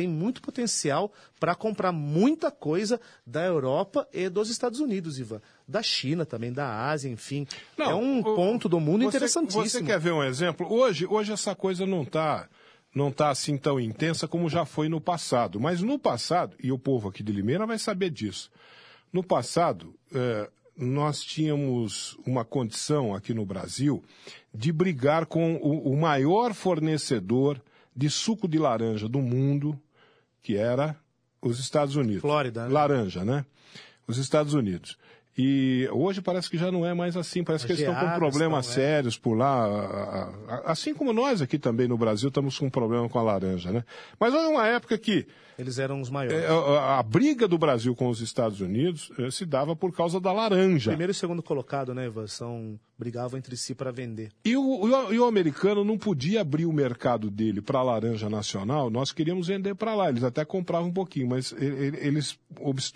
tem 0.00 0.08
muito 0.08 0.40
potencial 0.40 1.12
para 1.38 1.54
comprar 1.54 1.92
muita 1.92 2.50
coisa 2.50 2.98
da 3.26 3.44
Europa 3.44 4.08
e 4.12 4.28
dos 4.28 4.48
Estados 4.50 4.80
Unidos, 4.80 5.18
Ivan. 5.18 5.40
Da 5.68 5.82
China 5.82 6.24
também, 6.24 6.52
da 6.52 6.88
Ásia, 6.88 7.10
enfim. 7.10 7.46
é 7.78 7.94
um 7.94 8.20
o- 8.20 8.34
ponto 8.34 8.68
do 8.68 8.80
mundo 8.80 9.02
você- 9.02 9.16
interessantíssimo. 9.18 9.62
Você 9.64 9.82
quer 9.82 10.00
ver 10.00 10.12
um 10.12 10.22
exemplo? 10.24 10.66
Hoje, 10.72 11.06
hoje 11.06 11.32
essa 11.32 11.54
coisa 11.54 11.84
não 11.86 12.02
está 12.02 12.48
não 12.92 13.08
está 13.10 13.30
assim 13.30 13.56
tão 13.56 13.78
intensa 13.78 14.26
como 14.26 14.48
já 14.48 14.64
foi 14.64 14.88
no 14.88 15.00
passado. 15.00 15.60
Mas 15.60 15.80
no 15.80 15.96
passado, 15.96 16.56
e 16.60 16.72
o 16.72 16.78
povo 16.78 17.08
aqui 17.08 17.22
de 17.22 17.30
Limeira 17.30 17.64
vai 17.64 17.78
saber 17.78 18.10
disso, 18.10 18.50
no 19.12 19.22
passado, 19.22 19.94
eh, 20.12 20.50
nós 20.76 21.22
tínhamos 21.22 22.18
uma 22.26 22.44
condição 22.44 23.14
aqui 23.14 23.32
no 23.32 23.46
Brasil 23.46 24.02
de 24.52 24.72
brigar 24.72 25.26
com 25.26 25.54
o, 25.56 25.92
o 25.92 25.96
maior 25.96 26.52
fornecedor 26.52 27.62
de 27.94 28.10
suco 28.10 28.48
de 28.48 28.58
laranja 28.58 29.08
do 29.08 29.20
mundo, 29.20 29.78
que 30.42 30.56
era 30.56 30.96
os 31.40 31.58
Estados 31.58 31.96
Unidos. 31.96 32.22
Flórida, 32.22 32.64
né? 32.64 32.72
Laranja, 32.72 33.24
né? 33.24 33.44
Os 34.06 34.18
Estados 34.18 34.54
Unidos. 34.54 34.98
E 35.38 35.88
hoje 35.92 36.20
parece 36.20 36.50
que 36.50 36.58
já 36.58 36.70
não 36.72 36.84
é 36.84 36.92
mais 36.92 37.16
assim, 37.16 37.42
parece 37.44 37.64
que 37.64 37.72
eles 37.72 37.80
estão 37.82 37.94
com 37.94 38.18
problemas 38.18 38.66
estão, 38.68 38.82
é. 38.82 38.86
sérios 38.86 39.16
por 39.16 39.34
lá, 39.36 40.28
assim 40.64 40.92
como 40.92 41.12
nós 41.12 41.40
aqui 41.40 41.58
também 41.58 41.86
no 41.88 41.96
Brasil 41.96 42.28
estamos 42.28 42.58
com 42.58 42.66
um 42.66 42.70
problema 42.70 43.08
com 43.08 43.18
a 43.18 43.22
laranja, 43.22 43.70
né? 43.70 43.84
Mas 44.18 44.34
houve 44.34 44.48
uma 44.48 44.66
época 44.66 44.98
que 44.98 45.26
Eles 45.56 45.78
eram 45.78 46.00
os 46.00 46.10
maiores. 46.10 46.36
é, 46.36 46.46
a, 46.48 46.98
a 46.98 47.02
briga 47.02 47.46
do 47.46 47.56
Brasil 47.56 47.94
com 47.94 48.08
os 48.08 48.20
Estados 48.20 48.60
Unidos 48.60 49.10
eh, 49.18 49.30
se 49.30 49.46
dava 49.46 49.74
por 49.76 49.92
causa 49.92 50.20
da 50.20 50.32
laranja. 50.32 50.90
Primeiro 50.90 51.12
e 51.12 51.14
segundo 51.14 51.42
colocado, 51.42 51.94
né, 51.94 52.06
Ivan? 52.06 52.26
São, 52.26 52.78
brigavam 52.98 53.38
entre 53.38 53.56
si 53.56 53.74
para 53.74 53.92
vender. 53.92 54.32
E 54.44 54.56
o, 54.56 54.62
o- 54.62 55.12
e 55.14 55.18
o 55.18 55.24
americano 55.24 55.84
não 55.84 55.96
podia 55.96 56.40
abrir 56.40 56.66
o 56.66 56.72
mercado 56.72 57.30
dele 57.30 57.62
para 57.62 57.78
a 57.78 57.82
laranja 57.84 58.28
nacional, 58.28 58.90
nós 58.90 59.12
queríamos 59.12 59.46
vender 59.46 59.74
para 59.76 59.94
lá. 59.94 60.08
Eles 60.08 60.24
até 60.24 60.44
compravam 60.44 60.88
um 60.88 60.92
pouquinho, 60.92 61.28
mas 61.28 61.54
eles 61.58 62.36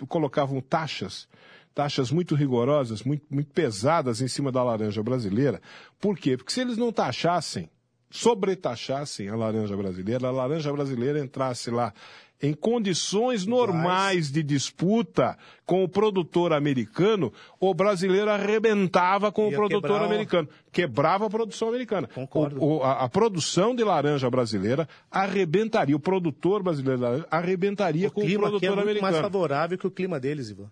colocavam 0.07 0.59
taxas, 0.61 1.27
taxas 1.75 2.09
muito 2.09 2.33
rigorosas, 2.33 3.03
muito, 3.03 3.25
muito 3.29 3.51
pesadas 3.53 4.21
em 4.21 4.27
cima 4.27 4.51
da 4.51 4.63
laranja 4.63 5.03
brasileira. 5.03 5.61
Por 5.99 6.17
quê? 6.17 6.37
Porque 6.37 6.51
se 6.53 6.61
eles 6.61 6.77
não 6.77 6.91
taxassem, 6.91 7.69
sobretaxassem 8.09 9.29
a 9.29 9.35
laranja 9.35 9.75
brasileira, 9.75 10.27
a 10.27 10.31
laranja 10.31 10.71
brasileira 10.71 11.19
entrasse 11.19 11.69
lá 11.69 11.93
em 12.41 12.53
condições 12.53 13.45
normais 13.45 14.29
de 14.29 14.43
disputa 14.43 15.37
com 15.65 15.83
o 15.85 15.89
produtor 15.89 16.51
americano, 16.51 17.31
o 17.59 17.73
brasileiro 17.73 18.29
arrebentava 18.29 19.31
com 19.31 19.47
o 19.47 19.51
Ia 19.51 19.55
produtor 19.57 19.81
quebrar 19.81 20.01
o- 20.01 20.05
americano. 20.05 20.49
Quebrava 20.71 21.25
a 21.25 21.29
produção 21.29 21.69
americana. 21.69 22.07
Concordo. 22.13 22.61
O- 22.61 22.77
o- 22.79 22.83
a, 22.83 23.03
a 23.05 23.09
produção 23.09 23.73
de 23.73 23.83
laranja 23.85 24.29
brasileira 24.29 24.87
arrebentaria, 25.09 25.95
o 25.95 25.99
produtor 25.99 26.61
brasileiro 26.61 27.25
arrebentaria 27.31 28.09
O 28.09 28.11
com 28.11 28.21
o 28.21 28.25
clima 28.25 28.47
aqui 28.47 28.57
é 28.57 28.59
produtor 28.59 28.75
muito 28.75 29.01
mais 29.01 29.15
americano. 29.15 29.23
favorável 29.23 29.77
que 29.77 29.87
o 29.87 29.91
clima 29.91 30.19
deles, 30.19 30.49
Ivan. 30.49 30.69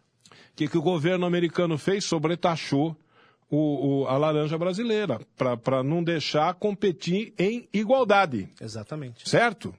O 0.53 0.55
que, 0.55 0.67
que 0.67 0.77
o 0.77 0.81
governo 0.81 1.25
americano 1.25 1.77
fez? 1.77 2.05
Sobretaxou 2.05 2.95
o, 3.49 4.01
o- 4.03 4.07
a 4.07 4.17
laranja 4.17 4.57
brasileira, 4.57 5.19
para 5.63 5.83
não 5.83 6.03
deixar 6.03 6.53
competir 6.55 7.33
em 7.37 7.67
igualdade. 7.73 8.49
Exatamente. 8.61 9.27
Certo? 9.27 9.73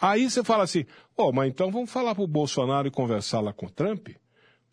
Aí 0.00 0.28
você 0.30 0.42
fala 0.44 0.64
assim, 0.64 0.84
ó, 1.16 1.32
mas 1.32 1.48
então 1.48 1.70
vamos 1.70 1.90
falar 1.90 2.14
pro 2.14 2.26
Bolsonaro 2.26 2.88
e 2.88 2.90
conversar 2.90 3.40
lá 3.40 3.52
com 3.52 3.66
o 3.66 3.70
Trump? 3.70 4.08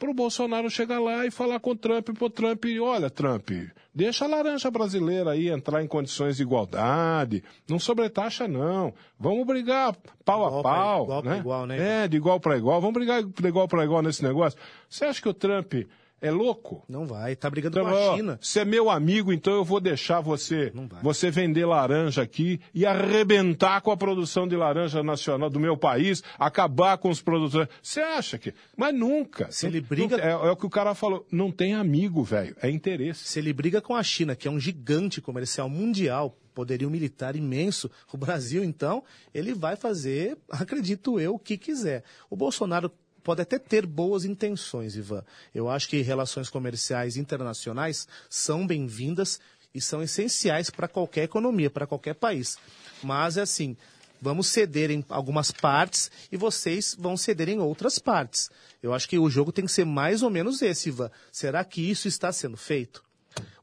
Pro 0.03 0.13
Bolsonaro 0.13 0.69
chegar 0.69 0.99
lá 0.99 1.25
e 1.25 1.31
falar 1.31 1.61
com 1.61 1.69
o 1.71 1.75
Trump, 1.77 2.09
pro 2.09 2.29
Trump, 2.29 2.61
olha, 2.81 3.09
Trump, 3.09 3.49
deixa 3.95 4.25
a 4.25 4.27
laranja 4.27 4.69
brasileira 4.69 5.31
aí 5.31 5.47
entrar 5.47 5.81
em 5.81 5.87
condições 5.87 6.35
de 6.35 6.43
igualdade, 6.43 7.41
não 7.69 7.79
sobretaxa 7.79 8.45
não, 8.45 8.93
vamos 9.17 9.47
brigar 9.47 9.95
pau 10.25 10.43
a 10.43 10.47
Igual 10.47 10.61
pra- 10.61 10.71
pau, 10.73 11.03
igual 11.05 11.21
pra 11.21 11.31
né? 11.31 11.37
igual, 11.39 11.65
né? 11.65 12.03
É, 12.03 12.07
de 12.09 12.17
igual 12.17 12.37
para 12.37 12.57
igual, 12.57 12.81
vamos 12.81 12.93
brigar 12.95 13.23
de 13.23 13.47
igual 13.47 13.65
para 13.65 13.85
igual 13.85 14.01
nesse 14.01 14.21
negócio. 14.21 14.59
Você 14.89 15.05
acha 15.05 15.21
que 15.21 15.29
o 15.29 15.33
Trump 15.33 15.73
é 16.23 16.31
louco? 16.31 16.83
Não 16.89 17.05
vai. 17.05 17.35
Tá 17.35 17.49
brigando 17.49 17.77
Então, 17.79 17.89
com 17.91 17.95
ó, 17.95 18.13
a 18.13 18.15
China. 18.15 18.39
Você 18.41 18.61
é 18.61 18.65
meu 18.65 18.89
amigo, 18.89 19.31
então 19.31 19.53
eu 19.53 19.63
vou 19.63 19.79
deixar 19.79 20.21
você, 20.21 20.71
Não 20.73 20.87
você 21.01 21.29
vender 21.29 21.65
laranja 21.65 22.21
aqui 22.21 22.59
e 22.73 22.85
arrebentar 22.85 23.81
com 23.81 23.91
a 23.91 23.97
produção 23.97 24.47
de 24.47 24.55
laranja 24.55 25.03
nacional 25.03 25.49
do 25.49 25.59
meu 25.59 25.77
país, 25.77 26.23
acabar 26.39 26.97
com 26.97 27.09
os 27.09 27.21
produtores. 27.21 27.67
Você 27.81 27.99
acha 28.01 28.37
que? 28.37 28.53
Mas 28.75 28.93
nunca. 28.95 29.51
Se 29.51 29.67
ele 29.67 29.81
Não- 29.81 29.87
briga- 29.87 30.17
É, 30.17 30.31
é 30.31 30.51
o 30.51 30.55
que 30.55 30.65
o 30.65 30.69
cara 30.69 30.95
falou. 30.95 31.25
Não 31.31 31.51
tem 31.51 31.73
amigo, 31.73 32.23
velho. 32.23 32.55
É 32.61 32.69
interesse. 32.69 33.25
Se 33.27 33.39
ele 33.39 33.53
briga 33.53 33.81
com 33.81 33.95
a 33.95 34.01
China, 34.03 34.35
que 34.35 34.47
é 34.47 34.51
um 34.51 34.59
gigante 34.59 35.19
comercial 35.21 35.67
mundial, 35.69 36.37
poderio 36.53 36.89
militar 36.89 37.35
imenso, 37.35 37.89
o 38.11 38.17
Brasil, 38.17 38.63
então, 38.63 39.03
ele 39.33 39.53
vai 39.53 39.75
fazer, 39.75 40.37
acredito 40.49 41.19
eu, 41.19 41.33
o 41.35 41.39
que 41.39 41.57
quiser. 41.57 42.03
O 42.29 42.35
Bolsonaro 42.35 42.91
pode 43.23 43.41
até 43.41 43.57
ter 43.57 43.85
boas 43.85 44.25
intenções, 44.25 44.95
Ivan. 44.95 45.23
Eu 45.53 45.69
acho 45.69 45.87
que 45.87 46.01
relações 46.01 46.49
comerciais 46.49 47.17
internacionais 47.17 48.07
são 48.29 48.67
bem-vindas 48.67 49.39
e 49.73 49.81
são 49.81 50.03
essenciais 50.03 50.69
para 50.69 50.87
qualquer 50.87 51.23
economia, 51.23 51.69
para 51.69 51.87
qualquer 51.87 52.15
país. 52.15 52.57
Mas, 53.01 53.37
é 53.37 53.41
assim, 53.41 53.75
vamos 54.21 54.47
ceder 54.47 54.91
em 54.91 55.03
algumas 55.09 55.51
partes 55.51 56.11
e 56.31 56.37
vocês 56.37 56.95
vão 56.97 57.17
ceder 57.17 57.49
em 57.49 57.59
outras 57.59 57.97
partes. 57.97 58.49
Eu 58.81 58.93
acho 58.93 59.09
que 59.09 59.17
o 59.17 59.29
jogo 59.29 59.51
tem 59.51 59.65
que 59.65 59.71
ser 59.71 59.85
mais 59.85 60.21
ou 60.21 60.29
menos 60.29 60.61
esse, 60.61 60.89
Ivan. 60.89 61.09
Será 61.31 61.63
que 61.63 61.81
isso 61.81 62.07
está 62.07 62.31
sendo 62.31 62.57
feito? 62.57 63.03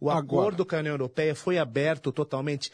O 0.01 0.11
Agora. 0.11 0.25
acordo 0.25 0.67
com 0.67 0.75
a 0.75 0.81
União 0.81 0.95
Europeia 0.95 1.35
foi 1.35 1.59
aberto 1.59 2.11
totalmente? 2.11 2.73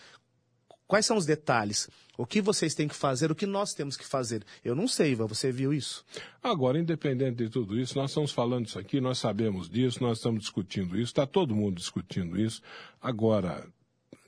Quais 0.86 1.04
são 1.04 1.16
os 1.16 1.26
detalhes? 1.26 1.88
O 2.16 2.24
que 2.24 2.40
vocês 2.40 2.74
têm 2.74 2.88
que 2.88 2.94
fazer? 2.94 3.30
O 3.30 3.34
que 3.34 3.44
nós 3.44 3.74
temos 3.74 3.96
que 3.96 4.06
fazer? 4.06 4.44
Eu 4.64 4.74
não 4.74 4.88
sei, 4.88 5.12
Ivan. 5.12 5.26
Você 5.26 5.52
viu 5.52 5.74
isso? 5.74 6.04
Agora, 6.42 6.78
independente 6.78 7.44
de 7.44 7.50
tudo 7.50 7.78
isso, 7.78 7.98
nós 7.98 8.10
estamos 8.10 8.32
falando 8.32 8.66
isso 8.66 8.78
aqui, 8.78 9.00
nós 9.00 9.18
sabemos 9.18 9.68
disso, 9.68 10.02
nós 10.02 10.18
estamos 10.18 10.40
discutindo 10.40 10.96
isso, 10.96 11.10
está 11.10 11.26
todo 11.26 11.54
mundo 11.54 11.76
discutindo 11.76 12.40
isso. 12.40 12.62
Agora, 13.02 13.66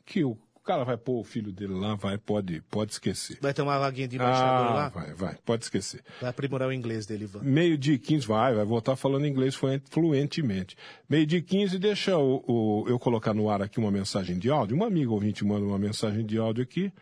que 0.04 0.24
o 0.24 0.36
cara 0.68 0.85
vai 0.85 0.96
pôr 0.98 1.20
o 1.20 1.24
filho 1.24 1.50
dele 1.50 1.72
lá, 1.72 1.94
vai, 1.94 2.18
pode, 2.18 2.61
pode 2.70 2.92
esquecer. 2.92 3.38
Vai 3.40 3.54
ter 3.54 3.62
uma 3.62 3.78
vaguinha 3.78 4.07
de 4.07 4.16
embaixador 4.16 4.66
Ah, 4.66 4.74
lá? 4.74 4.88
vai, 4.90 5.14
vai, 5.14 5.35
pode 5.44 5.64
esquecer. 5.64 6.02
Vai 6.20 6.28
aprimorar 6.28 6.68
o 6.68 6.72
inglês 6.72 7.07
dele, 7.07 7.24
Ivan. 7.24 7.40
Meio 7.42 7.78
dia 7.78 7.94
e 7.94 7.98
15, 7.98 8.26
vai, 8.26 8.54
vai 8.54 8.64
voltar 8.66 8.94
falando 8.94 9.26
inglês 9.26 9.54
fluen- 9.54 9.81
fluentemente. 9.90 10.76
Meio 11.09 11.24
dia 11.26 11.38
e 11.38 11.42
15, 11.42 11.78
deixa 11.78 12.18
o, 12.18 12.44
o- 12.46 12.85
eu 12.88 12.98
colocar 12.98 13.33
no 13.33 13.48
ar 13.48 13.62
aqui 13.62 13.78
uma 13.78 13.90
mensagem 13.90 14.38
de 14.38 14.50
áudio. 14.50 14.76
Um 14.76 14.85
amigo 14.85 15.14
ouvinte 15.14 15.44
manda 15.44 15.64
uma 15.64 15.78
mensagem 15.78 16.26
de 16.26 16.37
áudio 16.38 16.62
aqui. 16.62 16.92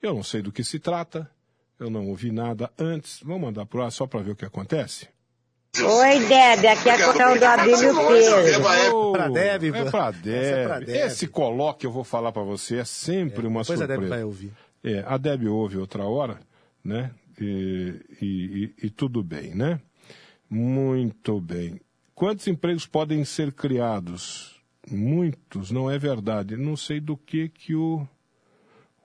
Eu 0.00 0.14
não 0.14 0.22
sei 0.22 0.40
do 0.40 0.50
que 0.50 0.64
se 0.64 0.78
trata, 0.78 1.30
eu 1.78 1.90
não 1.90 2.08
ouvi 2.08 2.30
nada 2.32 2.70
antes. 2.78 3.20
Vamos 3.22 3.42
mandar 3.42 3.66
pro 3.66 3.82
ar 3.82 3.92
só 3.92 4.06
para 4.06 4.20
ver 4.22 4.30
o 4.30 4.36
que 4.36 4.46
acontece? 4.46 5.08
Oi, 5.82 6.18
Deb, 6.26 6.66
aqui 6.66 6.88
é 6.88 6.92
a 6.94 7.12
Coral 7.12 7.38
do 7.38 7.44
Abílio 7.44 7.78
Pedro. 8.08 8.96
Oh, 8.96 9.12
pra 9.12 9.28
Deb, 9.28 9.64
É 9.74 9.84
pra 9.90 10.08
Essa 10.08 10.80
Deb. 10.80 10.88
é. 10.88 11.06
Esse 11.06 11.26
coloque 11.26 11.86
eu 11.86 11.90
vou 11.92 12.04
falar 12.04 12.32
para 12.32 12.42
você 12.42 12.76
é 12.78 12.84
sempre 12.84 13.46
uma 13.46 13.60
Depois 13.62 13.80
a 13.80 13.86
surpresa. 13.86 14.00
Deb 14.00 14.08
vai 14.08 14.24
ouvir. 14.24 14.52
É, 14.82 15.04
a 15.06 15.16
Deb 15.16 15.46
ouve 15.48 15.76
outra 15.78 16.04
hora, 16.04 16.38
né? 16.84 17.10
E, 17.40 17.94
e- 18.20 18.74
e- 18.82 18.86
e 18.86 18.90
tudo 18.90 19.22
bem, 19.22 19.54
né? 19.54 19.80
Muito 20.48 21.40
bem. 21.40 21.80
Quantos 22.14 22.46
empregos 22.46 22.86
podem 22.86 23.24
ser 23.24 23.52
criados? 23.52 24.60
Muitos, 24.90 25.70
não 25.70 25.90
é 25.90 25.98
verdade. 25.98 26.56
Não 26.56 26.76
sei 26.76 27.00
do 27.00 27.16
que 27.16 27.48
que 27.48 27.74
o, 27.74 28.06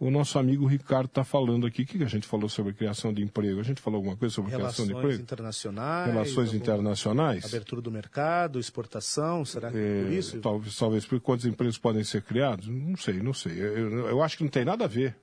o 0.06 0.12
nosso 0.12 0.38
amigo 0.40 0.66
Ricardo 0.66 1.08
está 1.08 1.24
falando 1.24 1.66
aqui. 1.66 1.82
O 1.84 1.86
que, 1.86 1.98
que 1.98 2.04
a 2.04 2.08
gente 2.08 2.28
falou 2.28 2.48
sobre 2.50 2.74
criação 2.74 3.14
de 3.14 3.22
emprego? 3.24 3.60
A 3.60 3.64
gente 3.64 3.82
falou 3.82 3.98
alguma 3.98 4.16
coisa 4.16 4.34
sobre 4.34 4.52
criação 4.52 4.86
Relações 4.86 4.88
de 4.88 4.94
emprego? 4.94 5.22
internacionais. 5.24 6.14
Relações 6.14 6.54
internacionais? 6.54 7.46
Abertura 7.46 7.82
do 7.82 7.92
mercado, 7.92 8.60
exportação, 8.60 9.44
será 9.46 9.72
que 9.72 9.78
É, 9.78 10.04
por 10.04 10.12
isso? 10.14 10.32
Ivan? 10.36 10.42
talvez, 10.42 10.76
talvez 10.78 11.06
por 11.06 11.20
quantos 11.20 11.46
empregos 11.46 11.78
podem 11.78 12.04
ser 12.04 12.22
criados? 12.22 12.68
Não 12.68 12.96
sei, 12.98 13.16
não 13.22 13.34
sei. 13.34 13.54
Eu, 13.54 14.08
eu- 14.08 14.24
acho 14.24 14.38
que 14.38 14.44
não 14.44 14.52
tem 14.52 14.66
nada 14.66 14.86
a 14.86 14.88
ver. 14.88 15.16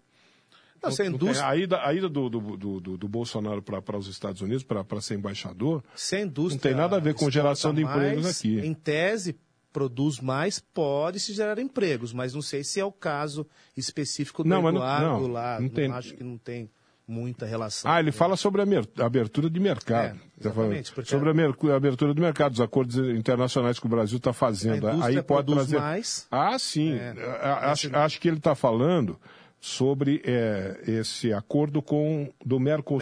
Não, 0.83 0.91
se 0.91 1.03
a 1.03 1.05
Não 1.05 1.17
tem- 1.19 1.27
indústria, 1.29 1.49
A 1.49 1.57
ida, 1.57 1.81
a 1.87 1.95
ida 1.95 2.09
do, 2.09 2.29
do, 2.29 2.57
do, 2.57 2.97
do- 2.99 3.09
Bolsonaro 3.09 3.63
para 3.63 3.97
os 3.97 4.09
Estados 4.09 4.41
Unidos, 4.41 4.65
para 4.65 5.01
ser 5.01 5.15
embaixador, 5.15 5.83
se 5.95 6.25
não 6.25 6.59
tem 6.59 6.75
nada 6.75 6.97
a 6.97 6.99
ver 6.99 7.15
com 7.15 7.31
geração 7.31 7.73
de 7.73 7.83
empregos 7.83 8.25
mais, 8.25 8.39
aqui. 8.41 8.59
Em 8.59 8.75
tese, 8.75 9.37
produz 9.73 10.21
mais, 10.21 10.59
pode 10.59 11.19
se 11.21 11.33
gerar 11.33 11.59
empregos, 11.59 12.13
mas 12.13 12.35
não 12.35 12.43
sei 12.43 12.63
se 12.63 12.79
é 12.79 12.85
o 12.85 12.93
caso 12.93 13.47
específico 13.77 14.43
do 14.43 14.49
Não, 14.49 14.63
mas 14.63 14.75
não- 14.75 14.81
Eduardo 14.83 15.21
não, 15.23 15.27
lá. 15.29 15.61
não 15.61 15.69
tem- 15.69 15.91
acho 15.91 16.15
que 16.15 16.23
não 16.23 16.37
tem 16.39 16.71
muita 17.09 17.45
relação. 17.47 17.91
Ah, 17.91 17.99
ele 17.99 18.13
fala 18.13 18.37
sobre 18.37 18.63
a 18.63 19.05
abertura 19.05 19.51
de 19.51 19.59
mercado. 19.61 20.07
É, 20.07 20.11
Tá 20.11 20.49
exatamente, 20.51 20.93
porque- 20.93 21.11
sobre 21.11 21.31
a, 21.31 21.77
abertura 21.77 22.15
do 22.15 22.21
mercado, 22.23 22.53
os 22.53 22.61
acordos 22.61 22.97
internacionais 22.97 23.79
que 23.79 23.87
o 23.87 23.89
Brasil 23.89 24.19
está 24.19 24.33
fazendo. 24.33 24.87
A 24.87 25.07
Aí 25.07 25.21
pode 25.23 25.53
trazer. 25.53 25.79
mais. 25.79 26.27
Ah, 26.31 26.59
sim. 26.59 26.95
É. 26.95 27.15
Acho, 27.63 27.95
acho 27.97 28.21
que 28.21 28.29
ele 28.29 28.39
está 28.39 28.55
falando 28.55 29.19
sobre 29.61 30.21
é, 30.25 30.81
esse 30.87 31.33
acordo 31.33 31.81
com 31.83 32.33
do 32.45 32.59
Mercosul, 32.59 32.99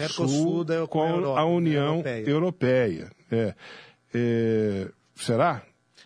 Mercosul 0.65 0.87
com 0.87 1.01
a 1.35 1.45
União 1.45 1.95
Europeia. 1.95 2.29
Europeia. 2.29 3.11
É. 3.31 3.55
É, 4.13 4.87
será? 5.15 5.63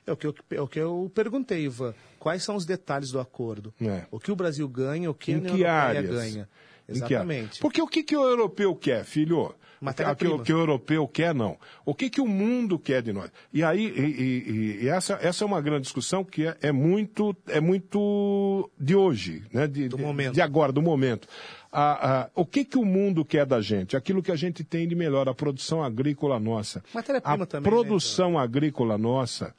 É 0.07 0.11
o 0.11 0.17
que, 0.17 0.27
eu, 0.27 0.35
é 0.51 0.61
o 0.61 0.67
que 0.67 0.79
eu 0.79 1.11
perguntei, 1.15 1.63
Ivan. 1.65 1.93
Quais 2.19 2.43
são 2.43 2.55
os 2.55 2.65
detalhes 2.65 3.11
do 3.11 3.19
acordo? 3.19 3.73
É. 3.81 4.03
O 4.11 4.19
que 4.19 4.31
o 4.31 4.35
Brasil 4.35 4.67
ganha, 4.67 5.09
o 5.09 5.13
que 5.13 5.31
a 5.31 5.35
Em 5.35 5.37
União 5.39 5.55
que 5.55 5.61
Europeia 5.61 5.81
áreas? 5.81 6.09
ganha? 6.15 6.49
Exatamente. 6.87 7.59
Porque 7.59 7.81
o 7.81 7.87
que, 7.87 8.03
que 8.03 8.15
o 8.15 8.23
europeu 8.23 8.75
quer, 8.75 9.03
filho? 9.03 9.53
Matéria-prima. 9.81 10.35
O 10.35 10.39
que 10.43 10.53
o 10.53 10.57
europeu 10.59 11.07
quer, 11.07 11.33
não. 11.35 11.57
O 11.83 11.93
que, 11.93 12.09
que 12.09 12.21
o 12.21 12.27
mundo 12.27 12.79
quer 12.79 13.01
de 13.01 13.11
nós? 13.11 13.29
E 13.53 13.63
aí, 13.63 13.85
e, 13.87 14.01
e- 14.01 14.83
e 14.85 14.87
essa, 14.87 15.13
essa 15.21 15.43
é 15.43 15.45
uma 15.47 15.59
grande 15.61 15.81
discussão 15.81 16.23
que 16.23 16.45
é, 16.47 16.55
é 16.61 16.71
muito, 16.71 17.35
é 17.47 17.59
muito 17.59 18.69
de 18.79 18.95
hoje, 18.95 19.43
né? 19.51 19.67
de, 19.67 19.87
Do 19.89 19.97
de- 19.97 20.03
momento. 20.03 20.33
de 20.33 20.41
agora, 20.41 20.71
do 20.71 20.81
momento. 20.81 21.27
A- 21.71 22.21
a- 22.21 22.29
o 22.33 22.45
que, 22.45 22.63
que 22.63 22.77
o 22.77 22.85
mundo 22.85 23.25
quer 23.25 23.45
da 23.45 23.59
gente? 23.61 23.97
Aquilo 23.97 24.23
que 24.23 24.31
a 24.31 24.35
gente 24.35 24.63
tem 24.63 24.87
de 24.87 24.95
melhor, 24.95 25.27
a 25.27 25.33
produção 25.33 25.83
agrícola 25.83 26.39
nossa. 26.39 26.83
Matéria-prima 26.93 27.43
a 27.43 27.47
também, 27.47 27.69
né, 27.71 27.77
produção 27.77 28.39
agrícola 28.39 28.97
nossa. 28.97 29.53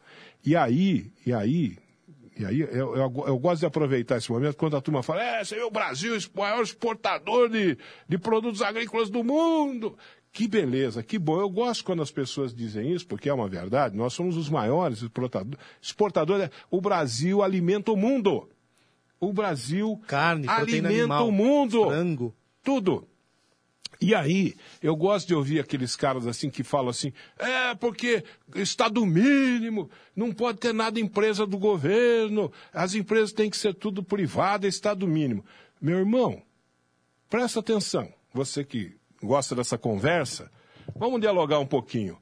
E 0.47 0.55
aí, 0.55 1.11
e 1.27 1.33
aí, 1.33 1.77
e 2.39 2.45
aí 2.47 2.61
eu, 2.61 2.95
eu, 2.95 3.25
eu 3.27 3.39
gosto 3.39 3.61
de 3.61 3.67
aproveitar 3.67 4.17
esse 4.17 4.31
momento 4.31 4.57
quando 4.57 4.77
a 4.77 4.81
turma 4.81 5.03
fala, 5.03 5.21
é, 5.21 5.45
você 5.45 5.57
vê 5.57 5.63
o 5.63 5.71
Brasil, 5.71 6.17
o 6.17 6.39
maior 6.41 6.63
exportador 6.63 7.49
de, 7.49 7.77
de 8.09 8.17
produtos 8.17 8.63
agrícolas 8.63 9.11
do 9.11 9.25
mundo. 9.25 9.99
Que 10.33 10.47
beleza, 10.47 11.03
que 11.03 11.19
bom. 11.19 11.41
Eu 11.41 11.49
gosto 11.49 11.83
quando 11.83 12.03
as 12.03 12.13
pessoas 12.13 12.55
dizem 12.55 12.93
isso, 12.93 13.07
porque 13.09 13.29
é 13.29 13.35
uma 13.35 13.49
verdade. 13.49 13.97
Nós 13.97 14.13
somos 14.13 14.37
os 14.37 14.49
maiores 14.49 15.03
exportadores. 15.83 16.51
O 16.71 16.81
Brasil 16.81 17.43
alimenta 17.43 17.91
o 17.91 17.97
mundo. 17.97 18.49
O 19.19 19.33
Brasil 19.33 20.01
Carne, 20.07 20.47
alimenta 20.47 20.89
animal, 20.89 21.29
o 21.29 21.33
mundo. 21.33 21.87
frango. 21.87 22.35
Tudo. 22.63 23.09
E 24.01 24.15
aí, 24.15 24.55
eu 24.83 24.95
gosto 24.95 25.29
de 25.29 25.35
ouvir 25.35 25.59
aqueles 25.61 25.97
caras 25.97 26.27
assim 26.27 26.51
que 26.51 26.63
falam 26.63 26.91
assim, 26.91 27.13
é 27.39 27.75
porque 27.75 28.23
Estado 28.55 29.05
mínimo, 29.07 29.89
não 30.15 30.33
pode 30.33 30.59
ter 30.59 30.75
nada 30.75 31.01
empresa 31.01 31.47
do 31.47 31.57
governo, 31.57 32.53
as 32.73 32.95
empresas 32.95 33.33
têm 33.33 33.49
que 33.49 33.57
ser 33.57 33.75
tudo 33.75 34.03
privada, 34.03 34.67
Estado 34.69 35.07
mínimo. 35.09 35.45
Meu 35.81 35.99
irmão, 35.99 36.43
presta 37.31 37.61
atenção, 37.61 38.13
você 38.35 38.65
que 38.65 38.95
gosta 39.23 39.55
dessa 39.55 39.79
conversa, 39.79 40.51
vamos 40.95 41.21
dialogar 41.21 41.59
um 41.59 41.67
pouquinho. 41.67 42.19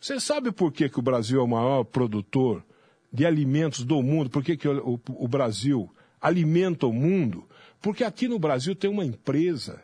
Você 0.00 0.20
sabe 0.20 0.52
por 0.52 0.72
que, 0.72 0.88
que 0.88 0.98
o 0.98 1.02
Brasil 1.02 1.40
é 1.40 1.42
o 1.42 1.48
maior 1.48 1.82
produtor 1.84 2.64
de 3.12 3.26
alimentos 3.26 3.82
do 3.84 4.02
mundo? 4.02 4.30
Por 4.30 4.44
que, 4.44 4.56
que 4.56 4.68
o, 4.68 4.94
o- 4.94 5.24
o 5.24 5.26
Brasil 5.26 5.90
alimenta 6.20 6.86
o 6.86 6.92
mundo? 6.92 7.48
Porque 7.80 8.04
aqui 8.04 8.28
no 8.28 8.38
Brasil 8.38 8.76
tem 8.76 8.88
uma 8.90 9.04
empresa 9.04 9.82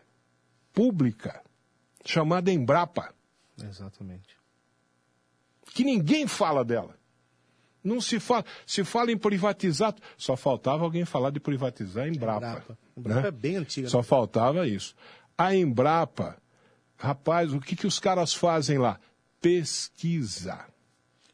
pública 0.72 1.42
chamada 2.04 2.50
Embrapa, 2.50 3.14
Exatamente. 3.62 4.36
que 5.66 5.84
ninguém 5.84 6.26
fala 6.26 6.64
dela. 6.64 6.96
Não 7.82 8.00
se 8.00 8.20
fala, 8.20 8.44
se 8.64 8.84
fala 8.84 9.10
em 9.10 9.18
privatizar, 9.18 9.94
só 10.16 10.36
faltava 10.36 10.84
alguém 10.84 11.04
falar 11.04 11.30
de 11.30 11.40
privatizar 11.40 12.04
a 12.04 12.08
Embrapa. 12.08 12.46
Embrapa. 12.46 12.78
Embrapa 12.96 13.20
né? 13.22 13.28
é 13.28 13.30
bem 13.30 13.56
antiga, 13.56 13.88
Só 13.88 13.98
né? 13.98 14.04
faltava 14.04 14.68
isso. 14.68 14.94
A 15.36 15.54
Embrapa, 15.54 16.36
rapaz, 16.96 17.52
o 17.52 17.60
que, 17.60 17.74
que 17.74 17.86
os 17.86 17.98
caras 17.98 18.32
fazem 18.32 18.78
lá? 18.78 19.00
Pesquisa. 19.40 20.64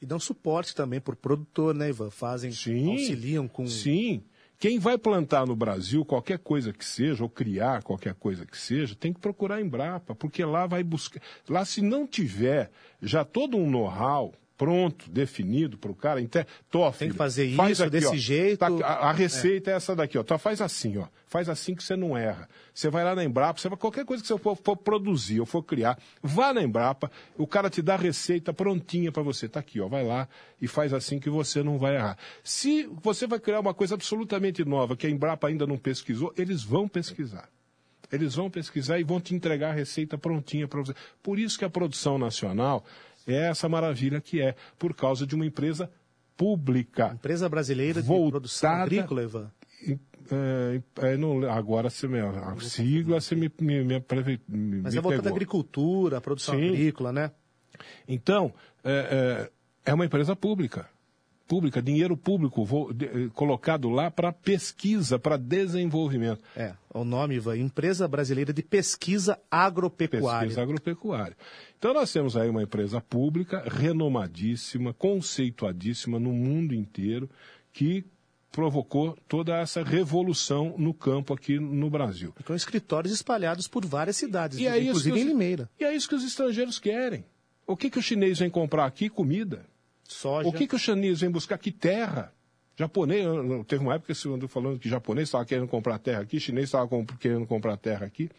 E 0.01 0.07
dão 0.07 0.19
suporte 0.19 0.75
também 0.75 1.01
por 1.01 1.17
produtor, 1.17 1.75
né, 1.75 1.91
Ivan? 1.91 2.11
Fazem, 2.11 2.51
Sim. 2.53 2.93
auxiliam 2.93 3.47
com... 3.47 3.67
Sim. 3.67 4.25
Quem 4.59 4.81
vai 4.81 4.99
plantar 4.99 5.47
no 5.47 5.55
Brasil 5.55 6.05
qualquer 6.05 6.39
coisa 6.41 6.73
que 6.73 6.85
seja, 6.85 7.23
ou 7.23 7.31
criar 7.31 7.83
qualquer 7.85 8.15
coisa 8.15 8.45
que 8.45 8.59
seja, 8.59 8.97
tem 8.97 9.13
que 9.13 9.21
procurar 9.21 9.57
a 9.57 9.61
Embrapa, 9.61 10.17
porque 10.17 10.45
lá 10.45 10.67
vai 10.67 10.83
buscar. 10.83 11.23
Lá, 11.49 11.65
se 11.65 11.81
não 11.81 12.09
tiver 12.09 12.69
já 13.01 13.25
todo 13.25 13.57
um 13.57 13.71
know-how 13.71 14.35
pronto, 14.59 15.09
definido 15.09 15.79
para 15.79 15.93
o 15.93 15.95
cara, 15.95 16.21
então, 16.21 16.45
tó, 16.69 16.91
filho, 16.91 17.13
que 17.13 17.17
fazer 17.17 17.55
faz 17.55 17.79
isso, 17.79 17.89
desse 17.89 18.09
ó, 18.09 18.15
jeito. 18.17 18.59
tá- 18.59 18.67
a, 18.85 19.11
a 19.11 19.13
receita 19.13 19.71
é. 19.71 19.75
essa 19.75 19.95
daqui, 19.95 20.19
ó. 20.19 20.21
Então 20.21 20.37
faz 20.37 20.61
assim, 20.61 20.99
ó. 20.99 21.07
Faz 21.29 21.49
assim 21.49 21.77
que 21.77 21.83
você 21.83 21.95
não 21.95 22.19
erra. 22.19 22.49
Você 22.75 22.91
vai 22.91 23.05
lá 23.05 23.15
na 23.15 23.23
Embrapa, 23.23 23.61
você 23.61 23.69
vai, 23.69 23.79
qualquer 23.79 24.05
coisa 24.05 24.21
que 24.21 24.27
você 24.27 24.37
for, 24.37 24.57
for 24.57 24.77
produzir 24.77 25.39
ou 25.39 25.47
for 25.47 25.63
criar, 25.63 25.97
vá 26.21 26.53
na 26.53 26.63
Embrapa, 26.63 27.11
o 27.37 27.47
cara 27.47 27.71
te 27.71 27.81
dá 27.81 27.95
a 27.95 27.99
receita 27.99 28.53
prontinha 28.53 29.13
para 29.13 29.23
você. 29.23 29.49
Tá 29.49 29.61
aqui, 29.61 29.81
ó. 29.81 29.87
Vai 29.87 30.05
lá 30.05 30.29
e 30.61 30.67
faz 30.67 30.93
assim 30.93 31.21
que 31.21 31.31
você 31.31 31.63
não 31.63 31.79
vai 31.79 31.95
errar. 31.95 32.19
Se 32.43 32.91
você 33.01 33.27
vai 33.29 33.39
criar 33.39 33.61
uma 33.61 33.73
coisa 33.73 33.95
absolutamente 33.95 34.65
nova 34.65 34.97
que 34.97 35.07
a 35.07 35.11
Embrapa 35.11 35.47
ainda 35.47 35.67
não 35.67 35.79
pesquisou, 35.79 36.35
eles 36.37 36.65
vão 36.65 36.89
pesquisar. 36.89 37.49
Eles 38.11 38.35
vão 38.35 38.51
pesquisar 38.51 38.99
e 38.99 39.05
vão 39.05 39.21
te 39.21 39.35
entregar 39.35 39.71
a 39.71 39.75
receita 39.75 40.17
prontinha 40.17 40.67
para 40.67 40.81
você. 40.81 40.95
Por 41.23 41.39
isso 41.39 41.59
que 41.59 41.65
a 41.65 41.71
produção 41.71 42.19
nacional 42.19 42.85
é 43.35 43.49
essa 43.49 43.69
maravilha 43.69 44.21
que 44.21 44.41
é, 44.41 44.55
por 44.79 44.95
causa 44.95 45.27
de 45.27 45.35
uma 45.35 45.45
empresa 45.47 45.91
pública. 46.37 47.13
Empresa 47.15 47.49
brasileira 47.49 48.01
de 48.01 48.07
Voltada- 48.07 48.31
produção 48.31 48.71
agrícola, 48.71 49.23
Ivan. 49.23 49.51
É, 50.31 50.81
é, 51.13 51.17
não- 51.17 51.51
agora 51.51 51.89
você 51.89 52.07
me, 52.07 52.21
a 52.21 52.55
sigla 52.61 53.21
você 53.21 53.35
me, 53.35 53.51
me, 53.61 53.83
me, 53.83 53.99
me, 53.99 54.41
Mas 54.83 54.93
me 54.93 54.99
é 54.99 55.03
voltada 55.03 55.29
à 55.29 55.33
agricultura, 55.33 56.19
à 56.19 56.21
produção 56.21 56.55
Sim. 56.55 56.69
agrícola, 56.69 57.13
né? 57.13 57.31
Então, 58.07 58.53
é, 58.85 59.49
é, 59.87 59.91
é 59.91 59.95
uma 59.95 60.05
empresa 60.05 60.37
pública. 60.37 60.87
Pública, 61.47 61.81
dinheiro 61.81 62.15
público 62.15 62.63
vo- 62.63 62.93
de- 62.93 63.07
eh, 63.07 63.29
colocado 63.33 63.89
lá 63.89 64.11
para 64.11 64.31
pesquisa, 64.31 65.19
para 65.19 65.39
desenvolvimento. 65.39 66.43
É, 66.55 66.75
o 66.93 67.05
nome, 67.05 67.37
Ivan, 67.37 67.57
Empresa 67.57 68.07
Brasileira 68.07 68.53
de 68.53 68.63
Pesquisa 68.63 69.39
Agropecuária. 69.51 70.41
Pesquisa 70.41 70.61
agropecuária. 70.63 71.35
Então 71.79 71.95
nós 71.95 72.13
temos 72.13 72.37
aí 72.37 72.49
uma 72.49 72.63
empresa 72.63 73.01
pública 73.01 73.63
renomadíssima, 73.67 74.93
conceituadíssima 74.93 76.19
no 76.19 76.33
mundo 76.33 76.75
inteiro, 76.75 77.31
que 77.73 78.05
provocou 78.51 79.17
toda 79.29 79.57
essa 79.57 79.83
revolução 79.85 80.75
no 80.79 80.93
campo 80.93 81.33
aqui 81.35 81.59
no 81.61 81.89
Brasil. 81.89 82.35
Com 82.45 82.55
escritórios 82.55 83.13
espalhados 83.13 83.69
por 83.69 83.85
várias 83.87 84.17
cidades, 84.17 84.59
E 84.59 84.67
é 84.67 84.83
inclusive 84.83 85.15
que 85.15 85.21
em 85.21 85.25
os- 85.25 85.29
Limeira. 85.29 85.71
E 85.79 85.85
é 85.85 85.95
isso 85.95 86.09
que 86.09 86.15
os 86.15 86.25
estrangeiros 86.25 86.79
querem. 86.79 87.25
O 87.67 87.77
que, 87.77 87.91
que 87.91 87.99
o 87.99 88.03
chinês 88.03 88.39
vem 88.39 88.51
comprar 88.51 88.87
aqui? 88.87 89.09
Comida. 89.09 89.65
Soja. 90.03 90.49
O 90.49 90.53
que, 90.53 90.67
que 90.67 90.75
o 90.75 90.79
chinês 90.79 91.21
vem 91.21 91.31
buscar 91.31 91.57
aqui? 91.57 91.71
Terra. 91.71 92.33
Japonês, 92.77 93.25
teve 93.67 93.83
uma 93.83 93.95
época 93.95 94.15
que 94.15 94.49
falando 94.49 94.79
que 94.79 94.89
japonês 94.89 95.29
estava 95.29 95.45
querendo 95.45 95.67
comprar 95.69 95.99
terra 95.99 96.23
aqui, 96.23 96.41
chinês 96.41 96.67
estava 96.67 96.89
querendo 97.21 97.45
comprar 97.47 97.77
terra 97.77 98.07
aqui. 98.07 98.31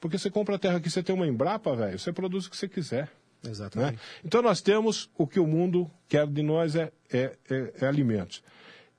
Porque 0.00 0.16
você 0.18 0.30
compra 0.30 0.58
terra 0.58 0.76
aqui, 0.76 0.88
você 0.90 1.02
tem 1.02 1.14
uma 1.14 1.26
Embrapa, 1.26 1.74
velho, 1.74 1.98
você 1.98 2.12
produz 2.12 2.46
o 2.46 2.50
que 2.50 2.56
você 2.56 2.68
quiser. 2.68 3.10
Né? 3.42 3.50
Exatamente. 3.50 3.98
Então 4.24 4.42
nós 4.42 4.60
temos 4.60 5.08
o 5.16 5.26
que 5.26 5.38
o 5.40 5.46
mundo 5.46 5.90
quer 6.08 6.26
de 6.26 6.42
nós 6.42 6.74
é, 6.76 6.92
é, 7.12 7.36
é- 7.50 7.72
é 7.80 7.86
alimentos. 7.86 8.42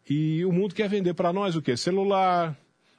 E 0.10 0.43
o 0.45 0.52
mundo 0.52 0.74
quer 0.74 0.89
vender 0.89 1.14
para 1.14 1.32
nós 1.32 1.56
o 1.56 1.62
quê? 1.62 1.76
Celular, 1.78 2.58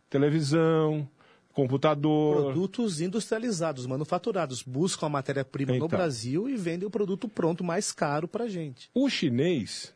televisão, 0.09 1.09
computador. 1.53 2.45
Produtos 2.45 3.01
industrializados, 3.01 3.87
manufaturados, 3.87 4.63
buscam 4.63 5.07
a 5.07 5.11
matéria-prima 5.11 5.73
no 5.73 5.77
Então. 5.77 5.89
Brasil 5.89 6.49
e 6.49 6.57
vendem 6.57 6.87
o 6.87 6.91
produto 6.91 7.29
pronto 7.29 7.65
mais 7.65 7.91
caro 7.93 8.29
para 8.29 8.49
gente. 8.49 8.89
O 8.95 9.09
chinês, 9.09 9.95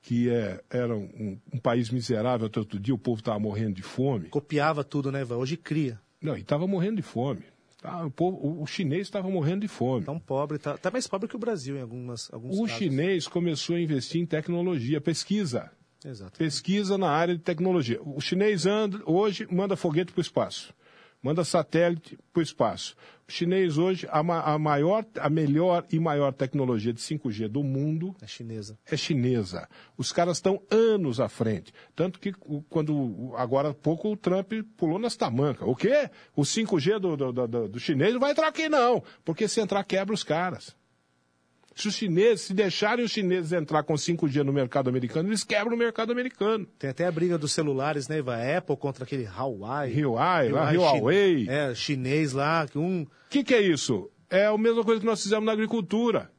que 0.00 0.30
é, 0.30 0.62
era 0.70 0.94
um, 0.96 1.38
um 1.52 1.58
país 1.58 1.90
miserável 1.90 2.46
até 2.46 2.58
outro 2.60 2.78
dia, 2.78 2.94
o 2.94 2.98
povo 2.98 3.20
estava 3.20 3.38
morrendo 3.38 3.74
de 3.74 3.82
fome. 3.82 4.28
Copiava 4.28 4.82
tudo, 4.84 5.10
né, 5.12 5.20
Ivan? 5.22 5.36
Hoje 5.36 5.56
cria. 5.56 6.00
Não, 6.22 6.36
e 6.36 6.40
estava 6.40 6.66
morrendo 6.66 6.96
de 6.96 7.02
fome. 7.02 7.42
Tá? 7.80 8.06
O, 8.06 8.10
povo, 8.10 8.62
o, 8.62 8.66
chinês 8.66 9.02
estava 9.02 9.28
morrendo 9.28 9.62
de 9.62 9.68
fome. 9.68 10.04
Tão 10.04 10.18
pobre, 10.18 10.56
tá, 10.56 10.78
tá 10.78 10.88
mais 10.88 11.08
pobre 11.08 11.28
que 11.28 11.34
o 11.34 11.38
Brasil 11.38 11.76
em 11.76 11.80
algumas, 11.80 12.32
alguns 12.32 12.56
o 12.56 12.62
casos. 12.62 12.78
chinês 12.78 13.26
começou 13.26 13.74
a 13.74 13.80
investir 13.80 14.20
em 14.20 14.26
tecnologia, 14.26 15.00
pesquisa. 15.00 15.68
Exato. 16.04 16.38
Pesquisa 16.38 16.96
na 16.96 17.10
área 17.10 17.36
de 17.36 17.42
tecnologia. 17.42 18.00
O 18.02 18.20
chinês 18.20 18.66
anda, 18.66 19.02
hoje 19.04 19.48
manda 19.50 19.76
foguete 19.76 20.12
para 20.12 20.20
o 20.20 20.22
espaço. 20.22 20.72
Manda 21.22 21.44
satélite 21.44 22.18
para 22.32 22.40
o 22.40 22.42
espaço. 22.42 22.96
O 23.28 23.32
chinês 23.32 23.78
hoje, 23.78 24.06
a, 24.10 24.18
a 24.18 24.58
maior, 24.58 25.06
a 25.20 25.30
melhor 25.30 25.86
e 25.92 26.00
maior 26.00 26.32
tecnologia 26.32 26.92
de 26.92 27.00
5G 27.00 27.46
do 27.48 27.62
mundo 27.62 28.14
É 28.20 28.26
chinesa. 28.26 28.76
é 28.84 28.96
chinesa. 28.96 29.68
Os 29.96 30.10
caras 30.12 30.38
estão 30.38 30.60
anos 30.70 31.20
à 31.20 31.28
frente. 31.28 31.72
Tanto 31.94 32.18
que 32.18 32.32
quando 32.68 33.32
agora 33.36 33.70
há 33.70 33.74
pouco 33.74 34.10
o 34.12 34.16
Trump 34.16 34.52
pulou 34.76 34.98
nas 34.98 35.14
tamancas. 35.16 35.66
O 35.66 35.76
quê? 35.76 36.10
O 36.34 36.42
5G 36.42 36.98
do, 36.98 37.16
do, 37.16 37.32
do- 37.32 37.48
do- 37.48 37.68
do 37.68 37.78
chinês 37.80 38.12
não 38.12 38.20
vai 38.20 38.32
entrar 38.32 38.48
aqui 38.48 38.68
não, 38.68 39.02
porque 39.24 39.46
se 39.46 39.60
entrar 39.60 39.84
quebra 39.84 40.12
os 40.12 40.24
caras. 40.24 40.76
Se 41.74 41.88
os 41.88 41.94
chineses, 41.94 42.42
se 42.42 42.54
deixarem 42.54 43.04
os 43.04 43.10
chineses 43.10 43.52
entrar 43.52 43.82
com 43.82 43.94
5G 43.94 44.42
no 44.42 44.52
mercado 44.52 44.88
americano, 44.90 45.28
eles 45.28 45.42
quebram 45.44 45.74
o 45.74 45.78
mercado 45.78 46.12
americano. 46.12 46.66
Tem 46.78 46.90
até 46.90 47.06
a 47.06 47.10
briga 47.12 47.38
dos 47.38 47.52
celulares, 47.52 48.08
né, 48.08 48.18
Ivan? 48.18 48.36
Apple 48.58 48.76
contra 48.76 49.04
aquele 49.04 49.24
Huawei. 49.24 50.04
Huawei, 50.04 50.50
lá, 50.50 50.70
chi- 50.70 50.76
Huawei. 50.76 51.46
É, 51.48 51.74
chinês 51.74 52.32
lá, 52.32 52.66
que 52.66 52.78
um... 52.78 53.02
O 53.02 53.08
que, 53.30 53.42
que 53.42 53.54
é 53.54 53.60
isso? 53.62 54.10
É 54.28 54.46
a 54.46 54.58
mesma 54.58 54.84
coisa 54.84 55.00
que 55.00 55.06
nós 55.06 55.22
fizemos 55.22 55.44
na 55.46 55.52
agricultura. 55.52 56.30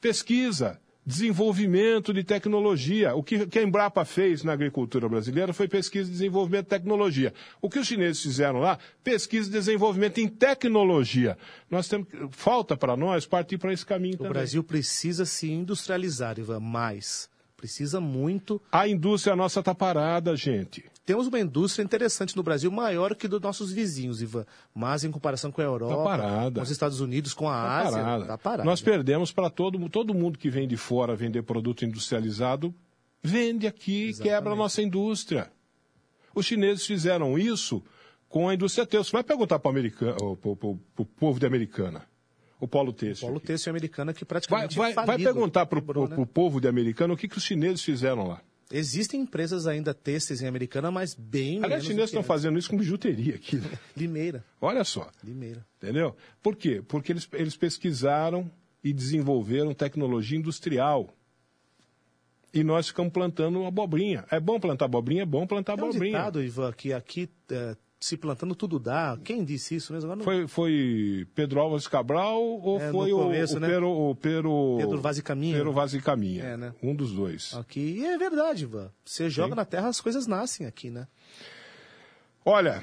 Pesquisa, 0.00 0.80
desenvolvimento 1.06 2.12
de 2.12 2.24
tecnologia. 2.24 3.14
O 3.14 3.22
que, 3.22 3.36
a 3.56 3.62
Embrapa 3.62 4.04
fez 4.04 4.42
na 4.42 4.52
agricultura 4.52 5.08
brasileira 5.08 5.52
foi 5.52 5.68
pesquisa, 5.68 6.10
desenvolvimento 6.10 6.64
de 6.64 6.70
tecnologia. 6.70 7.32
O 7.62 7.70
que 7.70 7.78
os 7.78 7.86
chineses 7.86 8.20
fizeram 8.20 8.58
lá? 8.58 8.76
Pesquisa 9.04 9.48
e 9.48 9.52
desenvolvimento 9.52 10.18
em 10.18 10.26
tecnologia. 10.26 11.38
Nós 11.70 11.88
temos, 11.88 12.08
falta 12.30 12.76
para 12.76 12.96
nós 12.96 13.24
partir 13.24 13.56
para 13.56 13.72
esse 13.72 13.86
caminho 13.86 14.14
O 14.14 14.18
também. 14.18 14.32
Brasil 14.32 14.64
precisa 14.64 15.24
se 15.24 15.48
industrializar, 15.48 16.40
Ivan, 16.40 16.58
mais. 16.58 17.30
Precisa 17.56 18.00
muito. 18.00 18.60
A 18.72 18.88
indústria 18.88 19.36
nossa 19.36 19.60
está 19.60 19.74
parada, 19.74 20.34
gente. 20.34 20.84
Temos 21.06 21.28
uma 21.28 21.38
indústria 21.38 21.84
interessante 21.84 22.36
no 22.36 22.42
Brasil, 22.42 22.68
maior 22.68 23.14
que 23.14 23.28
dos 23.28 23.40
nossos 23.40 23.70
vizinhos, 23.70 24.20
Ivan. 24.20 24.44
Mas 24.74 25.04
em 25.04 25.10
comparação 25.12 25.52
com 25.52 25.60
a 25.60 25.64
Europa, 25.64 26.18
Tá 26.18 26.50
com 26.50 26.60
os 26.60 26.70
Estados 26.70 27.00
Unidos, 27.00 27.32
com 27.32 27.48
a 27.48 27.52
Tá 27.52 27.78
Ásia, 27.78 27.98
parada. 28.02 28.22
está 28.24 28.38
parada. 28.38 28.64
Nós 28.64 28.82
perdemos 28.82 29.30
para 29.30 29.48
todo, 29.48 29.88
todo 29.88 30.12
mundo 30.12 30.36
que 30.36 30.50
vem 30.50 30.66
de 30.66 30.76
fora 30.76 31.14
vender 31.14 31.42
produto 31.44 31.84
industrializado, 31.84 32.74
vende 33.22 33.68
aqui 33.68 34.08
e 34.10 34.14
quebra 34.14 34.52
a 34.52 34.56
nossa 34.56 34.82
indústria. 34.82 35.48
Os 36.34 36.44
chineses 36.44 36.84
fizeram 36.84 37.38
isso 37.38 37.84
com 38.28 38.48
a 38.48 38.54
indústria 38.54 38.84
têxtil. 38.84 39.04
Você 39.04 39.12
vai 39.12 39.22
perguntar 39.22 39.60
para 39.60 39.70
o 39.70 41.06
povo 41.06 41.38
de 41.38 41.46
Americana, 41.46 42.02
o 42.58 42.66
Polo 42.66 42.92
Têxtil. 42.92 43.28
Polo 43.28 43.38
têxtil 43.38 43.70
americana 43.70 44.12
que 44.12 44.24
Vai, 44.24 44.26
praticamente 44.26 44.76
vai, 44.76 44.92
vai 44.92 45.06
falido, 45.06 45.32
perguntar 45.32 45.66
para 45.66 45.80
quebrou, 45.80 46.08
né? 46.08 46.16
o 46.18 46.26
povo 46.26 46.60
de 46.60 46.66
Americana 46.66 47.14
o 47.14 47.16
que, 47.16 47.28
que 47.28 47.38
os 47.38 47.44
chineses 47.44 47.80
fizeram 47.82 48.26
lá. 48.26 48.40
Existem 48.72 49.20
empresas 49.20 49.66
ainda 49.66 49.94
têxteis 49.94 50.42
em 50.42 50.46
americana, 50.48 50.90
mas 50.90 51.14
bem 51.14 51.62
Aliás, 51.62 51.82
os 51.82 51.88
chineses 51.88 52.10
estão 52.10 52.22
fazendo 52.22 52.58
isso 52.58 52.68
com 52.68 52.76
bijuteria 52.76 53.36
aqui. 53.36 53.56
né? 53.56 53.70
Limeira, 53.96 54.44
Olha 54.60 54.82
só. 54.82 55.08
Limeira. 55.22 55.64
Entendeu? 55.80 56.16
Por 56.42 56.56
quê? 56.56 56.82
Porque 56.86 57.12
eles, 57.12 57.28
eles 57.32 57.56
pesquisaram 57.56 58.50
e 58.82 58.92
desenvolveram 58.92 59.72
tecnologia 59.72 60.36
industrial. 60.38 61.08
E 62.52 62.64
nós 62.64 62.88
ficamos 62.88 63.12
plantando 63.12 63.64
abobrinha. 63.64 64.24
É 64.30 64.40
bom 64.40 64.58
plantar 64.58 64.86
abobrinha? 64.86 65.22
É 65.22 65.26
bom 65.26 65.46
plantar 65.46 65.74
Tem 65.76 65.84
um 65.84 65.88
abobrinha. 65.88 66.18
ditado, 66.18 66.42
Ivan, 66.42 66.72
que 66.72 66.92
aqui 66.92 67.28
é, 67.50 67.76
se 67.98 68.16
plantando 68.16 68.54
tudo 68.54 68.78
dá. 68.78 69.18
Quem 69.24 69.44
disse 69.44 69.74
isso 69.76 69.92
mesmo? 69.92 70.14
Não- 70.14 70.24
Foi, 70.24 70.46
foi 70.46 71.26
Pedro 71.34 71.60
Álvares 71.60 71.88
Cabral 71.88 72.40
ou 72.42 72.80
É, 72.80 72.90
foi 72.90 73.12
o, 73.12 73.18
começo, 73.18 73.56
o, 73.56 73.60
né? 73.60 73.68
Pero, 73.68 73.88
o 73.90 74.14
Pero, 74.14 74.76
Pedro 74.78 75.00
Vaz 75.00 75.18
e 75.18 75.22
Caminha. 75.22 75.56
Pero 75.56 75.72
Vaz 75.72 75.94
e 75.94 76.00
Caminha. 76.00 76.44
É, 76.44 76.56
né? 76.56 76.74
Um 76.82 76.94
dos 76.94 77.12
dois. 77.12 77.54
Aqui, 77.54 77.80
e 77.98 78.04
é 78.04 78.18
verdade, 78.18 78.64
Ivan. 78.64 78.90
Você 79.04 79.30
joga 79.30 79.54
na 79.54 79.64
terra, 79.64 79.88
as 79.88 80.00
coisas 80.00 80.26
nascem 80.26 80.66
aqui, 80.66 80.90
né? 80.90 81.08
Olha, 82.44 82.82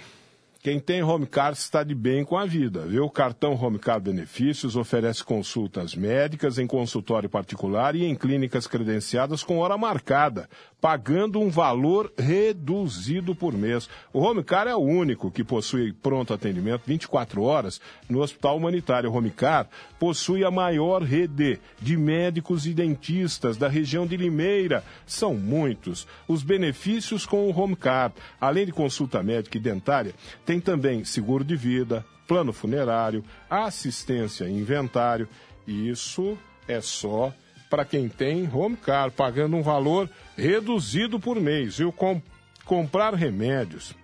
quem 0.64 0.80
tem 0.80 1.03
Home 1.03 1.26
Car 1.26 1.51
está 1.51 1.84
de 1.84 1.93
bem 1.93 2.24
com 2.24 2.38
a 2.38 2.45
vida, 2.45 2.86
viu? 2.86 3.03
O 3.03 3.09
cartão 3.09 3.53
Home 3.53 3.78
Car 3.78 3.99
Benefícios 3.99 4.78
oferece 4.78 5.22
consultas 5.22 5.93
médicas 5.93 6.57
em 6.57 6.66
consultório 6.66 7.30
particular 7.30 7.97
e 7.97 8.05
em 8.05 8.16
clínicas 8.16 8.66
credenciadas 8.66 9.43
com 9.43 9.57
hora 9.57 9.78
marcada, 9.78 10.49
pagando 10.80 11.38
um 11.41 11.49
valor 11.49 12.14
reduzido 12.18 13.36
por 13.36 13.53
mês. 13.53 13.89
O 14.14 14.20
Home 14.20 14.41
Car 14.41 14.66
é 14.68 14.76
o 14.76 14.80
único 14.80 15.30
que 15.30 15.43
possui 15.43 15.91
pronto 15.91 16.34
atendimento 16.34 16.84
24 16.86 17.43
horas 17.43 17.82
no 18.09 18.22
Hospital 18.22 18.55
Humanitário. 18.55 19.11
O 19.11 19.14
Home 19.18 19.32
Car 19.32 19.68
possui 19.99 20.45
a 20.45 20.51
maior 20.51 21.01
rede 21.01 21.59
de 21.82 21.97
médicos 21.97 22.66
e 22.66 22.74
dentistas 22.74 23.57
da 23.57 23.68
região 23.68 24.07
de 24.07 24.16
Limeira. 24.16 24.82
São 25.05 25.34
muitos 25.36 26.07
os 26.26 26.41
benefícios 26.41 27.26
com 27.26 27.49
o 27.49 27.57
Home 27.57 27.76
Car. 27.76 28.14
Além 28.39 28.66
de 28.66 28.72
consulta 28.72 29.22
médica 29.22 29.57
e 29.57 29.61
dentária, 29.61 30.14
tem 30.45 30.53
também 30.60 31.04
seguro 31.04 31.43
de 31.43 31.56
vida, 31.56 32.06
plano 32.28 32.54
funerário, 32.54 33.24
assistência 33.49 34.45
em 34.45 34.60
inventário. 34.60 35.28
E 35.66 35.89
isso 35.89 36.38
é 36.68 36.82
só 36.82 37.34
para 37.70 37.86
quem 37.86 38.08
tem 38.08 38.49
Home 38.54 38.78
Car, 38.78 39.12
pagando 39.12 39.56
um 39.56 39.64
valor 39.64 40.10
reduzido 40.38 41.20
por 41.20 41.39
mês. 41.39 41.78
Viu? 41.78 41.91
Com, 41.91 42.22
comprar 42.66 43.14
remédios 43.14 43.95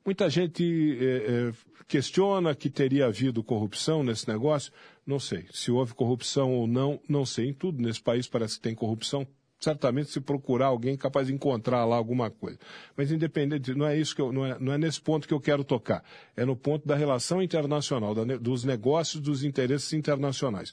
Muita 0.05 0.31
gente 0.31 0.99
eh, 0.99 1.25
eh, 1.29 1.53
questiona 1.87 2.55
que 2.55 2.71
teria 2.71 3.07
havido 3.07 3.45
corrupção 3.45 4.03
nesse 4.03 4.27
negócio. 4.27 4.73
Não 5.07 5.19
sei. 5.19 5.45
Se 5.53 5.71
houve 5.71 5.93
corrupção 5.93 6.55
ou 6.55 6.67
não, 6.67 7.01
não 7.09 7.27
sei. 7.27 7.49
Em 7.49 7.53
tudo 7.53 7.83
nesse 7.83 8.01
país 8.01 8.27
parece 8.27 8.57
que 8.57 8.63
tem 8.63 8.75
corrupção. 8.75 9.27
Certamente 9.59 10.09
se 10.09 10.21
procurar 10.21 10.69
alguém 10.69 10.97
capaz 10.97 11.27
de 11.27 11.35
encontrar 11.35 11.85
lá 11.85 11.97
alguma 11.97 12.31
coisa. 12.31 12.59
Mas 12.97 13.13
independente, 13.13 13.75
não 13.75 13.87
é 13.87 13.99
isso 13.99 14.15
que 14.17 14.23
eu, 14.23 14.33
não 14.33 14.47
é, 14.47 14.59
não 14.59 14.73
é 14.73 14.79
nesse 14.79 14.99
ponto 14.99 15.29
que 15.29 15.35
eu 15.35 15.41
quero 15.41 15.63
tocar. 15.63 16.03
É 16.35 16.47
no 16.47 16.57
ponto 16.57 16.89
da 16.89 16.97
relação 16.97 17.43
internacional, 17.43 18.15
da 18.15 18.25
dos 18.39 18.65
negócios, 18.65 19.21
dos 19.21 19.45
interesses 19.45 19.93
internacionais. 19.93 20.73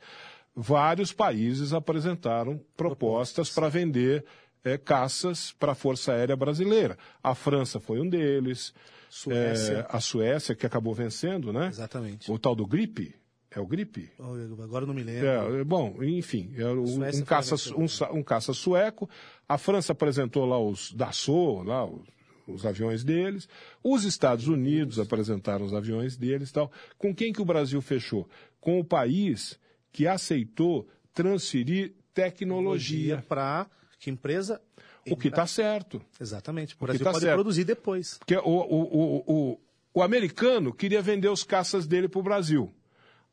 Vários 0.60 1.14
países 1.14 1.72
apresentaram 1.72 2.60
propostas 2.76 3.47
para 3.51 3.70
vender 3.70 4.26
eh, 4.64 4.76
caças 4.76 5.51
para 5.60 5.74
a 5.74 5.76
Força 5.76 6.14
Aérea 6.14 6.36
Brasileira. 6.36 6.97
A 7.22 7.36
França 7.36 7.80
foi 7.80 7.99
um 7.99 8.10
deles. 8.10 8.74
Suécia. 9.08 9.74
Eh, 9.74 9.86
a 9.88 9.99
Suécia, 9.99 10.55
que 10.55 10.66
acabou 10.66 10.95
vencendo, 10.95 11.53
né? 11.53 11.68
Exatamente. 11.68 12.32
O 12.32 12.39
tal 12.39 12.55
do 12.55 12.66
gripe. 12.66 13.14
É 13.51 13.60
o 13.60 13.68
gripe? 13.68 14.10
Agora 14.20 14.84
eu 14.84 14.88
não 14.88 14.95
me 14.95 15.03
lembro. 15.03 15.28
É, 15.28 15.62
é, 15.62 15.64
bom, 15.64 15.95
enfim, 16.01 16.51
é 16.58 16.66
um, 16.66 17.05
um 17.05 17.22
caça, 17.22 17.55
um, 17.76 18.18
um 18.18 18.24
caça 18.24 18.51
sueco. 18.51 19.08
A 19.47 19.60
França 19.60 19.91
apresentou 19.91 20.43
lá 20.43 20.60
os 20.60 20.91
Dassault, 20.91 21.68
lá 21.68 21.86
os, 21.86 22.01
os 22.47 22.66
aviões 22.66 23.03
deles. 23.03 23.47
Os 23.84 24.05
Estados 24.05 24.47
Unidos 24.47 24.97
apresentaram 24.97 25.64
os 25.64 25.74
aviões 25.76 26.18
deles 26.18 26.49
e 26.49 26.53
tal. 26.53 26.72
Com 26.97 27.14
quem 27.14 27.32
que 27.32 27.43
o 27.43 27.45
Brasil 27.45 27.80
fechou? 27.80 28.28
Com 28.60 28.80
o 28.80 28.84
país 28.84 29.60
que 29.98 30.06
aceitou 30.06 30.88
transferir 31.12 31.95
tecnologia. 32.14 33.26
para 33.28 33.66
que 34.00 34.12
empresa. 34.12 34.62
O 35.10 35.18
que 35.18 35.28
está 35.30 35.48
certo. 35.48 36.00
Exatamente. 36.22 36.76
O 36.76 36.86
Brasil 36.86 37.04
tá 37.04 37.12
pode 37.12 37.24
certo. 37.24 37.34
produzir 37.34 37.64
depois. 37.64 38.20
Porque 38.20 38.36
o, 38.36 38.41
o, 38.41 38.84
o, 38.84 39.24
o, 39.26 39.60
o 39.95 40.04
americano 40.04 40.72
queria 40.72 41.02
vender 41.02 41.30
os 41.30 41.43
caças 41.43 41.88
dele 41.88 42.08
para 42.08 42.20
o 42.20 42.24
Brasil. 42.24 42.72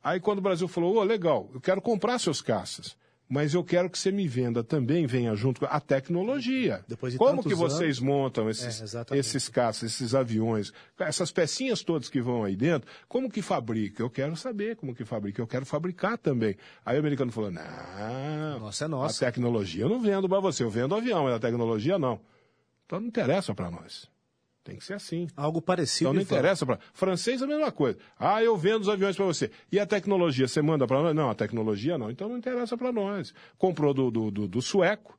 Aí 0.03 0.19
quando 0.19 0.39
o 0.39 0.41
Brasil 0.41 0.67
falou, 0.67 0.97
ô, 0.97 1.03
legal, 1.03 1.51
eu 1.53 1.61
quero 1.61 1.83
comprar 1.83 2.19
seus 2.19 2.41
caças, 2.41 2.97
mas 3.29 3.55
eu 3.55 3.65
quero 3.65 3.89
que 3.91 3.99
você 3.99 4.13
me 4.13 4.29
venda 4.29 4.63
também, 4.63 5.07
venha 5.07 5.35
junto 5.35 5.61
com 5.61 5.67
a 5.67 5.81
tecnologia. 5.81 6.85
Depois 6.87 7.13
de 7.13 7.19
Como 7.19 7.43
que 7.43 7.55
vocês 7.55 7.99
anos- 7.99 8.01
montam 8.01 8.49
esses, 8.51 8.95
É, 8.95 9.17
esses 9.17 9.49
caças, 9.49 9.93
esses 9.93 10.15
aviões, 10.15 10.73
essas 10.99 11.33
pecinhas 11.33 11.83
todas 11.83 12.09
que 12.09 12.21
vão 12.21 12.45
aí 12.45 12.55
dentro, 12.55 12.89
como 13.09 13.31
que 13.31 13.41
fabrica? 13.43 14.03
Eu 14.03 14.11
quero 14.11 14.37
saber 14.37 14.77
como 14.77 14.95
que 14.95 15.05
fabrica, 15.05 15.41
eu 15.41 15.47
quero 15.47 15.65
fabricar 15.67 16.19
também. 16.19 16.57
Aí 16.85 16.97
o 16.97 17.01
americano 17.01 17.33
falou, 17.33 17.51
não, 17.51 17.63
Nossa, 18.61 18.85
é 18.85 18.89
nossa. 18.89 19.25
a 19.25 19.31
tecnologia 19.31 19.85
eu 19.85 19.89
não 19.89 20.01
vendo 20.01 20.29
para 20.29 20.41
você, 20.41 20.63
eu 20.63 20.71
vendo 20.71 20.95
avião, 20.95 21.25
mas 21.25 21.35
a 21.35 21.39
tecnologia 21.41 21.99
não. 21.99 22.21
Então 22.87 23.01
não 23.01 23.09
interessa 23.09 23.55
para 23.55 23.71
nós. 23.71 24.09
Tem 24.65 24.77
que 24.77 24.85
ser 24.85 24.95
assim. 24.95 25.29
Algo 25.37 25.61
parecido. 25.61 26.09
Então 26.09 26.15
não 26.15 26.23
interessa 26.23 26.65
para 26.65 26.79
francês 26.95 27.43
é 27.43 27.45
a 27.45 27.47
mesma 27.47 27.71
coisa. 27.71 27.99
Ah, 28.19 28.43
eu 28.43 28.57
vendo 28.57 28.81
os 28.81 28.89
aviões 28.89 29.15
para 29.15 29.27
você. 29.27 29.51
E 29.71 29.79
a 29.79 29.85
tecnologia, 29.87 30.49
você 30.49 30.63
manda 30.63 30.87
para 30.87 31.03
nós? 31.03 31.15
Não, 31.15 31.29
a 31.29 31.35
tecnologia 31.35 31.99
não. 31.99 32.11
Então 32.11 32.31
não 32.31 32.39
interessa 32.39 32.75
para 32.77 32.91
nós. 32.91 33.35
Comprou 33.59 33.93
do, 33.93 34.11
do, 34.11 34.31
do, 34.31 34.49
do 34.49 34.63
sueco, 34.63 35.19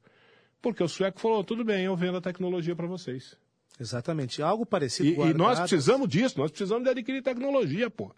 porque 0.61 0.83
o 0.83 0.87
sueco 0.87 1.19
falou 1.19 1.43
tudo 1.43 1.63
bem, 1.63 1.85
eu 1.85 1.95
vendo 1.95 2.17
a 2.17 2.21
tecnologia 2.21 2.75
para 2.75 2.87
vocês. 2.87 3.37
Exatamente. 3.79 4.41
Algo 4.41 4.65
parecido. 4.65 5.09
E, 5.09 5.13
e 5.13 5.17
nós 5.33 5.35
guardadas- 5.35 5.69
precisamos 5.69 6.09
disso. 6.09 6.39
Nós 6.39 6.49
precisamos 6.49 6.83
de 6.83 6.89
adquirir 6.89 7.21
tecnologia, 7.21 7.87
pô. 7.89 8.11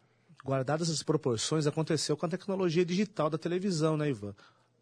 Guardadas 0.45 0.89
as 0.89 1.03
proporções, 1.03 1.67
aconteceu 1.67 2.15
com 2.15 2.25
a 2.25 2.29
tecnologia 2.29 2.85
digital 2.85 3.29
da 3.29 3.37
televisão, 3.37 3.97
né, 3.97 4.09
Ivan? 4.09 4.33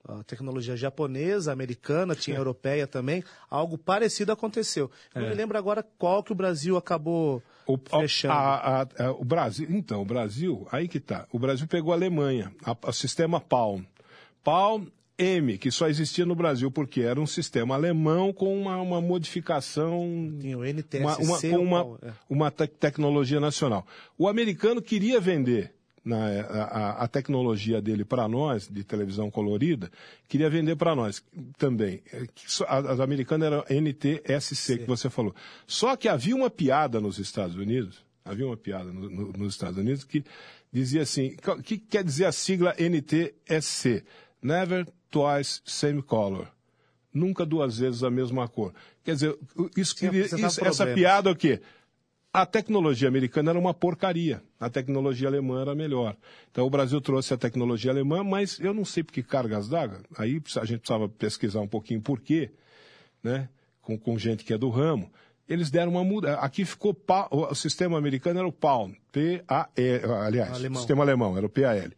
A 0.08 0.24
tecnologia 0.24 0.76
japonesa, 0.78 1.52
americana, 1.52 2.16
tinha 2.16 2.38
europeia 2.38 2.86
também. 2.86 3.24
Algo 3.50 3.78
parecido 3.78 4.32
aconteceu. 4.32 4.90
Eu 5.14 5.22
não 5.24 5.30
me 5.30 5.36
lembro 5.36 5.58
agora 5.58 5.84
qual 5.98 6.24
que 6.24 6.32
o 6.32 6.36
Brasil 6.36 6.78
acabou 6.78 7.42
É. 7.68 7.72
O, 7.72 7.80
fechando. 8.02 8.34
a- 8.34 8.82
a- 8.82 9.06
a- 9.06 9.12
o 9.14 9.26
Brasil, 9.26 9.68
então, 9.70 10.02
o 10.02 10.06
Brasil, 10.06 10.68
aí 10.72 10.88
que 10.88 11.00
tá. 11.00 11.26
O 11.32 11.40
Brasil 11.40 11.68
pegou 11.68 11.92
a 11.92 11.96
Alemanha, 11.96 12.52
o 12.88 12.92
sistema 12.92 13.40
Palm. 13.42 13.82
Palm 14.44 14.86
M, 15.18 15.58
que 15.58 15.72
só 15.72 15.88
existia 15.88 16.26
no 16.26 16.36
Brasil, 16.36 16.70
porque 16.70 17.02
era 17.02 17.20
um 17.20 17.26
sistema 17.26 17.74
alemão 17.74 18.34
com 18.34 18.56
uma, 18.62 18.80
uma 18.82 19.00
modificação. 19.02 20.36
Tinha 20.40 20.58
o 20.58 20.62
Uma, 20.62 20.70
NTSC. 20.70 21.24
uma, 21.24 21.40
com 21.40 21.48
o 21.58 21.62
uma, 21.62 21.84
qual- 21.84 22.00
é. 22.04 22.12
uma 22.30 22.52
te- 22.52 22.68
tecnologia 22.68 23.40
nacional. 23.40 23.86
O 24.18 24.28
americano 24.28 24.82
queria 24.82 25.20
vender 25.20 25.74
né, 26.06 26.42
a, 26.50 27.04
a- 27.04 27.08
tecnologia 27.08 27.82
dele 27.82 28.06
para 28.06 28.28
nós, 28.28 28.68
de 28.72 28.84
televisão 28.84 29.32
colorida, 29.32 29.92
queria 30.30 30.50
vender 30.50 30.76
para 30.76 30.96
nós 30.96 31.24
também. 31.58 32.02
É, 32.14 32.28
As 32.68 33.00
americanas 33.00 33.48
eram 33.48 33.66
NTSC, 33.68 34.78
que 34.80 34.86
você 34.86 35.10
falou. 35.10 35.36
Só 35.66 35.96
que 35.96 36.08
havia 36.08 36.36
uma 36.36 36.50
piada 36.50 37.02
nos 37.02 37.18
Estados 37.18 37.56
Unidos, 37.56 38.06
havia 38.24 38.46
uma 38.46 38.56
piada 38.56 38.94
no- 38.94 39.10
no- 39.10 39.34
nos 39.34 39.54
Estados 39.56 39.78
Unidos 39.80 40.04
que 40.04 40.24
dizia 40.72 41.02
assim, 41.02 41.36
o 41.48 41.62
que 41.64 41.78
quer 41.80 42.04
dizer 42.04 42.26
a 42.26 42.32
sigla 42.32 42.76
NTSC? 42.78 44.04
Never 44.42 44.86
twice 45.10 45.62
same 45.66 46.02
color. 46.04 46.48
Nunca 47.14 47.46
duas 47.46 47.80
vezes 47.80 48.04
a 48.04 48.12
mesma 48.12 48.48
cor. 48.48 48.74
Quer 49.04 49.14
dizer, 49.14 49.38
isso, 49.76 49.96
Sim, 49.98 50.08
isso- 50.48 50.60
essa 50.68 50.84
piada 50.96 51.30
é 51.30 51.34
o 51.34 51.36
quê? 51.36 51.62
A 52.42 52.46
tecnologia 52.46 53.08
americana 53.08 53.52
era 53.52 53.60
uma 53.60 53.74
porcaria. 53.74 54.42
A 54.60 54.70
tecnologia 54.70 55.28
alemã 55.28 55.62
era 55.62 55.74
melhor. 55.76 56.16
Então 56.52 56.66
o 56.66 56.70
Brasil 56.70 57.00
trouxe 57.00 57.34
a 57.34 57.38
tecnologia 57.38 57.92
alemã, 57.92 58.24
mas 58.24 58.60
eu 58.60 58.74
não 58.74 58.84
sei 58.84 59.04
por 59.04 59.14
que 59.14 59.24
cargas 59.24 59.70
d'água. 59.70 60.02
Aí 60.18 60.42
a 60.58 60.66
gente 60.66 60.80
precisava 60.80 61.08
pesquisar 61.08 61.62
um 61.62 61.68
pouquinho 61.68 62.02
por 62.02 62.20
quê, 62.20 62.52
né? 63.24 63.48
Com, 63.82 63.98
com 63.98 64.18
gente 64.18 64.44
que 64.44 64.54
é 64.54 64.58
do 64.58 64.70
ramo. 64.70 65.10
Eles 65.48 65.70
deram 65.70 65.92
uma 65.92 66.04
mudança. 66.04 66.40
Aqui 66.40 66.66
ficou. 66.66 66.96
O 67.32 67.56
sistema 67.56 67.98
americano 67.98 68.40
era 68.40 68.48
o 68.48 68.52
PAL. 68.52 68.92
P-A-E. 69.12 70.02
Aliás, 70.26 70.54
Alemão. 70.54 70.76
o 70.76 70.80
sistema 70.80 71.04
alemão 71.04 71.38
era 71.38 71.46
o 71.46 71.50
PAL. 71.50 71.92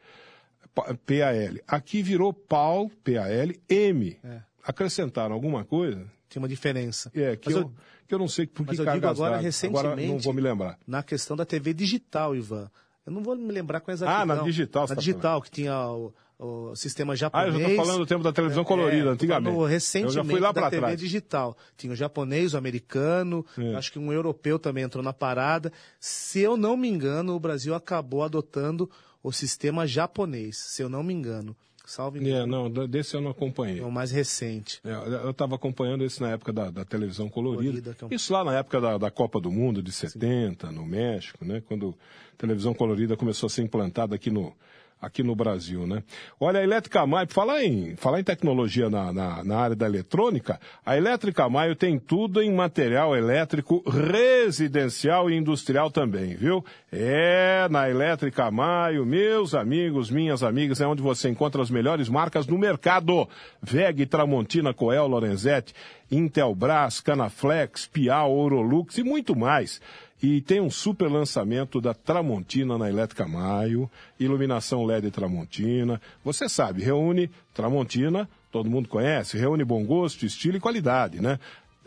Pa- 0.75 0.93
PAL. 0.93 1.61
Aqui 1.67 2.03
virou 2.03 2.33
PAL, 2.33 2.91
PAL, 3.03 3.55
M. 3.69 4.17
É. 4.23 4.41
Acrescentaram 4.63 5.33
alguma 5.33 5.63
coisa? 5.63 6.05
Tinha 6.29 6.41
uma 6.41 6.47
diferença. 6.49 7.09
É, 7.15 7.37
que, 7.37 7.51
eu, 7.53 7.59
eu- 7.61 7.73
que 8.07 8.13
eu 8.15 8.19
não 8.19 8.27
sei 8.27 8.47
por 8.47 8.65
que 8.65 8.71
Mas 8.77 8.79
eu 8.79 8.85
digo 8.93 9.07
agora, 9.07 9.31
d'água. 9.31 9.37
recentemente, 9.45 9.85
Agora 9.87 10.01
não 10.07 10.17
vou 10.19 10.33
me 10.33 10.41
lembrar. 10.41 10.79
na 10.87 11.03
questão 11.03 11.35
da 11.37 11.45
TV 11.45 11.73
digital, 11.73 12.35
Ivan. 12.35 12.69
Eu 13.05 13.11
não 13.13 13.23
vou 13.23 13.35
me 13.35 13.51
lembrar 13.51 13.79
com 13.81 13.91
exatidão. 13.91 14.21
Ah, 14.21 14.25
na 14.25 14.43
digital 14.43 14.83
Na 14.83 14.87
tá 14.89 14.95
digital, 14.95 15.41
que 15.41 15.49
tinha 15.49 15.87
o, 15.87 16.13
o 16.37 16.75
sistema 16.75 17.13
Ah, 17.13 17.15
japonês. 17.15 17.53
eu 17.53 17.59
já 17.61 17.67
estou 17.69 17.85
falando 17.85 17.99
do 17.99 18.05
tempo 18.05 18.23
da 18.23 18.33
televisão 18.33 18.63
colorida, 18.65 19.09
É, 19.09 19.11
antigamente. 19.13 19.45
falando 19.45 19.61
eu 19.63 19.65
Recentemente 19.69 20.13
já 20.15 20.23
fui 20.25 20.39
lá 20.41 20.51
da 20.51 20.69
TV 20.69 20.77
trás. 20.81 20.99
digital. 20.99 21.57
Tinha 21.77 21.93
o 21.93 21.95
japonês, 21.95 22.53
o 22.53 22.57
americano, 22.57 23.45
É. 23.57 23.75
acho 23.75 23.91
que 23.93 23.97
um 23.99 24.11
europeu 24.11 24.59
também 24.59 24.83
entrou 24.83 25.01
na 25.03 25.13
parada. 25.13 25.71
Se 26.01 26.39
eu 26.41 26.57
não 26.57 26.75
me 26.75 26.89
engano, 26.89 27.33
o 27.33 27.39
Brasil 27.39 27.73
acabou 27.73 28.23
adotando 28.23 28.89
o 29.23 29.31
sistema 29.31 29.87
japonês, 29.87 30.57
se 30.57 30.81
eu 30.83 30.89
não 30.89 31.01
me 31.01 31.13
engano. 31.13 31.55
Salve 31.87 32.29
É, 32.29 32.45
não, 32.45 32.69
desse 32.69 33.15
eu 33.15 33.21
não 33.21 33.31
acompanhei. 33.31 33.79
é 33.79 33.85
o 33.85 33.89
mais 33.91 34.11
recente. 34.11 34.81
É, 34.83 34.91
eu 35.23 35.31
estava 35.31 35.55
acompanhando 35.55 36.03
isso 36.03 36.21
na 36.21 36.31
época 36.31 36.51
da, 36.51 36.69
da 36.69 36.83
televisão 36.83 37.29
colorida. 37.29 37.63
Colorida, 37.81 37.95
é 38.01 38.05
um- 38.05 38.09
Isso 38.13 38.33
lá 38.33 38.43
na 38.43 38.57
época 38.57 38.81
da, 38.81 38.97
da 38.97 39.09
Copa 39.09 39.39
do 39.39 39.49
Mundo 39.49 39.81
de 39.81 39.91
70, 39.93 40.69
no 40.69 40.85
México, 40.85 41.45
né? 41.45 41.63
Quando 41.65 41.95
a 42.33 42.35
televisão 42.37 42.73
colorida 42.73 43.15
começou 43.15 43.47
a 43.47 43.49
ser 43.49 43.61
implantada 43.61 44.13
aqui 44.15 44.29
no, 44.29 44.53
aqui 45.01 45.21
no 45.21 45.35
Brasil, 45.35 45.85
né? 45.85 46.03
Olha, 46.39 46.59
a 46.59 46.63
Elétrica 46.63 47.05
Maio, 47.05 47.27
falar 47.29 47.63
em, 47.63 47.95
falar 47.95 48.19
em 48.19 48.23
tecnologia 48.23 48.89
na, 48.89 49.13
na, 49.13 49.43
na 49.43 49.57
área 49.57 49.75
da 49.75 49.85
eletrônica, 49.85 50.59
a 50.85 50.97
Elétrica 50.97 51.47
Maio 51.47 51.75
tem 51.75 51.99
tudo 51.99 52.41
em 52.41 52.51
material 52.53 53.15
elétrico 53.15 53.83
residencial 53.87 55.29
e 55.29 55.35
industrial 55.35 55.91
também, 55.91 56.35
viu? 56.35 56.65
É, 56.91 57.67
na 57.69 57.89
Elétrica 57.89 58.49
Maio, 58.49 59.05
meus 59.05 59.53
amigos, 59.53 60.09
minhas 60.09 60.41
amigas, 60.41 60.81
é 60.81 60.87
onde 60.87 61.01
você 61.01 61.29
encontra 61.29 61.61
as 61.61 61.69
melhores 61.69 62.09
marcas 62.09 62.47
no 62.47 62.57
mercado. 62.57 63.27
VEG, 63.61 64.05
Tramontina, 64.05 64.73
Coel, 64.73 65.07
Lorenzetti, 65.07 65.73
Intelbras, 66.09 67.01
Canaflex, 67.01 67.85
Piau, 67.85 68.35
Orolux 68.35 68.97
e 68.97 69.03
muito 69.03 69.35
mais. 69.35 69.81
E 70.21 70.41
tem 70.41 70.59
um 70.59 70.69
super 70.69 71.11
lançamento 71.11 71.79
da 71.79 71.93
Tramontina 71.93 72.77
na 72.77 72.89
Elétrica 72.89 73.27
Maio, 73.27 73.89
iluminação 74.19 74.83
LED 74.83 75.11
Tramontina. 75.11 76.01
Você 76.23 76.49
sabe, 76.49 76.81
reúne 76.81 77.29
Tramontina, 77.53 78.27
todo 78.51 78.69
mundo 78.69 78.89
conhece, 78.89 79.37
reúne 79.37 79.63
bom 79.63 79.85
gosto, 79.85 80.25
estilo 80.25 80.57
e 80.57 80.59
qualidade, 80.59 81.21
né? 81.21 81.39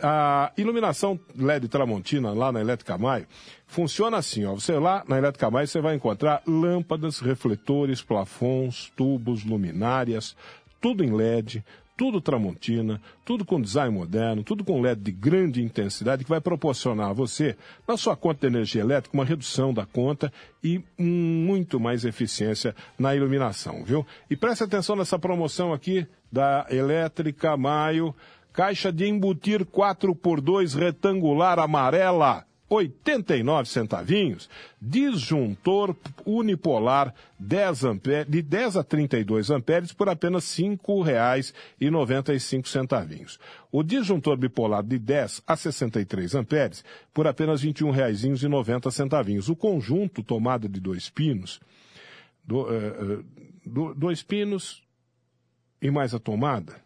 A 0.03 0.53
iluminação 0.57 1.19
LED 1.37 1.69
Tramontina 1.69 2.33
lá 2.33 2.51
na 2.51 2.61
Elétrica 2.61 2.97
Maio 2.97 3.27
funciona 3.67 4.17
assim, 4.17 4.45
ó. 4.45 4.55
Você 4.55 4.73
lá 4.79 5.05
na 5.07 5.19
Elétrica 5.19 5.51
Maio 5.51 5.67
você 5.67 5.81
vai 5.81 5.95
encontrar 5.95 6.43
lâmpadas, 6.47 7.19
refletores, 7.19 8.01
plafons, 8.01 8.93
tubos, 8.97 9.45
luminárias, 9.45 10.37
tudo 10.81 11.05
em 11.05 11.13
LED, 11.13 11.65
tudo 12.01 12.19
Tramontina, 12.19 12.99
tudo 13.27 13.45
com 13.45 13.61
design 13.61 13.95
moderno, 13.95 14.43
tudo 14.43 14.65
com 14.65 14.81
LED 14.81 15.03
de 15.03 15.13
grande 15.13 15.63
intensidade 15.63 16.25
que 16.25 16.31
vai 16.31 16.41
proporcionar 16.41 17.11
a 17.11 17.13
você, 17.13 17.55
na 17.87 17.95
sua 17.95 18.17
conta 18.17 18.41
de 18.41 18.57
energia 18.57 18.81
elétrica, 18.81 19.15
uma 19.15 19.23
redução 19.23 19.75
da 19.75 19.85
conta 19.85 20.33
e 20.65 20.83
muito 20.99 21.79
mais 21.79 22.07
eficiência 22.07 22.75
na 22.99 23.15
iluminação, 23.15 23.85
viu? 23.85 24.07
E 24.31 24.35
preste 24.35 24.65
atenção 24.65 24.97
nessa 24.97 25.19
promoção 25.19 25.75
aqui 25.75 26.07
da 26.33 26.67
Elétrica 26.71 27.55
Maio, 27.55 28.17
caixa 28.51 28.91
de 28.91 29.07
embutir 29.07 29.67
4x2 29.67 30.79
retangular 30.79 31.59
amarela. 31.59 32.47
89 32.71 33.69
centavinhos, 33.69 34.49
disjuntor 34.81 35.97
unipolar 36.25 37.13
10 37.39 37.85
amperes, 37.85 38.31
de 38.31 38.41
10 38.43 38.77
a 38.77 38.85
32 38.85 39.51
amperes 39.51 39.93
por 39.93 40.09
apenas 40.09 40.57
R$ 40.57 40.65
5,95 40.79 42.67
centavinhos. 42.69 43.39
O 43.73 43.83
disjuntor 43.83 44.37
bipolar 44.37 44.85
de 44.85 44.99
10 44.99 45.43
a 45.47 45.57
63 45.57 46.35
amperes 46.37 46.85
por 47.13 47.27
apenas 47.27 47.63
R$ 47.63 47.73
21,90 47.73 48.91
centavinhos. 48.93 49.49
O 49.49 49.57
conjunto 49.57 50.23
tomada 50.23 50.69
de 50.69 50.79
dois 50.81 51.11
pinos, 51.11 51.61
do, 52.45 52.67
eh, 52.73 53.19
do- 53.67 53.95
dois 53.95 54.23
pinos 54.23 54.83
e 55.83 55.91
mais 55.91 56.15
a 56.15 56.19
tomada, 56.21 56.77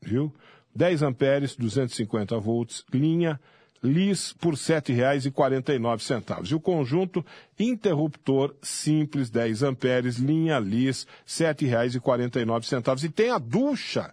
viu? 0.00 0.32
10 0.74 1.02
amperes, 1.02 1.56
250 1.56 2.38
volts, 2.38 2.84
linha 2.92 3.40
lis 3.82 4.32
por 4.34 4.54
R$ 4.54 4.60
7,49. 4.60 6.50
E 6.50 6.54
o 6.54 6.60
conjunto 6.60 7.24
interruptor 7.58 8.54
simples 8.62 9.30
10 9.30 9.62
amperes, 9.62 10.16
linha 10.16 10.58
lis, 10.58 11.06
R$ 11.26 11.54
7,49. 11.54 13.04
E 13.04 13.08
tem 13.08 13.30
a 13.30 13.38
ducha 13.38 14.12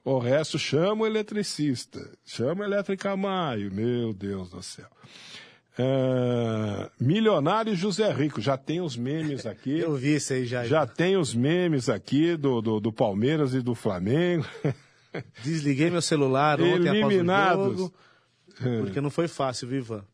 O 0.05 0.19
resto 0.19 0.59
chama 0.59 1.03
o 1.03 1.07
eletricista, 1.07 2.11
chama 2.25 2.65
a 2.65 2.67
Elétrica 2.67 3.15
Maio, 3.15 3.73
meu 3.73 4.13
Deus 4.13 4.49
do 4.49 4.61
céu. 4.61 4.89
É, 5.77 6.91
milionário 6.99 7.73
José 7.75 8.11
Rico, 8.11 8.39
já 8.41 8.57
tem 8.57 8.81
os 8.81 8.97
memes 8.97 9.45
aqui. 9.47 9.79
Eu 9.79 9.95
vi 9.95 10.15
isso 10.15 10.33
aí 10.33 10.45
já. 10.45 10.65
Já 10.65 10.85
tem 10.85 11.15
os 11.15 11.33
memes 11.33 11.87
aqui 11.89 12.35
do, 12.35 12.61
do, 12.61 12.79
do 12.79 12.91
Palmeiras 12.91 13.53
e 13.53 13.61
do 13.61 13.73
Flamengo. 13.73 14.45
Desliguei 15.41 15.89
meu 15.89 16.01
celular 16.01 16.59
ontem 16.59 17.01
Eliminados. 17.01 17.65
após 17.65 17.73
o 17.73 17.77
jogo, 17.77 17.93
porque 18.83 18.99
não 18.99 19.09
foi 19.09 19.27
fácil, 19.27 19.67
Viva. 19.67 20.05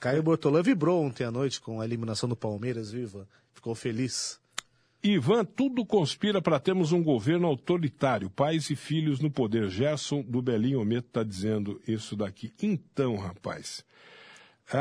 Caio 0.00 0.22
Bortolã 0.22 0.62
vibrou 0.62 1.04
ontem 1.04 1.24
à 1.24 1.30
noite 1.30 1.60
com 1.60 1.80
a 1.80 1.84
eliminação 1.84 2.28
do 2.28 2.36
Palmeiras, 2.36 2.90
Viva. 2.90 3.28
Ficou 3.52 3.74
feliz. 3.74 4.40
Ivan, 5.02 5.44
tudo 5.44 5.86
conspira 5.86 6.42
para 6.42 6.58
termos 6.58 6.90
um 6.90 7.02
governo 7.02 7.46
autoritário, 7.46 8.28
pais 8.28 8.68
e 8.68 8.76
filhos 8.76 9.20
no 9.20 9.30
poder. 9.30 9.68
Gerson 9.68 10.22
do 10.22 10.42
Belinho 10.42 10.80
Ometo 10.80 11.06
está 11.08 11.22
dizendo 11.22 11.80
isso 11.86 12.16
daqui. 12.16 12.52
Então, 12.60 13.16
rapaz, 13.16 13.84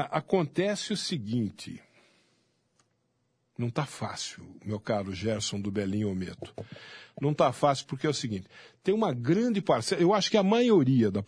acontece 0.10 0.92
o 0.92 0.98
seguinte. 0.98 1.80
Não 3.58 3.68
está 3.68 3.86
fácil, 3.86 4.44
meu 4.64 4.80
caro 4.80 5.14
Gerson 5.14 5.60
do 5.60 5.72
Belinho 5.72 6.10
Ometo. 6.10 6.54
Não 7.20 7.32
está 7.32 7.52
fácil 7.52 7.86
porque 7.88 8.06
é 8.06 8.10
o 8.10 8.14
seguinte: 8.14 8.48
tem 8.84 8.94
uma 8.94 9.14
grande 9.14 9.62
parcela, 9.62 10.02
eu 10.02 10.14
acho 10.14 10.30
que 10.30 10.38
a 10.38 10.44
maioria, 10.44 11.12
da 11.12 11.24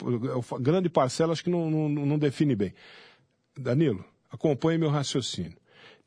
grande 0.59 0.89
parcela, 0.89 1.33
acho 1.33 1.43
que 1.43 1.49
não, 1.49 1.69
não, 1.69 1.89
não 1.89 2.19
define 2.19 2.55
bem. 2.55 2.73
Danilo, 3.57 4.05
acompanhe 4.31 4.77
meu 4.77 4.89
raciocínio. 4.89 5.58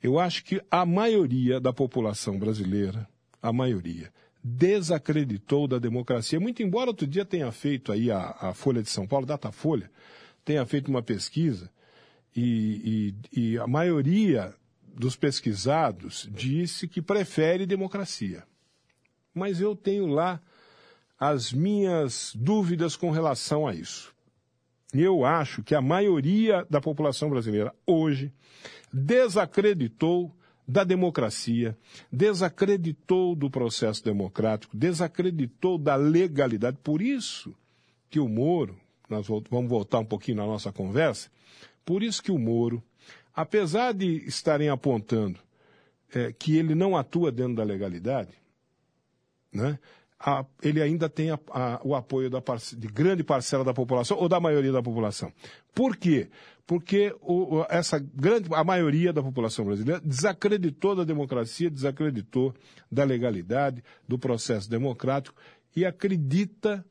Eu 0.03 0.19
acho 0.19 0.45
que 0.45 0.61
a 0.71 0.85
maioria 0.85 1.61
da 1.61 1.73
população 1.73 2.39
brasileira, 2.39 3.09
a 3.41 3.53
maioria, 3.53 4.13
desacreditou 4.43 5.69
da 5.69 5.79
democracia. 5.79 6.41
Muito 6.41 6.63
embora 6.63 6.91
outro 6.91 7.07
dia 7.07 7.25
tenha 7.25 7.51
feito 7.53 7.93
aí 7.93 8.11
a, 8.11 8.37
a 8.41 8.55
Folha 8.55 8.83
de 8.83 8.91
São 8.91 9.07
Paulo, 9.07 9.25
Datafolha, 9.25 9.91
tenha 10.45 10.67
feito 10.67 10.89
uma 10.89 11.03
pesquisa 11.03 11.71
e, 12.35 13.15
e, 13.33 13.41
e 13.41 13.59
a 13.59 13.67
maioria 13.67 14.55
dos 14.95 15.17
pesquisados 15.17 16.29
disse 16.33 16.89
que 16.89 17.01
prefere 17.01 17.65
democracia. 17.65 18.43
Mas 19.33 19.61
eu 19.61 19.77
tenho 19.77 20.07
lá 20.07 20.41
as 21.19 21.53
minhas 21.53 22.33
dúvidas 22.35 22.97
com 22.97 23.11
relação 23.11 23.67
a 23.67 23.75
isso. 23.75 24.12
Eu 24.93 25.25
acho 25.25 25.63
que 25.63 25.75
a 25.75 25.81
maioria 25.81 26.67
da 26.69 26.81
população 26.81 27.31
brasileira 27.31 27.75
hoje 27.87 28.33
desacreditou 28.93 30.35
da 30.67 30.85
democracia, 30.85 31.77
desacreditou 32.11 33.35
do 33.35 33.51
processo 33.51 34.05
democrático, 34.05 34.77
desacreditou 34.77 35.79
da 35.79 35.97
legalidade. 35.97 36.79
Por 36.83 37.01
isso 37.01 37.55
que 38.11 38.21
o 38.21 38.29
Moro, 38.29 38.79
nós 39.09 39.27
vamos 39.27 39.69
voltar 39.69 39.99
um 39.99 40.05
pouquinho 40.05 40.37
na 40.39 40.47
nossa 40.47 40.71
conversa, 40.71 41.31
por 41.85 42.03
isso 42.03 42.23
que 42.23 42.31
o 42.31 42.39
Moro, 42.39 42.83
apesar 43.35 43.93
de 43.93 44.25
estarem 44.27 44.69
apontando 44.69 45.41
é, 46.15 46.33
que 46.33 46.57
ele 46.57 46.75
não 46.75 46.97
atua 46.97 47.33
dentro 47.33 47.57
da 47.57 47.65
legalidade, 47.65 48.33
né, 49.53 49.79
a, 50.25 50.45
ele 50.63 50.81
ainda 50.81 51.09
tem 51.09 51.31
a, 51.31 51.39
a, 51.51 51.81
o 51.83 51.95
apoio 51.97 52.31
da 52.31 52.41
de 52.77 52.87
grande 52.87 53.25
parcela 53.25 53.65
da 53.65 53.75
população 53.75 54.17
ou 54.17 54.29
da 54.29 54.39
maioria 54.39 54.71
da 54.71 54.83
população. 54.83 55.33
Por 55.75 55.97
quê? 55.97 56.29
Porque 56.65 57.15
o, 57.21 57.65
essa 57.69 57.99
grande, 57.99 58.49
a 58.55 58.63
maioria 58.63 59.13
da 59.13 59.21
população 59.21 59.65
brasileira 59.65 60.01
desacreditou 60.01 60.95
da 60.95 61.03
democracia, 61.03 61.69
desacreditou 61.69 62.55
da 62.91 63.03
legalidade, 63.03 63.83
do 64.07 64.17
processo 64.17 64.71
democrático 64.71 65.35
e 65.75 65.85
acredita 65.85 66.85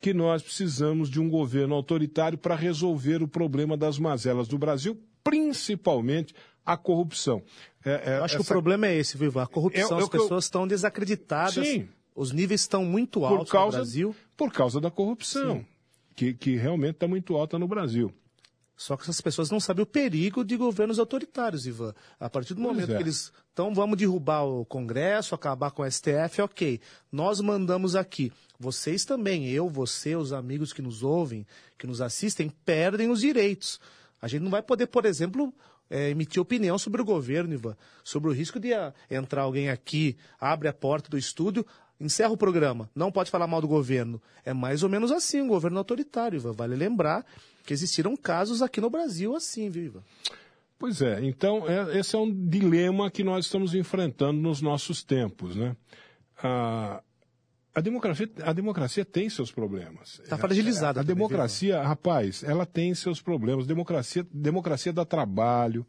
que 0.00 0.12
nós 0.12 0.42
precisamos 0.42 1.08
de 1.08 1.20
um 1.20 1.30
governo 1.30 1.76
autoritário 1.76 2.36
para 2.36 2.56
resolver 2.56 3.22
o 3.22 3.28
problema 3.28 3.76
das 3.76 3.96
mazelas 3.96 4.48
do 4.48 4.58
Brasil, 4.58 5.00
principalmente 5.22 6.34
a 6.66 6.76
corrupção. 6.76 7.42
É, 7.84 7.90
é, 7.90 8.18
eu 8.18 8.24
acho 8.24 8.34
essa... 8.34 8.36
que 8.36 8.42
o 8.42 8.44
problema 8.44 8.88
é 8.88 8.96
esse, 8.96 9.16
Viva. 9.16 9.44
A 9.44 9.46
corrupção, 9.46 9.98
é, 9.98 10.02
as 10.02 10.08
pessoas 10.08 10.30
eu... 10.30 10.38
estão 10.38 10.66
desacreditadas. 10.66 11.54
Sim. 11.54 11.88
Os 12.14 12.32
níveis 12.32 12.62
estão 12.62 12.84
muito 12.84 13.24
altos 13.24 13.50
causa, 13.50 13.78
no 13.78 13.84
Brasil. 13.84 14.16
Por 14.36 14.52
causa 14.52 14.80
da 14.80 14.90
corrupção, 14.90 15.64
que, 16.14 16.34
que 16.34 16.56
realmente 16.56 16.94
está 16.94 17.08
muito 17.08 17.34
alta 17.36 17.58
no 17.58 17.66
Brasil. 17.66 18.12
Só 18.76 18.96
que 18.96 19.04
essas 19.04 19.20
pessoas 19.20 19.50
não 19.50 19.60
sabem 19.60 19.82
o 19.82 19.86
perigo 19.86 20.44
de 20.44 20.56
governos 20.56 20.98
autoritários, 20.98 21.66
Ivan. 21.66 21.94
A 22.18 22.28
partir 22.28 22.54
do 22.54 22.62
pois 22.62 22.74
momento 22.74 22.92
é. 22.92 22.96
que 22.96 23.02
eles. 23.02 23.32
Então 23.52 23.72
vamos 23.72 23.96
derrubar 23.96 24.42
o 24.42 24.64
Congresso, 24.64 25.34
acabar 25.34 25.70
com 25.70 25.82
o 25.82 25.90
STF, 25.90 26.42
ok. 26.42 26.80
Nós 27.10 27.40
mandamos 27.40 27.94
aqui. 27.94 28.32
Vocês 28.58 29.04
também, 29.04 29.48
eu, 29.48 29.68
você, 29.68 30.16
os 30.16 30.32
amigos 30.32 30.72
que 30.72 30.82
nos 30.82 31.02
ouvem, 31.02 31.46
que 31.78 31.86
nos 31.86 32.00
assistem, 32.00 32.50
perdem 32.64 33.10
os 33.10 33.20
direitos. 33.20 33.80
A 34.20 34.26
gente 34.26 34.42
não 34.42 34.50
vai 34.50 34.62
poder, 34.62 34.86
por 34.86 35.04
exemplo, 35.04 35.52
é, 35.90 36.10
emitir 36.10 36.40
opinião 36.40 36.78
sobre 36.78 37.02
o 37.02 37.04
governo, 37.04 37.52
Ivan. 37.54 37.76
Sobre 38.02 38.30
o 38.30 38.32
risco 38.32 38.58
de 38.58 38.72
a, 38.72 38.94
entrar 39.10 39.42
alguém 39.42 39.68
aqui, 39.68 40.16
abre 40.40 40.66
a 40.66 40.72
porta 40.72 41.10
do 41.10 41.18
estúdio, 41.18 41.66
encerra 42.02 42.32
o 42.32 42.36
programa, 42.36 42.90
não 42.94 43.12
pode 43.12 43.30
falar 43.30 43.46
mal 43.46 43.60
do 43.60 43.68
governo. 43.68 44.20
É 44.44 44.52
mais 44.52 44.82
ou 44.82 44.88
menos 44.88 45.12
assim, 45.12 45.40
um 45.40 45.48
governo 45.48 45.78
autoritário, 45.78 46.36
Ivan. 46.36 46.52
Vale 46.52 46.74
lembrar 46.74 47.24
que 47.64 47.72
existiram 47.72 48.16
casos 48.16 48.60
aqui 48.60 48.80
no 48.80 48.90
Brasil 48.90 49.36
assim, 49.36 49.70
viu, 49.70 49.84
Ivan? 49.84 50.02
Pois 50.78 51.00
é, 51.00 51.24
então 51.24 51.68
é, 51.68 51.98
esse 51.98 52.16
é 52.16 52.18
um 52.18 52.48
dilema 52.48 53.08
que 53.08 53.22
nós 53.22 53.44
estamos 53.44 53.72
enfrentando 53.72 54.40
nos 54.40 54.60
nossos 54.60 55.04
tempos, 55.04 55.54
né? 55.54 55.76
A, 56.42 57.00
a 57.72 57.80
democracia, 57.80 58.28
a 58.42 58.52
democracia 58.52 59.04
tem 59.04 59.30
seus 59.30 59.52
problemas. 59.52 60.20
Está 60.24 60.36
fragilizada. 60.36 60.98
A, 60.98 61.02
a 61.02 61.04
democracia, 61.04 61.78
viu? 61.78 61.88
rapaz, 61.88 62.42
ela 62.42 62.66
tem 62.66 62.94
seus 62.94 63.22
problemas. 63.22 63.64
Democracia, 63.64 64.26
democracia 64.32 64.92
dá 64.92 65.04
trabalho. 65.04 65.86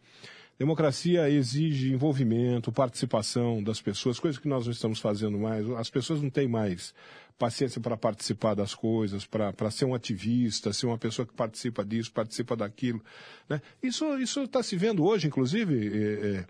Democracia 0.57 1.29
exige 1.29 1.91
envolvimento, 1.91 2.71
participação 2.71 3.61
das 3.61 3.81
pessoas, 3.81 4.19
coisa 4.19 4.39
que 4.39 4.47
nós 4.47 4.65
não 4.65 4.71
estamos 4.71 4.99
fazendo 4.99 5.37
mais. 5.37 5.69
As 5.71 5.89
pessoas 5.89 6.21
não 6.21 6.29
têm 6.29 6.47
mais 6.47 6.93
paciência 7.37 7.81
para 7.81 7.97
participar 7.97 8.53
das 8.53 8.75
coisas, 8.75 9.25
para 9.25 9.71
ser 9.71 9.85
um 9.85 9.95
ativista, 9.95 10.71
ser 10.71 10.85
uma 10.85 10.97
pessoa 10.97 11.25
que 11.25 11.33
participa 11.33 11.83
disso, 11.83 12.11
participa 12.11 12.55
daquilo. 12.55 13.03
Né? 13.49 13.61
Isso 13.81 14.05
está 14.41 14.61
se 14.61 14.75
vendo 14.75 15.03
hoje, 15.03 15.27
inclusive, 15.27 15.87
é, 15.87 16.37
é, 16.37 16.45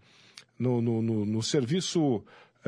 no, 0.60 0.82
no, 0.82 1.01
no, 1.01 1.26
no 1.26 1.41
serviço 1.41 2.24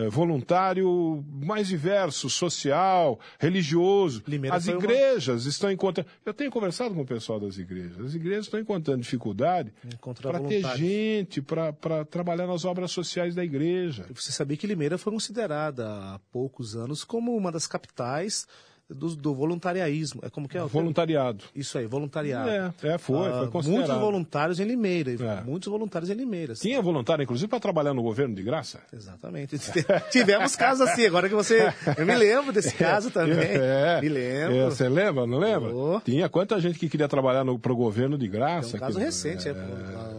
voluntário 0.09 1.23
mais 1.31 1.67
diverso, 1.67 2.29
social, 2.29 3.19
religioso. 3.39 4.23
Limeira 4.27 4.57
As 4.57 4.67
igrejas 4.67 5.43
uma... 5.43 5.49
estão 5.49 5.71
encontrando. 5.71 6.09
Eu 6.25 6.33
tenho 6.33 6.51
conversado 6.51 6.93
com 6.93 7.01
o 7.01 7.05
pessoal 7.05 7.39
das 7.39 7.57
igrejas. 7.57 7.99
As 7.99 8.13
igrejas 8.13 8.45
estão 8.45 8.59
encontrando 8.59 9.01
dificuldade 9.01 9.73
para 10.21 10.39
ter 10.41 10.63
gente, 10.75 11.41
para 11.41 12.05
trabalhar 12.05 12.47
nas 12.47 12.65
obras 12.65 12.91
sociais 12.91 13.33
da 13.33 13.43
igreja. 13.43 14.05
Você 14.13 14.31
sabia 14.31 14.57
que 14.57 14.67
Limeira 14.67 14.97
foi 14.97 15.13
considerada 15.13 15.87
há 15.87 16.19
poucos 16.31 16.75
anos 16.75 17.03
como 17.03 17.35
uma 17.35 17.51
das 17.51 17.67
capitais 17.67 18.45
do, 18.89 19.15
do 19.15 19.33
voluntariaísmo. 19.33 20.21
É 20.23 20.29
como 20.29 20.47
que 20.47 20.57
é? 20.57 20.63
O 20.63 20.67
voluntariado. 20.67 21.43
Isso 21.55 21.77
aí, 21.77 21.87
voluntariado. 21.87 22.49
É, 22.49 22.73
é 22.83 22.97
foi, 22.97 23.29
ah, 23.29 23.39
foi 23.39 23.47
considerado. 23.47 23.87
Muitos 23.87 24.01
voluntários 24.01 24.59
em 24.59 24.63
Limeira, 24.63 25.11
é. 25.11 25.41
muitos 25.43 25.69
voluntários 25.69 26.09
em 26.09 26.13
Limeira. 26.13 26.53
Tinha 26.53 26.81
voluntário, 26.81 27.23
inclusive, 27.23 27.47
para 27.47 27.59
trabalhar 27.59 27.93
no 27.93 28.03
governo 28.03 28.35
de 28.35 28.43
graça? 28.43 28.81
Exatamente. 28.93 29.57
Tivemos 30.11 30.55
casos 30.55 30.87
assim, 30.87 31.05
agora 31.05 31.27
que 31.27 31.35
você... 31.35 31.73
Eu 31.97 32.05
me 32.05 32.15
lembro 32.15 32.51
desse 32.51 32.73
caso 32.75 33.09
também. 33.11 33.55
É, 33.65 34.01
me 34.01 34.09
lembro. 34.09 34.55
É, 34.55 34.65
você 34.65 34.87
lembra, 34.87 35.25
não 35.25 35.39
lembra? 35.39 35.73
Oh. 35.73 35.99
Tinha 36.01 36.29
quanta 36.29 36.59
gente 36.59 36.77
que 36.77 36.89
queria 36.89 37.07
trabalhar 37.07 37.43
para 37.57 37.71
o 37.71 37.75
governo 37.75 38.17
de 38.17 38.27
graça. 38.27 38.71
Tem 38.71 38.77
um 38.77 38.79
caso 38.79 38.97
que... 38.97 39.03
recente, 39.03 39.47
é, 39.49 39.53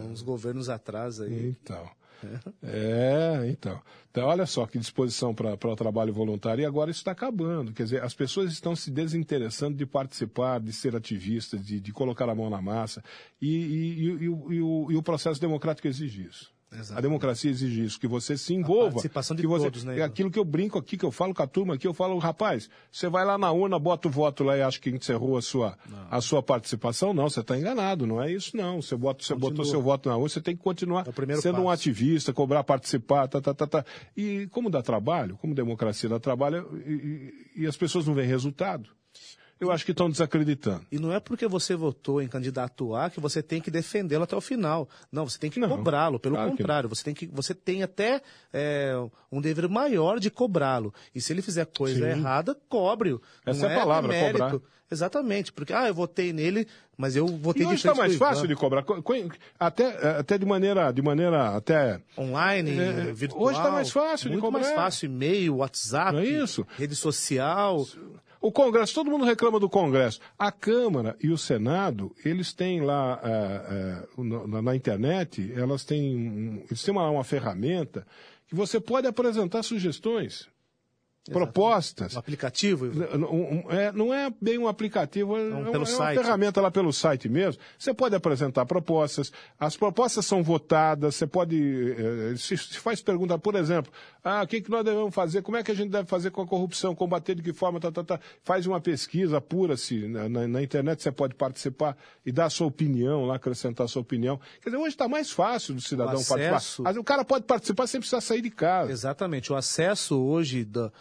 uns 0.09 0.21
governos 0.21 0.69
atrás 0.69 1.21
aí. 1.21 1.55
Então... 1.61 1.87
É, 2.63 3.47
então. 3.49 3.81
então. 4.09 4.25
Olha 4.25 4.45
só 4.45 4.65
que 4.65 4.79
disposição 4.79 5.33
para 5.33 5.53
o 5.53 5.75
trabalho 5.75 6.13
voluntário. 6.13 6.61
E 6.61 6.65
agora 6.65 6.91
isso 6.91 7.01
está 7.01 7.11
acabando. 7.11 7.73
Quer 7.73 7.83
dizer, 7.83 8.03
as 8.03 8.13
pessoas 8.13 8.51
estão 8.51 8.75
se 8.75 8.89
desinteressando 8.91 9.77
de 9.77 9.85
participar, 9.85 10.59
de 10.59 10.73
ser 10.73 10.95
ativistas, 10.95 11.65
de, 11.65 11.79
de 11.79 11.91
colocar 11.91 12.29
a 12.29 12.35
mão 12.35 12.49
na 12.49 12.61
massa. 12.61 13.03
E, 13.41 13.47
e, 13.47 13.99
e, 13.99 14.23
e 14.23 14.29
o, 14.29 14.35
o, 14.35 14.97
o, 14.97 15.03
processo 15.03 15.39
democrático 15.39 15.87
exige 15.87 16.23
isso. 16.23 16.56
A 16.93 16.99
democracia 17.01 17.49
exige 17.49 17.85
isso, 17.85 17.97
que 17.99 18.07
você 18.07 18.37
se 18.37 18.53
envolva. 18.53 18.89
participação 18.91 19.35
de 19.35 19.41
que 19.41 19.47
você, 19.47 19.65
todos, 19.65 19.83
né, 19.85 19.99
É 19.99 20.03
aquilo 20.03 20.29
que 20.29 20.37
eu 20.37 20.43
brinco 20.43 20.77
aqui, 20.77 20.97
que 20.97 21.05
eu 21.05 21.11
falo 21.11 21.33
com 21.33 21.41
a 21.41 21.47
turma 21.47 21.75
aqui, 21.75 21.87
eu 21.87 21.93
falo, 21.93 22.17
rapaz, 22.17 22.69
você 22.91 23.07
vai 23.07 23.23
lá 23.23 23.37
na 23.37 23.49
urna, 23.51 23.79
bota 23.79 24.07
o 24.09 24.11
voto 24.11 24.43
lá 24.43 24.57
e 24.57 24.61
acha 24.61 24.77
que 24.79 24.89
encerrou 24.89 25.37
a 25.37 25.41
sua, 25.41 25.77
a 26.11 26.19
sua 26.19 26.43
participação. 26.43 27.13
Não, 27.13 27.29
você 27.29 27.39
está 27.39 27.57
enganado, 27.57 28.05
não 28.05 28.21
é 28.21 28.29
isso 28.31 28.55
não. 28.57 28.81
Você, 28.81 28.97
bota, 28.97 29.23
você 29.23 29.33
botou 29.33 29.63
seu 29.65 29.81
voto 29.81 30.09
na 30.09 30.17
urna, 30.17 30.27
você 30.29 30.41
tem 30.41 30.57
que 30.57 30.61
continuar 30.61 31.05
É 31.07 31.11
sendo 31.41 31.61
um 31.61 31.65
passo. 31.65 31.69
ativista, 31.89 32.33
cobrar, 32.33 32.63
participar, 32.65 33.27
tá, 33.27 33.39
tá, 33.39 33.53
tá, 33.53 33.65
tá. 33.65 33.85
E 34.15 34.47
como 34.51 34.69
dá 34.69 34.81
trabalho, 34.81 35.37
como 35.37 35.55
democracia 35.55 36.09
dá 36.09 36.19
trabalho, 36.19 36.67
e, 36.85 36.91
e- 37.57 37.61
e 37.63 37.65
as 37.65 37.77
pessoas 37.77 38.05
não 38.05 38.13
veem 38.13 38.27
resultado, 38.27 38.89
eu 39.59 39.71
acho 39.71 39.85
que 39.85 39.91
estão 39.91 40.09
desacreditando. 40.09 40.85
E 40.91 40.99
não 40.99 41.11
é 41.13 41.19
porque 41.19 41.47
você 41.47 41.75
votou 41.75 42.21
em 42.21 42.27
candidato 42.27 42.95
A 42.95 43.09
que 43.09 43.19
você 43.19 43.41
tem 43.41 43.59
que 43.61 43.71
defendê-lo 43.71 44.23
até 44.23 44.35
o 44.35 44.41
final. 44.41 44.87
Não, 45.11 45.27
você 45.27 45.37
tem 45.39 45.49
que 45.49 45.59
cobrá-lo. 45.59 46.19
Pelo 46.19 46.35
claro 46.35 46.51
contrário, 46.51 46.89
você 46.89 47.03
tem, 47.03 47.13
que, 47.13 47.27
você 47.27 47.53
tem 47.53 47.83
até 47.83 48.21
é, 48.53 48.93
um 49.31 49.41
dever 49.41 49.67
maior 49.69 50.19
de 50.19 50.29
cobrá-lo. 50.29 50.93
E 51.13 51.21
se 51.21 51.33
ele 51.33 51.41
fizer 51.41 51.65
coisa 51.65 51.99
Sim. 52.13 52.19
errada, 52.19 52.55
cobre-o. 52.69 53.21
Essa 53.45 53.63
Não 53.63 53.69
é 53.69 53.75
a 53.75 53.79
palavra, 53.79 54.11
demérito. 54.11 54.43
cobrar. 54.43 54.77
Exatamente. 54.89 55.51
Porque, 55.51 55.73
ah, 55.73 55.85
eu 55.89 55.93
votei 55.93 56.31
nele, 56.31 56.65
mas 56.97 57.13
eu 57.17 57.27
votei 57.27 57.63
E 57.63 57.65
de 57.65 57.73
hoje 57.73 57.85
está 57.87 57.93
mais 57.93 58.15
fácil 58.15 58.45
Ivan. 58.45 58.47
de 58.47 58.55
cobrar, 58.55 58.83
co- 58.83 59.01
co- 59.03 59.13
até, 59.59 60.17
até 60.17 60.37
de 60.37 60.45
maneira, 60.45 60.91
de 60.93 61.01
maneira 61.01 61.49
até 61.57 61.99
Online, 62.17 62.71
É, 62.79 62.91
virtual. 63.11 63.43
hoje 63.43 63.61
tá 63.61 63.69
mais 63.69 63.91
fácil 63.91 64.29
de 64.29 64.35
Muito 64.37 64.45
cobrar. 64.45 64.61
mais 64.61 64.73
fácil. 64.73 65.07
E-mail, 65.07 65.57
WhatsApp, 65.57 66.17
é 66.17 66.23
isso? 66.23 66.65
rede 66.77 66.95
social. 66.95 67.85
O 68.41 68.51
Congresso, 68.51 68.93
todo 68.93 69.09
mundo 69.09 69.25
reclama 69.25 69.59
do 69.59 69.69
Congresso. 69.69 70.19
A 70.37 70.51
Câmara 70.51 71.15
e 71.21 71.29
o 71.29 71.37
Senado, 71.37 72.13
eles 72.23 72.53
têm 72.53 72.81
lá 72.81 73.19
é, 73.23 73.29
é, 73.29 74.23
na, 74.47 74.61
na 74.61 74.75
internet, 74.75 75.51
elas 75.55 75.83
têm, 75.83 76.15
um- 76.15 76.63
eles 76.67 76.83
têm 76.83 76.91
uma, 76.91 77.09
uma 77.09 77.23
ferramenta 77.23 78.05
que 78.47 78.55
você 78.55 78.79
pode 78.79 79.07
apresentar 79.07 79.63
sugestões, 79.63 80.47
propostas. 81.33 82.15
Um 82.15 82.19
aplicativo. 82.19 82.85
Um- 82.85 83.65
um- 83.65 83.71
é, 83.71 83.91
não 83.91 84.13
é 84.13 84.31
bem 84.41 84.57
um 84.57 84.67
aplicativo, 84.67 85.37
é, 85.37 85.41
é 85.41 85.49
pelo 85.49 85.57
uma, 85.59 85.67
é 85.67 85.77
uma 85.77 85.85
ferramenta 86.23 86.61
lá 86.61 86.71
pelo 86.71 86.91
site 86.93 87.29
mesmo. 87.29 87.61
Você 87.77 87.93
pode 87.93 88.15
apresentar 88.15 88.65
propostas, 88.65 89.31
as 89.59 89.75
propostas 89.77 90.25
são 90.25 90.43
votadas, 90.43 91.15
você 91.15 91.27
pode. 91.27 91.57
eh, 91.97 92.35
se, 92.37 92.57
se 92.57 92.79
faz 92.79 93.01
pergunta, 93.01 93.37
por 93.37 93.55
exemplo, 93.55 93.91
ah, 94.23 94.41
o 94.43 94.47
que, 94.47 94.61
que 94.61 94.69
nós 94.69 94.83
devemos 94.83 95.13
fazer, 95.13 95.41
como 95.41 95.57
é 95.57 95.63
que 95.63 95.71
a 95.71 95.75
gente 95.75 95.89
deve 95.89 96.07
fazer 96.07 96.31
com 96.31 96.41
a 96.41 96.47
corrupção, 96.47 96.93
combater 96.95 97.35
de 97.35 97.41
que 97.41 97.53
forma, 97.53 97.79
tá, 97.79 97.91
tá, 97.91 98.03
tá. 98.03 98.19
faz 98.43 98.65
uma 98.65 98.79
pesquisa, 98.79 99.37
apura-se 99.37 100.07
na, 100.07 100.27
na- 100.29 100.47
na 100.47 100.61
internet, 100.63 101.01
você 101.01 101.11
pode 101.11 101.35
participar 101.35 101.95
e 102.25 102.31
dar 102.31 102.45
a 102.45 102.49
sua 102.49 102.67
opinião 102.67 103.25
lá, 103.25 103.35
acrescentar 103.35 103.85
a 103.85 103.87
sua 103.87 104.01
opinião. 104.01 104.39
Quer 104.61 104.69
dizer, 104.69 104.77
hoje 104.81 104.89
está 104.89 105.07
mais 105.07 105.31
fácil 105.31 105.73
do 105.73 105.81
cidadão 105.81 106.13
acesso- 106.15 106.29
participar. 106.49 106.83
Mas 106.83 106.97
o 106.97 107.03
cara 107.03 107.23
pode 107.25 107.45
participar 107.45 107.87
sem 107.87 107.99
precisar 107.99 108.21
sair 108.21 108.41
de 108.41 108.49
casa. 108.49 108.91
Exatamente. 108.91 109.51
O 109.51 109.55
acesso 109.55 110.19
hoje 110.21 110.67
o- 110.75 110.91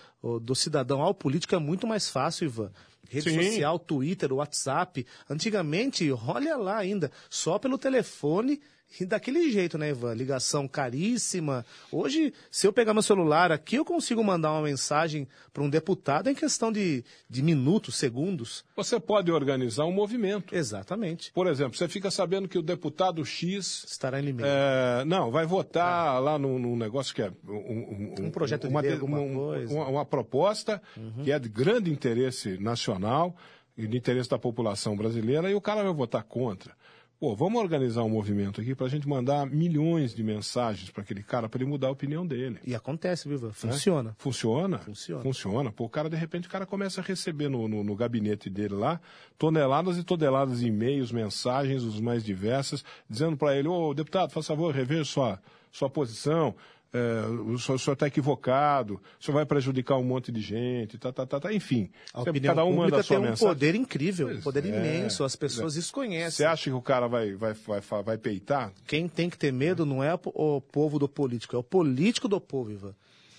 do 0.41 0.55
cidadão 0.55 1.01
ao 1.01 1.15
político 1.15 1.55
é 1.55 1.59
muito 1.59 1.87
mais 1.87 2.09
fácil, 2.09 2.47
Ivan. 2.47 2.71
Rede 3.09 3.31
Sim. 3.31 3.43
social, 3.43 3.79
Twitter, 3.79 4.33
WhatsApp. 4.33 5.07
Antigamente, 5.31 6.11
olha 6.11 6.57
lá 6.57 6.77
ainda, 6.79 7.11
só 7.31 7.59
pelo 7.59 7.79
telefone 7.79 8.61
daquele 9.07 9.51
jeito, 9.51 9.77
né, 9.77 9.91
Ivan? 9.91 10.15
Ligação 10.15 10.67
caríssima. 10.67 11.65
Hoje, 11.93 12.33
se 12.51 12.67
eu 12.67 12.73
pegar 12.73 12.93
meu 12.95 13.03
celular 13.03 13.53
aqui, 13.53 13.77
eu 13.77 13.85
consigo 13.85 14.23
mandar 14.25 14.53
uma 14.53 14.63
mensagem 14.63 15.29
para 15.53 15.63
um 15.63 15.69
deputado 15.69 16.29
em 16.31 16.35
questão 16.35 16.73
de, 16.73 17.05
de 17.29 17.43
minutos, 17.43 17.97
segundos. 17.97 18.65
Você 18.77 18.99
pode 18.99 19.31
organizar 19.31 19.85
um 19.85 19.93
movimento. 19.93 20.55
Exatamente. 20.55 21.33
Por 21.33 21.47
exemplo, 21.47 21.77
você 21.77 21.89
fica 21.89 22.11
sabendo 22.11 22.49
que 22.49 22.59
o 22.59 22.63
deputado 22.63 23.25
X 23.25 23.85
Estará 23.87 24.21
em 24.21 24.25
Limeira. 24.25 24.51
É, 24.51 25.05
não, 25.05 25.31
vai 25.31 25.45
votar 25.47 26.21
lá 26.23 26.39
num, 26.39 26.59
num 26.59 26.77
negócio 26.77 27.15
que 27.15 27.23
é 27.23 27.31
um, 27.47 28.15
Um 28.27 28.31
projeto 28.31 28.63
de 28.63 28.69
uma, 28.69 28.81
lei, 28.81 28.91
de- 28.91 28.97
alguma 28.97 29.19
uma- 29.21 29.35
coisa. 29.35 29.75
uma- 29.75 29.89
uma 29.89 30.05
proposta 30.05 30.81
que 31.23 31.31
é 31.33 31.39
de 31.39 31.49
grande 31.49 31.91
interesse 31.91 32.57
nacional 32.59 33.37
e 33.77 33.87
de 33.87 33.97
interesse 33.97 34.31
da 34.31 34.39
população 34.39 34.97
brasileira 34.97 35.51
e 35.51 35.55
o 35.55 35.61
cara 35.61 35.83
vai 35.83 35.93
votar 35.93 36.23
contra. 36.25 36.75
Pô, 37.19 37.35
vamos 37.35 37.63
organizar 37.63 38.03
um 38.03 38.11
movimento 38.11 38.61
aqui 38.61 38.75
para 38.75 38.87
a 38.87 38.91
gente 38.91 39.09
mandar 39.09 39.47
milhões 39.47 40.15
de 40.15 40.23
mensagens 40.23 40.91
para 40.91 41.03
aquele 41.03 41.23
cara 41.23 41.49
para 41.49 41.63
ele 41.63 41.71
mudar 41.71 41.89
a 41.89 41.91
opinião 41.91 42.27
dele. 42.27 42.59
E 42.63 42.75
acontece, 42.75 43.27
viu, 43.27 43.39
Ivan? 43.39 43.47
né? 43.47 43.53
Funciona. 43.55 44.15
Funciona? 44.19 44.79
Funciona. 44.79 45.23
Funciona. 45.23 45.73
Pô, 45.73 45.85
o 45.85 45.89
cara, 45.89 46.11
de 46.11 46.17
repente, 46.17 46.47
o 46.47 46.51
cara 46.51 46.67
começa 46.67 47.01
a 47.01 47.05
receber 47.05 47.49
no, 47.49 47.67
no, 47.67 47.83
no 47.83 47.97
gabinete 47.97 48.51
dele 48.51 48.75
lá 48.75 49.01
toneladas 49.39 49.97
e 49.97 50.05
toneladas 50.05 50.61
de 50.61 50.67
e-mails, 50.67 51.11
mensagens, 51.11 51.85
os 51.85 51.99
mais 52.01 52.23
diversas, 52.23 52.85
dizendo 53.09 53.35
para 53.35 53.57
ele, 53.57 53.69
ô, 53.69 53.95
deputado, 53.95 54.31
faz 54.31 54.47
favor, 54.47 54.75
reveja 54.75 55.05
sua, 55.05 55.41
sua 55.73 55.89
posição, 55.89 56.55
é, 56.97 57.27
o, 57.27 57.59
senhor, 57.59 57.93
está 57.93 58.07
equivocado, 58.07 59.01
o 59.21 59.25
senhor 59.25 59.37
vai 59.37 59.47
prejudicar 59.47 59.97
um 59.97 60.05
monte 60.05 60.33
de 60.33 60.41
gente, 60.41 60.99
tá, 60.99 61.13
tá, 61.13 61.27
tá, 61.27 61.41
tá. 61.41 61.53
enfim. 61.53 61.91
A 62.13 62.23
Você- 62.23 62.31
opinião 62.31 62.55
cada 62.55 62.65
um 62.65 62.77
manda 62.77 62.99
a 62.99 63.03
sua 63.03 63.17
tem 63.17 63.27
um 63.27 63.31
mensagem. 63.31 63.49
poder 63.49 63.75
incrível, 63.75 64.29
um 64.29 64.41
poder 64.41 64.65
é, 64.65 64.69
imenso. 64.69 65.25
As 65.25 65.37
pois 65.37 65.53
pessoas 65.53 65.75
é. 65.75 65.81
desconhecem. 65.81 66.31
Você 66.31 66.45
acha 66.45 66.71
que 66.71 66.77
o 66.77 66.83
cara 66.83 67.07
vai, 67.07 67.35
vai, 67.35 67.53
vai, 67.53 68.03
vai, 68.03 68.19
peitar? 68.19 68.73
Quem 68.87 69.09
tem 69.09 69.29
que 69.29 69.39
ter 69.39 69.53
medo 69.53 69.85
não 69.85 70.03
é 70.03 70.19
o 70.25 70.61
povo 70.61 70.99
do 70.99 71.09
político, 71.09 71.55
é 71.55 71.59
o 71.59 71.63
político 71.63 72.29
do 72.29 72.41
povo, 72.41 72.73
Ivan. 72.73 72.95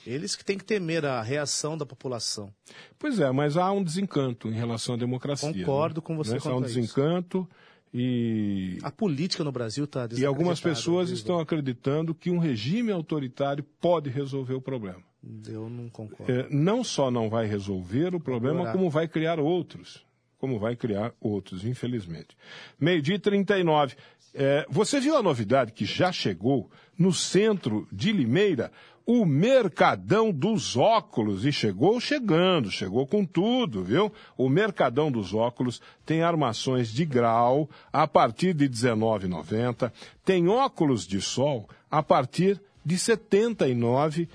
Eles 0.05 0.37
que 0.37 0.45
têm 0.45 0.57
que 0.57 0.63
temer 0.63 1.05
a 1.05 1.21
reação 1.21 1.77
da 1.77 1.85
população. 1.85 2.49
Pois 2.97 3.19
é, 3.19 3.29
mas 3.29 3.57
há 3.57 3.69
um 3.73 3.83
desencanto 3.83 4.47
em 4.47 4.53
relação 4.53 4.95
à 4.95 4.97
democracia. 4.97 5.51
Concordo 5.51 5.99
né? 5.99 6.05
com 6.05 6.15
você 6.15 6.35
Né? 6.35 6.39
Há 6.45 6.55
um 6.55 6.63
a 6.63 6.67
isso. 6.67 7.47
E 7.93 8.77
A 8.83 8.91
política 8.91 9.43
no 9.43 9.51
Brasil 9.51 9.85
está 9.85 10.07
E 10.17 10.25
algumas 10.25 10.59
pessoas 10.59 11.09
estão 11.09 11.39
acreditando 11.39 12.13
que 12.13 12.29
um 12.29 12.37
regime 12.37 12.91
autoritário 12.91 13.63
pode 13.79 14.09
resolver 14.09 14.53
o 14.53 14.61
problema. 14.61 15.01
Eu 15.47 15.69
não 15.69 15.89
concordo. 15.89 16.31
É, 16.31 16.47
não 16.49 16.83
só 16.83 17.11
não 17.11 17.29
vai 17.29 17.47
resolver 17.47 18.15
o 18.15 18.19
problema, 18.19 18.59
piorar. 18.59 18.73
como 18.73 18.89
vai 18.89 19.07
criar 19.07 19.39
outros. 19.39 20.06
Como 20.39 20.59
vai 20.59 20.75
criar 20.75 21.13
outros, 21.19 21.65
infelizmente. 21.65 22.37
Meio-dia 22.79 23.15
e 23.15 23.19
39. 23.19 23.95
É, 24.33 24.65
você 24.69 24.99
viu 24.99 25.17
a 25.17 25.23
novidade 25.23 25.71
que 25.71 25.85
já 25.85 26.11
chegou 26.11 26.69
no 26.97 27.11
centro 27.11 27.87
de 27.91 28.11
Limeira? 28.11 28.71
O 29.05 29.25
Mercadão 29.25 30.31
dos 30.31 30.75
Óculos. 30.75 31.45
E 31.45 31.51
chegou 31.51 31.99
chegando, 31.99 32.69
chegou 32.69 33.07
com 33.07 33.25
tudo, 33.25 33.83
viu? 33.83 34.11
O 34.37 34.47
Mercadão 34.49 35.11
dos 35.11 35.33
Óculos 35.33 35.81
tem 36.05 36.21
armações 36.21 36.89
de 36.89 37.05
grau 37.05 37.69
a 37.91 38.05
partir 38.05 38.53
de 38.53 38.65
R$19,90. 38.65 39.91
Tem 40.23 40.47
óculos 40.49 41.07
de 41.07 41.21
sol 41.21 41.67
a 41.89 42.03
partir 42.03 42.61
de 42.85 42.95
R$ 42.95 43.01
79,90 43.01 44.27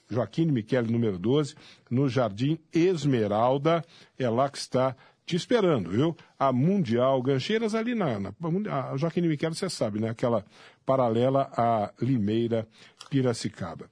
Joaquim 0.10 0.48
de 0.48 0.52
Michele, 0.52 0.92
número 0.92 1.18
12, 1.18 1.56
no 1.90 2.10
Jardim 2.10 2.60
Esmeralda. 2.74 3.82
É 4.20 4.30
lá 4.30 4.50
que 4.50 4.58
está 4.58 4.94
te 5.26 5.36
esperando, 5.36 5.90
viu? 5.90 6.16
A 6.38 6.52
Mundial 6.52 7.22
Gancheiras 7.22 7.76
ali 7.76 7.96
na, 7.96 8.20
na 8.20 8.34
a 8.70 8.98
Joaquim 8.98 9.22
de 9.22 9.28
Michele, 9.28 9.56
você 9.56 9.70
sabe, 9.70 10.00
né? 10.00 10.10
Aquela 10.10 10.46
paralela 10.86 11.50
à 11.56 11.94
Limeira 12.02 12.68
Piracicaba. 13.10 13.90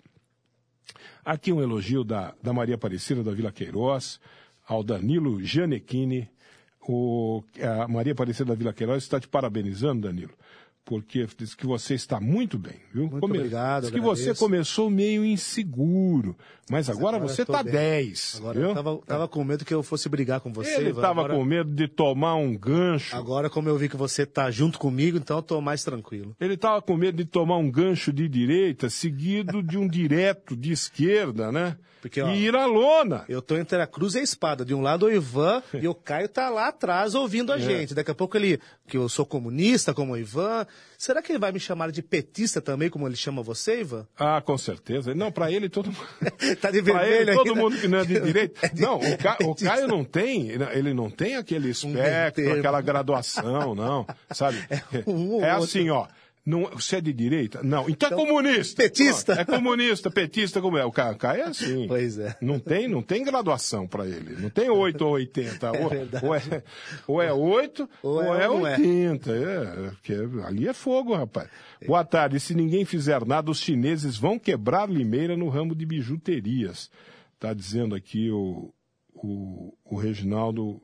Aqui 1.24 1.52
um 1.52 1.62
elogio 1.62 2.04
da, 2.04 2.34
da 2.42 2.52
Maria 2.52 2.76
Aparecida 2.76 3.24
da 3.24 3.32
Vila 3.32 3.52
Queiroz, 3.52 4.20
ao 4.68 4.84
Danilo 4.84 5.42
Gianecchini. 5.44 6.30
O, 6.88 7.44
a 7.62 7.88
Maria 7.88 8.14
Aparecida 8.14 8.46
da 8.46 8.56
Vila 8.56 8.74
Queiroz 8.74 9.04
está 9.04 9.20
te 9.20 9.28
parabenizando, 9.28 10.08
Danilo, 10.08 10.34
porque 10.84 11.28
diz 11.38 11.54
que 11.54 11.68
você 11.68 11.94
está 11.94 12.20
muito 12.20 12.58
bem, 12.58 12.78
viu? 12.92 13.04
Muito 13.04 13.20
Come... 13.20 13.38
obrigado. 13.38 13.84
Diz 13.84 13.92
que 13.92 14.00
você 14.00 14.34
começou 14.34 14.90
meio 14.90 15.24
inseguro, 15.24 16.36
mas 16.70 16.90
agora, 16.90 17.18
agora 17.18 17.34
você 17.34 17.42
está 17.42 17.62
10. 17.62 18.36
Agora 18.38 18.60
viu? 18.60 18.70
eu 18.70 18.76
tava, 18.76 18.98
tava, 19.00 19.28
com 19.28 19.44
medo 19.44 19.66
que 19.66 19.74
eu 19.74 19.82
fosse 19.82 20.08
brigar 20.08 20.40
com 20.40 20.54
você. 20.54 20.76
Ele 20.76 20.90
estava 20.90 21.22
agora... 21.22 21.34
com 21.34 21.44
medo 21.44 21.72
de 21.72 21.88
tomar 21.88 22.36
um 22.36 22.56
gancho. 22.56 23.16
Agora, 23.16 23.50
como 23.50 23.68
eu 23.68 23.78
vi 23.78 23.90
que 23.90 23.98
você 23.98 24.24
está 24.24 24.52
junto 24.52 24.78
comigo, 24.78 25.18
então 25.18 25.38
eu 25.38 25.42
estou 25.42 25.62
mais 25.62 25.84
tranquilo. 25.84 26.36
Ele 26.40 26.54
estava 26.54 26.82
com 26.82 26.96
medo 26.96 27.18
de 27.18 27.26
tomar 27.26 27.58
um 27.58 27.72
gancho 27.72 28.14
de 28.14 28.28
direita, 28.30 28.90
seguido 28.90 29.64
de 29.64 29.78
um 29.78 29.88
direto 29.88 30.56
de 30.56 30.72
esquerda, 30.72 31.52
né? 31.52 31.76
Porque, 32.02 32.22
ó, 32.22 32.30
e 32.30 32.46
ir 32.46 32.56
à 32.56 32.66
lona. 32.66 33.26
Eu 33.28 33.42
tô 33.42 33.58
entre 33.58 33.82
a 33.82 33.88
cruz 33.88 34.16
e 34.16 34.20
a 34.20 34.24
espada. 34.24 34.64
De 34.64 34.74
um 34.74 34.82
lado 34.82 35.06
o 35.06 35.12
Ivan 35.12 35.62
e 35.74 35.88
o 35.88 35.96
Caio 35.96 36.30
tá 36.30 36.50
lá 36.50 36.70
atrás 36.70 37.14
ouvindo 37.14 37.52
a 37.52 37.58
é. 37.58 37.60
gente. 37.60 37.94
Daqui 37.94 38.12
a 38.12 38.16
pouco 38.16 38.38
ele, 38.38 38.60
que 38.88 38.98
eu 38.98 39.10
sou 39.10 39.26
comunista 39.26 39.94
como 39.94 40.14
o 40.14 40.18
Ivan. 40.18 40.66
Será 41.00 41.22
que 41.22 41.32
ele 41.32 41.40
vai 41.40 41.54
me 41.54 41.62
chamar 41.62 41.94
de 41.94 42.02
petista 42.02 42.60
também, 42.60 42.90
como 42.90 43.08
ele 43.08 43.16
chama 43.16 43.42
você, 43.42 43.80
Ivan? 43.80 44.06
Ah, 44.18 44.42
com 44.42 44.58
certeza. 44.58 45.16
Não, 45.16 45.32
para 45.32 45.50
ele 45.50 45.70
todo 45.70 45.86
mundo. 45.86 46.08
tá 46.60 46.70
de 46.70 46.82
vermelho 46.84 47.14
ele, 47.22 47.34
todo 47.36 47.56
mundo 47.56 47.80
que 47.80 47.88
não 47.88 48.00
é 48.00 48.06
de 48.06 48.20
direito. 48.20 48.60
É 48.62 48.68
de... 48.68 48.82
Não, 48.82 48.98
o, 48.98 49.18
Ca... 49.18 49.38
o, 49.42 49.56
Caio 49.56 49.88
não 49.88 50.04
tem, 50.04 50.50
ele 50.50 50.94
não 50.94 51.10
tem 51.10 51.38
aquele 51.38 51.70
espectro, 51.70 52.50
um 52.50 52.60
aquela 52.60 52.82
graduação, 52.82 53.74
não. 53.74 54.06
Sabe? 54.32 54.58
É, 54.70 55.10
um 55.10 55.42
é 55.42 55.52
assim, 55.52 55.90
ó. 55.90 56.06
Não, 56.50 56.64
você 56.64 56.96
é 56.96 57.02
de 57.02 57.14
direita? 57.14 57.62
Não. 57.62 57.88
Então, 57.88 58.10
é 58.10 58.12
então 58.14 58.20
é 58.24 58.26
comunista. 58.26 58.82
Petista. 58.82 59.34
é 59.34 59.46
comunista, 59.46 60.10
petista 60.10 60.60
como 60.60 60.80
é. 60.80 60.84
O 60.84 60.92
Kaká 60.92 61.38
é 61.38 61.44
assim. 61.44 61.88
Pois 61.88 62.18
é. 62.18 62.36
Não 62.42 62.58
tem, 62.58 62.88
não 62.88 63.04
tem 63.04 63.24
graduação 63.24 63.88
para 63.88 64.08
ele. 64.08 64.36
Não 64.42 64.50
tem 64.50 64.68
8 64.68 65.00
ou 65.06 65.12
80. 65.12 65.60
É 65.70 65.84
ou, 65.84 65.90
verdade. 65.90 66.26
ou, 66.26 66.36
é, 66.36 66.64
ou 67.08 67.22
é 67.22 67.34
8 67.34 67.90
ou, 68.02 68.14
ou 68.16 68.36
é, 68.36 68.50
80. 68.50 69.32
É. 69.32 69.36
é, 69.36 69.90
porque 69.92 70.14
ali 70.44 70.68
é 70.68 70.74
fogo, 70.74 71.14
rapaz. 71.14 71.48
Boa 71.86 72.04
tarde. 72.04 72.40
Se 72.40 72.56
ninguém 72.56 72.84
fizer 72.84 73.24
nada, 73.26 73.52
os 73.52 73.60
chineses 73.60 74.18
vão 74.18 74.40
quebrar 74.40 74.90
Limeira 74.90 75.38
no 75.38 75.50
ramo 75.50 75.76
de 75.76 75.86
bijuterias. 75.86 76.90
Está 77.36 77.54
dizendo 77.54 77.94
aqui 77.94 78.32
o, 78.32 78.74
o, 79.14 79.78
o 79.86 79.98
Reginaldo, 79.98 80.82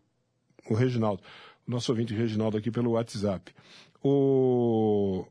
o 0.69 0.75
Reginaldo, 0.75 1.23
o 1.67 1.71
nosso 1.71 1.91
ouvinte 1.91 2.13
Reginaldo 2.13 2.55
aqui 2.55 2.69
pelo 2.69 2.91
WhatsApp. 2.91 3.51
O, 4.03 5.25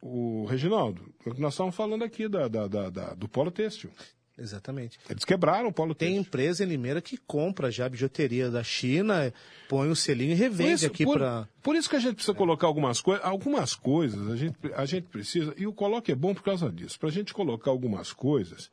o 0.00 0.46
Reginaldo, 0.46 1.12
nós 1.38 1.52
estamos 1.52 1.74
falando 1.74 2.04
aqui 2.04 2.28
da, 2.28 2.48
da, 2.48 2.66
da, 2.66 2.90
da 2.90 3.14
do 3.14 3.28
polo 3.28 3.50
têxtil. 3.50 3.90
Exatamente. 4.38 4.98
Eles 5.08 5.24
quebraram 5.24 5.68
o 5.68 5.72
polo 5.72 5.94
Tem 5.94 6.08
têxtil. 6.08 6.22
empresa 6.22 6.64
em 6.64 6.66
Limeira 6.66 7.02
que 7.02 7.18
compra 7.18 7.70
já 7.70 7.86
bijuteria 7.86 8.50
da 8.50 8.64
China, 8.64 9.32
põe 9.68 9.88
o 9.88 9.90
um 9.90 9.94
selinho 9.94 10.32
e 10.32 10.34
revende 10.34 10.72
isso, 10.72 10.86
aqui 10.86 11.04
para. 11.04 11.46
Por 11.62 11.76
isso 11.76 11.90
que 11.90 11.96
a 11.96 12.00
gente 12.00 12.14
precisa 12.14 12.32
é. 12.32 12.38
colocar 12.38 12.66
algumas 12.66 13.00
coisas. 13.02 13.22
Algumas 13.24 13.74
coisas 13.74 14.30
a 14.30 14.36
gente, 14.36 14.56
a 14.74 14.86
gente 14.86 15.08
precisa. 15.08 15.52
E 15.58 15.66
o 15.66 15.72
coloque 15.72 16.10
é 16.10 16.14
bom 16.14 16.34
por 16.34 16.42
causa 16.42 16.72
disso. 16.72 16.98
Para 16.98 17.10
a 17.10 17.12
gente 17.12 17.34
colocar 17.34 17.70
algumas 17.70 18.14
coisas 18.14 18.70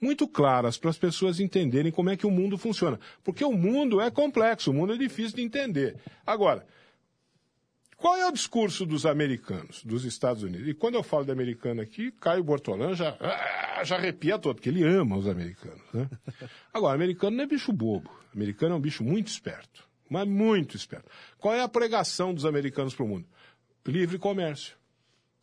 muito 0.00 0.26
claras 0.26 0.78
para 0.78 0.88
as 0.88 0.96
pessoas 0.96 1.38
entenderem 1.38 1.92
como 1.92 2.08
é 2.08 2.16
que 2.16 2.26
o 2.26 2.30
mundo 2.30 2.56
funciona. 2.56 2.98
Porque 3.22 3.44
o 3.44 3.52
mundo 3.52 4.00
é 4.00 4.10
complexo, 4.10 4.70
o 4.70 4.74
mundo 4.74 4.94
é 4.94 4.96
difícil 4.96 5.36
de 5.36 5.42
entender. 5.42 5.96
Agora, 6.26 6.64
qual 8.00 8.16
é 8.16 8.26
o 8.26 8.32
discurso 8.32 8.86
dos 8.86 9.04
americanos, 9.04 9.84
dos 9.84 10.06
Estados 10.06 10.42
Unidos? 10.42 10.66
E 10.66 10.72
quando 10.72 10.94
eu 10.94 11.02
falo 11.02 11.22
de 11.22 11.32
americano 11.32 11.82
aqui, 11.82 12.10
Caio 12.12 12.42
Bortolã 12.42 12.94
já, 12.94 13.14
ah, 13.20 13.84
já 13.84 13.96
arrepia 13.96 14.38
todo, 14.38 14.54
porque 14.54 14.70
ele 14.70 14.82
ama 14.82 15.18
os 15.18 15.28
americanos. 15.28 15.82
Né? 15.92 16.08
Agora, 16.72 16.94
americano 16.94 17.36
não 17.36 17.44
é 17.44 17.46
bicho 17.46 17.70
bobo. 17.70 18.10
Americano 18.34 18.74
é 18.74 18.78
um 18.78 18.80
bicho 18.80 19.04
muito 19.04 19.28
esperto, 19.28 19.86
mas 20.08 20.26
muito 20.26 20.76
esperto. 20.76 21.10
Qual 21.36 21.54
é 21.54 21.60
a 21.60 21.68
pregação 21.68 22.32
dos 22.32 22.46
americanos 22.46 22.94
para 22.94 23.04
o 23.04 23.08
mundo? 23.08 23.26
Livre 23.86 24.18
comércio. 24.18 24.79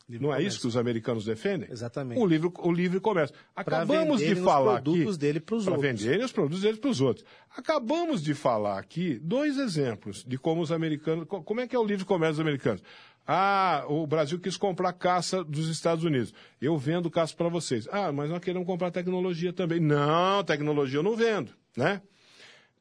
Livre 0.09 0.23
não 0.23 0.29
comércio. 0.29 0.45
é 0.45 0.47
isso 0.47 0.61
que 0.61 0.67
os 0.67 0.77
americanos 0.77 1.25
defendem? 1.25 1.69
Exatamente. 1.69 2.21
O 2.21 2.25
livre, 2.25 2.49
o 2.59 2.71
livre 2.71 2.99
comércio. 2.99 3.35
Acabamos 3.53 4.19
de 4.21 4.35
falar 4.35 4.77
aqui. 4.77 5.03
Os 5.03 5.17
dele 5.17 5.41
para 5.41 5.55
os 5.55 5.67
outros. 5.67 5.81
Para 5.81 5.93
venderem 5.93 6.25
os 6.25 6.31
produtos 6.31 6.61
dele 6.61 6.77
para 6.77 6.89
os 6.89 7.01
outros. 7.01 7.25
Acabamos 7.55 8.23
de 8.23 8.33
falar 8.33 8.79
aqui 8.79 9.19
dois 9.19 9.57
exemplos 9.57 10.23
de 10.23 10.37
como 10.37 10.61
os 10.61 10.71
americanos. 10.71 11.25
Como 11.27 11.59
é 11.59 11.67
que 11.67 11.75
é 11.75 11.79
o 11.79 11.83
livre 11.83 12.05
comércio 12.05 12.35
dos 12.35 12.39
americanos? 12.39 12.81
Ah, 13.27 13.83
o 13.89 14.07
Brasil 14.07 14.39
quis 14.39 14.55
comprar 14.55 14.93
caça 14.93 15.43
dos 15.43 15.67
Estados 15.67 16.05
Unidos. 16.05 16.33
Eu 16.61 16.77
vendo 16.77 17.11
caça 17.11 17.35
para 17.35 17.49
vocês. 17.49 17.85
Ah, 17.91 18.09
mas 18.09 18.29
nós 18.29 18.39
queremos 18.39 18.65
comprar 18.65 18.89
tecnologia 18.89 19.51
também. 19.51 19.81
Não, 19.81 20.41
tecnologia 20.45 20.99
eu 20.99 21.03
não 21.03 21.17
vendo, 21.17 21.51
né? 21.75 22.01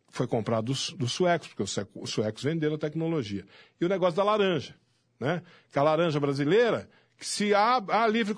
Foi 0.09 0.29
comprado 0.29 0.67
dos, 0.67 0.93
dos 0.93 1.11
suecos, 1.11 1.49
porque 1.49 1.65
os 1.65 2.11
suecos 2.11 2.45
venderam 2.45 2.77
a 2.77 2.79
tecnologia. 2.79 3.45
E 3.81 3.85
o 3.85 3.89
negócio 3.89 4.17
da 4.17 4.23
laranja, 4.23 4.77
né? 5.19 5.43
Que 5.73 5.79
a 5.81 5.83
laranja 5.83 6.21
brasileira 6.21 6.89
se 7.21 7.55
há, 7.55 7.83
há 7.89 8.07
livre 8.07 8.35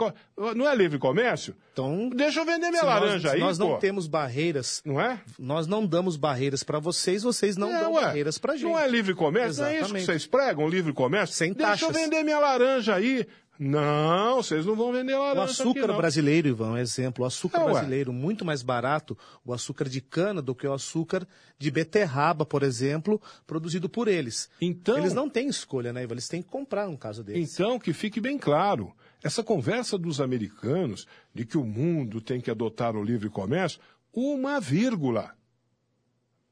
não 0.55 0.69
é 0.69 0.75
livre 0.75 0.99
comércio? 0.99 1.55
Então, 1.73 2.11
deixa 2.11 2.41
eu 2.41 2.45
vender 2.45 2.71
minha 2.71 2.83
laranja 2.83 3.29
nós, 3.29 3.35
aí. 3.35 3.41
Nós 3.41 3.59
não 3.59 3.69
pô. 3.71 3.77
temos 3.79 4.07
barreiras. 4.07 4.83
Não 4.85 5.01
é? 5.01 5.21
Nós 5.39 5.67
não 5.67 5.87
damos 5.87 6.17
barreiras 6.17 6.63
para 6.63 6.79
vocês, 6.79 7.23
vocês 7.23 7.57
não 7.57 7.71
é, 7.75 7.81
dão 7.81 7.93
ué, 7.95 8.03
barreiras 8.03 8.39
para 8.39 8.55
gente. 8.55 8.65
Não 8.65 8.79
é 8.79 8.89
livre 8.89 9.15
comércio? 9.15 9.63
Exatamente. 9.63 9.79
Não 9.79 9.85
é 9.85 9.87
isso 9.87 9.95
que 9.95 10.05
vocês 10.05 10.27
pregam, 10.27 10.69
livre 10.69 10.93
comércio? 10.93 11.37
Sem 11.37 11.53
deixa 11.53 11.71
taxas. 11.71 11.89
Deixa 11.89 12.01
eu 12.01 12.11
vender 12.11 12.25
minha 12.25 12.39
laranja 12.39 12.95
aí. 12.95 13.27
Não, 13.59 14.37
vocês 14.37 14.65
não 14.65 14.77
vão 14.77 14.93
vender 14.93 15.17
laranja. 15.17 15.41
O 15.41 15.43
açúcar 15.43 15.85
aqui, 15.87 15.97
brasileiro, 15.97 16.49
Ivan, 16.49 16.71
um 16.73 16.77
exemplo. 16.77 17.25
O 17.25 17.27
açúcar 17.27 17.63
é, 17.63 17.65
brasileiro, 17.65 18.13
muito 18.13 18.45
mais 18.45 18.63
barato, 18.63 19.19
o 19.45 19.53
açúcar 19.53 19.89
de 19.89 20.01
cana, 20.01 20.41
do 20.41 20.55
que 20.55 20.67
o 20.67 20.73
açúcar 20.73 21.27
de 21.59 21.71
beterraba, 21.71 22.47
por 22.47 22.63
exemplo, 22.63 23.21
produzido 23.47 23.89
por 23.89 24.07
eles. 24.07 24.49
Então, 24.61 24.99
eles 24.99 25.13
não 25.13 25.29
têm 25.29 25.49
escolha, 25.49 25.93
né, 25.93 26.05
Ivan? 26.05 26.15
Eles 26.15 26.29
têm 26.29 26.41
que 26.41 26.49
comprar 26.49 26.87
no 26.87 26.97
caso 26.97 27.25
deles. 27.25 27.53
Então, 27.53 27.81
que 27.81 27.93
fique 27.93 28.21
bem 28.21 28.39
claro. 28.39 28.93
Essa 29.25 29.43
conversa 29.43 29.99
dos 29.99 30.21
americanos 30.21 31.05
de 31.35 31.45
que 31.45 31.59
o 31.59 31.65
mundo 31.65 32.21
tem 32.21 32.41
que 32.41 32.53
adotar 32.53 32.95
o 32.95 33.03
livre 33.03 33.29
comércio, 33.29 33.81
uma 34.13 34.61
vírgula. 34.61 35.35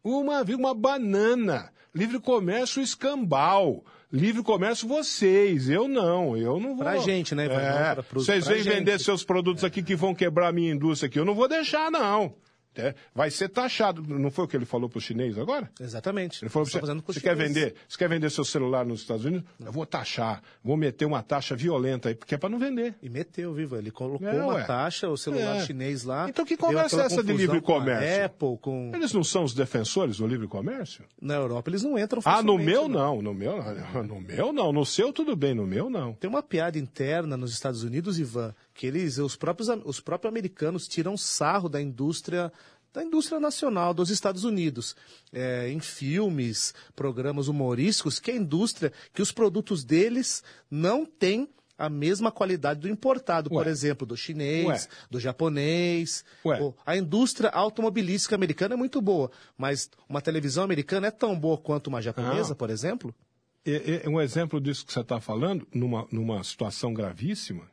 Uma 0.03 0.43
vírgula, 0.43 0.71
uma 0.71 0.75
banana. 0.75 1.73
Livre 1.95 2.19
comércio 2.19 2.83
escambau. 2.83 3.85
Livre 4.17 4.43
comércio 4.43 4.89
vocês, 4.89 5.69
eu 5.69 5.87
não, 5.87 6.37
eu 6.37 6.59
não 6.59 6.75
vou. 6.75 6.85
Pra 6.85 6.97
gente, 6.97 7.35
né? 7.35 7.47
É, 7.47 8.03
vocês 8.13 8.47
vêm 8.47 8.63
vender 8.63 8.99
seus 8.99 9.23
produtos 9.23 9.63
aqui 9.63 9.83
que 9.83 9.95
vão 9.95 10.15
quebrar 10.15 10.49
a 10.49 10.53
minha 10.53 10.73
indústria 10.73 11.09
aqui, 11.09 11.19
eu 11.19 11.25
não 11.25 11.35
vou 11.35 11.47
deixar, 11.47 11.91
não. 11.91 12.35
É, 12.79 12.95
vai 13.15 13.31
ser 13.31 13.49
taxado. 13.49 14.03
Não 14.07 14.31
foi 14.31 14.45
o 14.45 14.49
que 14.49 14.57
ele 14.57 14.65
falou 14.67 14.89
para 14.89 14.99
o 14.99 15.01
chinês 15.01 15.39
agora? 15.39 15.71
Exatamente. 15.81 16.43
Ele 16.45 16.49
falou 16.51 16.69
pra 16.69 16.81
você, 16.81 16.95
você 17.07 17.21
quer 17.21 17.35
vender, 17.37 17.75
você 17.89 17.97
quer 17.99 18.09
vender 18.09 18.31
seu 18.31 18.45
celular 18.45 18.85
nos 18.85 19.01
Estados 19.01 19.25
Unidos? 19.25 19.47
Eu 19.65 19.73
vou 19.73 19.87
taxar, 19.87 20.43
vou 20.63 20.77
meter 20.77 21.05
uma 21.05 21.23
taxa 21.23 21.57
violenta 21.57 22.09
aí, 22.09 22.15
porque 22.15 22.35
é 22.35 22.39
para 22.39 22.49
não 22.49 22.59
vender. 22.59 22.95
E 23.03 23.09
meteu, 23.09 23.53
viva. 23.55 23.79
Ele 23.79 23.91
colocou 23.91 24.29
É, 24.29 24.43
uma 24.43 24.63
taxa, 24.65 25.09
o 25.09 25.17
celular 25.17 25.57
É. 25.57 25.65
chinês 25.65 26.05
lá. 26.05 26.29
Então 26.29 26.45
que 26.45 26.57
conversa 26.57 27.03
é 27.03 27.07
essa 27.07 27.23
de 27.23 27.33
livre 27.33 27.61
com 27.61 27.73
comércio? 27.75 28.25
Apple, 28.25 28.59
com... 28.61 28.93
Eles 28.95 29.13
não 29.13 29.25
são 29.25 29.45
os 29.45 29.55
defensores 29.55 30.19
do 30.19 30.27
livre 30.27 30.47
comércio? 30.47 31.05
Na 31.21 31.35
Europa 31.35 31.71
eles 31.71 31.83
não 31.83 31.99
entram 31.99 32.21
Ah, 32.25 32.43
no 32.43 32.59
meu 32.59 32.89
não, 32.89 33.23
no 33.23 33.33
meu 33.35 33.57
não, 33.57 34.03
no 34.05 34.21
meu 34.21 34.53
não, 34.53 34.73
no 34.73 34.85
seu 34.85 35.13
tudo 35.13 35.35
bem, 35.37 35.55
no 35.55 35.67
meu 35.67 35.89
não. 35.89 36.13
Tem 36.15 36.29
uma 36.29 36.43
piada 36.43 36.79
interna 36.79 37.37
nos 37.37 37.53
Estados 37.53 37.83
Unidos, 37.83 38.19
Ivan, 38.19 38.55
que 38.77 38.87
eles, 38.87 39.19
os 39.19 39.37
próprios, 39.37 39.69
os 39.85 40.01
próprios 40.01 40.31
americanos 40.31 40.87
tiram 40.87 41.17
sarro 41.17 41.69
da 41.69 41.81
indústria 41.81 42.53
da 42.93 43.05
indústria 43.05 43.39
nacional 43.39 43.93
dos 43.93 44.09
Estados 44.09 44.43
Unidos, 44.43 44.97
É, 45.31 45.69
em 45.69 45.81
filmes, 45.81 46.73
programas 46.95 47.47
humorísticos, 47.47 48.19
que 48.19 48.31
a 48.31 48.35
indústria, 48.35 48.91
que 49.13 49.21
os 49.21 49.31
produtos 49.31 49.85
deles 49.85 50.43
não 50.71 51.05
têm 51.05 51.47
a 51.77 51.91
mesma 51.91 52.33
qualidade 52.33 52.81
do 52.81 52.89
importado, 52.89 53.51
por 53.51 53.67
Ué. 53.67 53.71
exemplo, 53.71 54.07
do 54.07 54.17
chinês, 54.17 54.67
Ué. 54.67 54.89
do 55.11 55.21
japonês. 55.21 56.25
Ué. 56.43 56.73
A 56.87 56.97
indústria 56.97 57.51
automobilística 57.51 58.35
americana 58.35 58.73
é 58.73 58.79
muito 58.79 59.03
boa, 59.03 59.31
mas 59.59 59.91
uma 60.09 60.23
televisão 60.23 60.65
americana 60.65 61.09
é 61.09 61.11
tão 61.11 61.39
boa 61.39 61.59
quanto 61.59 61.89
uma 61.89 62.01
japonesa, 62.01 62.51
Não. 62.51 62.57
por 62.57 62.71
exemplo? 62.71 63.15
É, 63.63 64.07
é 64.07 64.09
um 64.09 64.19
exemplo 64.19 64.59
disso 64.59 64.87
que 64.87 64.93
você 64.95 65.01
está 65.01 65.21
falando, 65.21 65.67
numa, 65.75 66.07
numa 66.11 66.43
situação 66.43 66.95
gravíssima, 66.95 67.69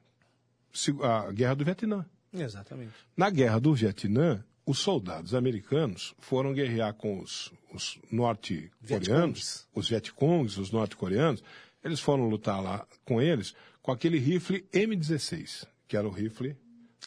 a 1.02 1.32
guerra 1.32 1.56
do 1.56 1.66
Vietnã. 1.66 2.06
Exatamente. 2.34 2.94
Na 3.16 3.30
guerra 3.30 3.60
do 3.60 3.74
Vietnã, 3.74 4.44
os 4.66 4.80
soldados 4.80 5.36
americanos 5.36 6.16
foram 6.20 6.54
guerrear 6.54 6.94
com 6.94 7.20
os, 7.20 7.52
os 7.74 8.00
norte-coreanos, 8.12 9.68
os 9.74 9.90
Vietcongs, 9.90 10.58
os 10.58 10.72
norte-coreanos. 10.72 11.44
Eles 11.84 12.00
foram 12.00 12.30
lutar 12.30 12.62
lá 12.62 12.88
com 13.06 13.22
eles 13.22 13.54
com 13.82 13.92
aquele 13.92 14.18
rifle 14.18 14.66
M16, 14.72 15.68
que 15.88 15.98
era 15.98 16.08
o 16.08 16.12
rifle 16.12 16.56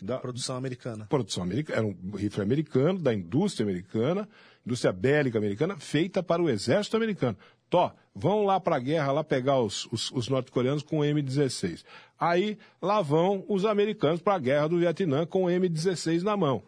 da 0.03 0.19
Produção 0.19 0.57
americana. 0.57 1.07
produção 1.07 1.43
americana, 1.43 1.79
era 1.79 1.87
um 1.87 2.17
rifle 2.17 2.43
americano, 2.43 2.99
da 2.99 3.15
indústria 3.15 3.65
americana, 3.65 4.29
indústria 4.65 4.93
bélica 4.93 5.39
americana, 5.39 5.79
feita 5.79 6.23
para 6.23 6.43
o 6.43 6.51
exército 6.51 6.97
americano. 6.99 7.39
Tó, 7.71 7.97
vão 8.19 8.45
lá 8.45 8.59
para 8.59 8.77
a 8.77 8.81
guerra, 8.81 9.13
lá 9.13 9.23
pegar 9.23 9.61
os, 9.61 9.87
os, 9.93 10.11
os 10.11 10.29
norte-coreanos 10.29 10.83
com 10.83 11.01
o 11.01 11.03
M16. 11.03 11.85
Aí, 12.19 12.57
lá 12.81 13.03
vão 13.03 13.45
os 13.47 13.65
americanos 13.67 14.21
para 14.23 14.35
a 14.35 14.39
guerra 14.39 14.69
do 14.69 14.79
Vietnã 14.79 15.27
com 15.27 15.45
o 15.45 15.49
M16 15.49 16.23
na 16.23 16.37
mão. 16.37 16.63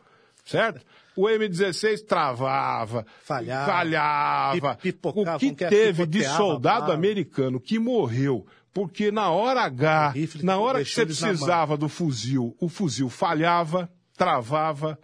Certo? 0.44 0.84
O 1.16 1.24
M16 1.26 2.04
travava, 2.06 3.04
Falhava, 3.22 3.72
falhava. 3.72 4.74
pipocava, 4.76 5.36
o 5.36 5.40
que 5.40 5.64
é, 5.64 5.68
teve 5.68 6.06
de 6.06 6.22
soldado 6.24 6.92
americano 6.92 7.58
que 7.58 7.78
morreu 7.78 8.46
porque 8.72 9.10
na 9.10 9.30
hora 9.30 9.62
H, 9.62 10.10
rifle 10.10 10.44
na 10.44 10.58
hora 10.58 10.84
que 10.84 10.90
você 10.90 11.04
precisava 11.04 11.76
do 11.76 11.88
fuzil, 11.88 12.54
o 12.60 12.68
fuzil 12.68 13.08
falhava, 13.08 13.90
travava, 14.16 14.96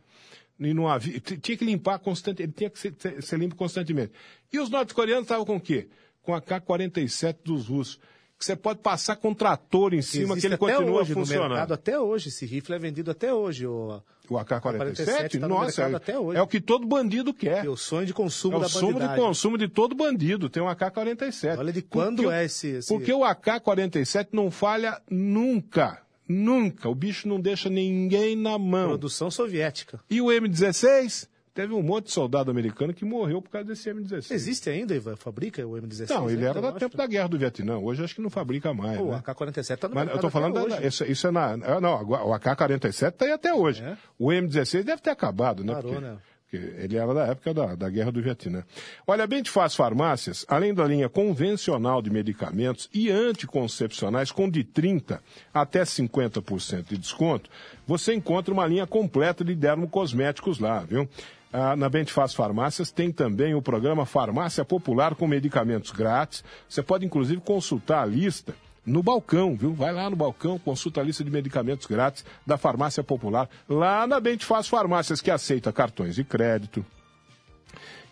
e 0.61 0.73
não 0.73 0.87
havia. 0.89 1.19
Tinha 1.19 1.59
que 1.59 1.65
limpar 1.65 1.99
constante, 1.99 2.43
ele 2.43 2.53
tinha 2.53 2.71
que 2.71 2.79
ser- 2.79 2.95
ser 3.21 3.39
limpo 3.39 3.57
constantemente. 3.57 4.13
E 4.53 4.61
os 4.61 4.71
norte-coreanos 4.71 5.25
estavam 5.25 5.45
com 5.45 5.57
o 5.57 5.61
quê? 5.61 5.89
Com 6.25 6.35
a 6.35 6.41
K-47 6.41 7.37
dos 7.45 7.69
russos. 7.69 8.01
Que 8.37 8.45
você 8.45 8.57
pode 8.57 8.81
passar 8.81 9.15
com 9.15 9.33
trator 9.33 9.95
em 9.95 10.03
cima, 10.03 10.29
que 10.29 10.33
Existe 10.41 10.47
ele 10.47 10.55
até 10.57 10.75
continua 10.75 11.01
hoje 11.03 11.15
funcionando. 11.15 11.51
mercado, 11.51 11.73
até 11.75 11.99
hoje. 12.01 12.29
Esse 12.31 12.45
rifle 12.45 12.75
é 12.75 12.79
vendido 12.81 13.11
até 13.13 13.33
hoje. 13.33 13.65
O, 13.65 14.03
O 14.29 14.37
AK-47? 14.37 15.39
tá 15.41 15.47
no 15.47 15.55
Nossa, 15.55 15.83
é, 15.83 15.95
até 15.95 16.19
hoje. 16.19 16.37
é 16.39 16.43
o 16.43 16.47
que 16.49 16.61
todo 16.61 16.85
bandido 16.85 17.33
quer. 17.33 17.65
é 17.65 17.69
o 17.69 17.77
sonho 17.77 18.05
de 18.07 18.13
consumo 18.13 18.55
É 18.57 18.59
o 18.59 18.61
da 18.63 18.69
sumo 18.69 18.89
de 18.89 18.93
bandidagem. 18.95 19.25
consumo 19.25 19.57
de 19.57 19.69
todo 19.69 19.95
bandido, 19.95 20.49
tem 20.51 20.61
um 20.63 20.69
AK-47. 20.69 21.59
Olha 21.59 21.73
de 21.73 21.81
quando 21.83 22.17
Porque 22.17 22.27
o- 22.29 22.33
é 22.33 22.45
esse- 22.45 22.67
esse- 22.69 22.89
Porque 22.89 23.13
o 23.13 23.23
AK-47 23.25 24.29
não 24.33 24.51
falha 24.51 25.01
nunca. 25.09 26.03
Nunca. 26.29 26.89
O 26.89 26.95
bicho 26.95 27.29
não 27.29 27.39
deixa 27.39 27.69
ninguém 27.71 28.35
na 28.35 28.59
mão. 28.59 28.89
Produção 28.89 29.31
soviética. 29.31 30.01
E 30.11 30.21
o 30.21 30.27
M16? 30.33 31.29
Teve 31.55 31.73
um 31.73 31.83
monte 31.83 32.07
de 32.07 32.11
soldado 32.11 32.51
americano 32.51 32.93
que 32.93 33.05
morreu 33.05 33.41
por 33.41 33.49
causa 33.49 33.69
desse 33.69 33.89
M16. 33.89 34.33
Existe 34.33 34.69
ainda, 34.69 34.93
Ivan? 34.93 35.15
Fabrica 35.15 35.65
o 35.65 35.75
M16? 35.75 36.11
Não, 36.11 36.29
ele 36.29 36.45
era 36.45 36.61
do 36.61 36.73
tempo 36.73 36.97
da 36.97 37.07
guerra 37.07 37.29
do 37.29 37.39
Vietnã. 37.39 37.79
Hoje 37.79 38.03
acho 38.03 38.17
que 38.17 38.21
não 38.21 38.29
fabrica 38.29 38.75
mais. 38.75 38.99
Pô, 38.99 39.05
né? 39.05 39.11
o 39.13 39.15
AK-47 39.31 39.77
tá 39.77 39.89
no 39.89 39.95
Mas 39.95 40.11
eu 40.11 40.19
tô 40.19 40.29
falando, 40.29 40.69
da, 40.69 40.85
isso, 40.85 41.05
isso 41.05 41.29
é 41.29 41.31
na. 41.31 41.53
ah, 41.53 41.81
Não, 41.81 42.03
o 42.03 42.35
AK-47 42.35 43.09
está 43.09 43.25
aí 43.25 43.31
até 43.31 43.55
hoje. 43.55 43.85
É? 43.85 43.97
O 44.19 44.31
M16 44.31 44.83
deve 44.83 45.01
ter 45.01 45.11
acabado, 45.11 45.63
né? 45.63 45.75
Parou, 45.75 45.93
porque, 45.93 46.05
né? 46.05 46.19
porque 46.43 46.57
ele 46.57 46.97
era 46.97 47.15
da 47.15 47.27
época 47.27 47.55
da, 47.55 47.75
da 47.77 47.89
guerra 47.89 48.11
do 48.11 48.21
Vietnã. 48.21 48.65
Olha, 49.07 49.25
bem 49.25 49.41
te 49.41 49.51
faz 49.51 49.77
farmácias, 49.77 50.45
além 50.49 50.75
da 50.75 50.85
linha 50.85 51.09
convencional 51.09 52.03
de 52.03 52.11
medicamentos 52.11 52.91
e 52.93 53.13
anticoncepcionais 53.13 54.33
com 54.33 54.51
de 54.51 54.65
30% 54.65 55.21
até 55.53 55.83
50% 55.83 56.89
de 56.89 56.99
desconto, 56.99 57.49
você 57.87 58.13
encontra 58.13 58.53
uma 58.53 58.67
linha 58.67 58.89
completa 58.89 59.45
de 59.45 59.55
dermocosméticos 59.55 60.59
lá, 60.59 60.81
viu? 60.81 61.09
Ah, 61.57 61.77
na 61.77 61.89
Bentifaz 61.89 62.35
Farmácias 62.35 62.91
tem 62.91 63.13
também 63.13 63.55
o 63.55 63.63
programa 63.63 64.05
Farmácia 64.05 64.65
Popular 64.65 65.15
com 65.15 65.25
medicamentos 65.29 65.93
grátis. 65.93 66.43
Você 66.69 66.83
pode 66.83 67.07
inclusive 67.07 67.41
consultar 67.41 68.03
a 68.03 68.05
lista 68.05 68.57
no 68.85 69.05
balcão, 69.05 69.55
viu? 69.55 69.73
Vai 69.73 69.93
lá 69.93 70.11
no 70.11 70.17
balcão, 70.17 70.59
consulta 70.59 71.01
a 71.01 71.05
lista 71.05 71.23
de 71.23 71.31
medicamentos 71.31 71.87
grátis 71.87 72.25
da 72.45 72.59
Farmácia 72.59 73.05
Popular, 73.05 73.49
lá 73.69 74.05
na 74.05 74.19
Bentifaz 74.19 74.67
Farmácias, 74.67 75.21
que 75.21 75.31
aceita 75.31 75.73
cartões 75.73 76.17
de 76.17 76.25
crédito, 76.25 76.85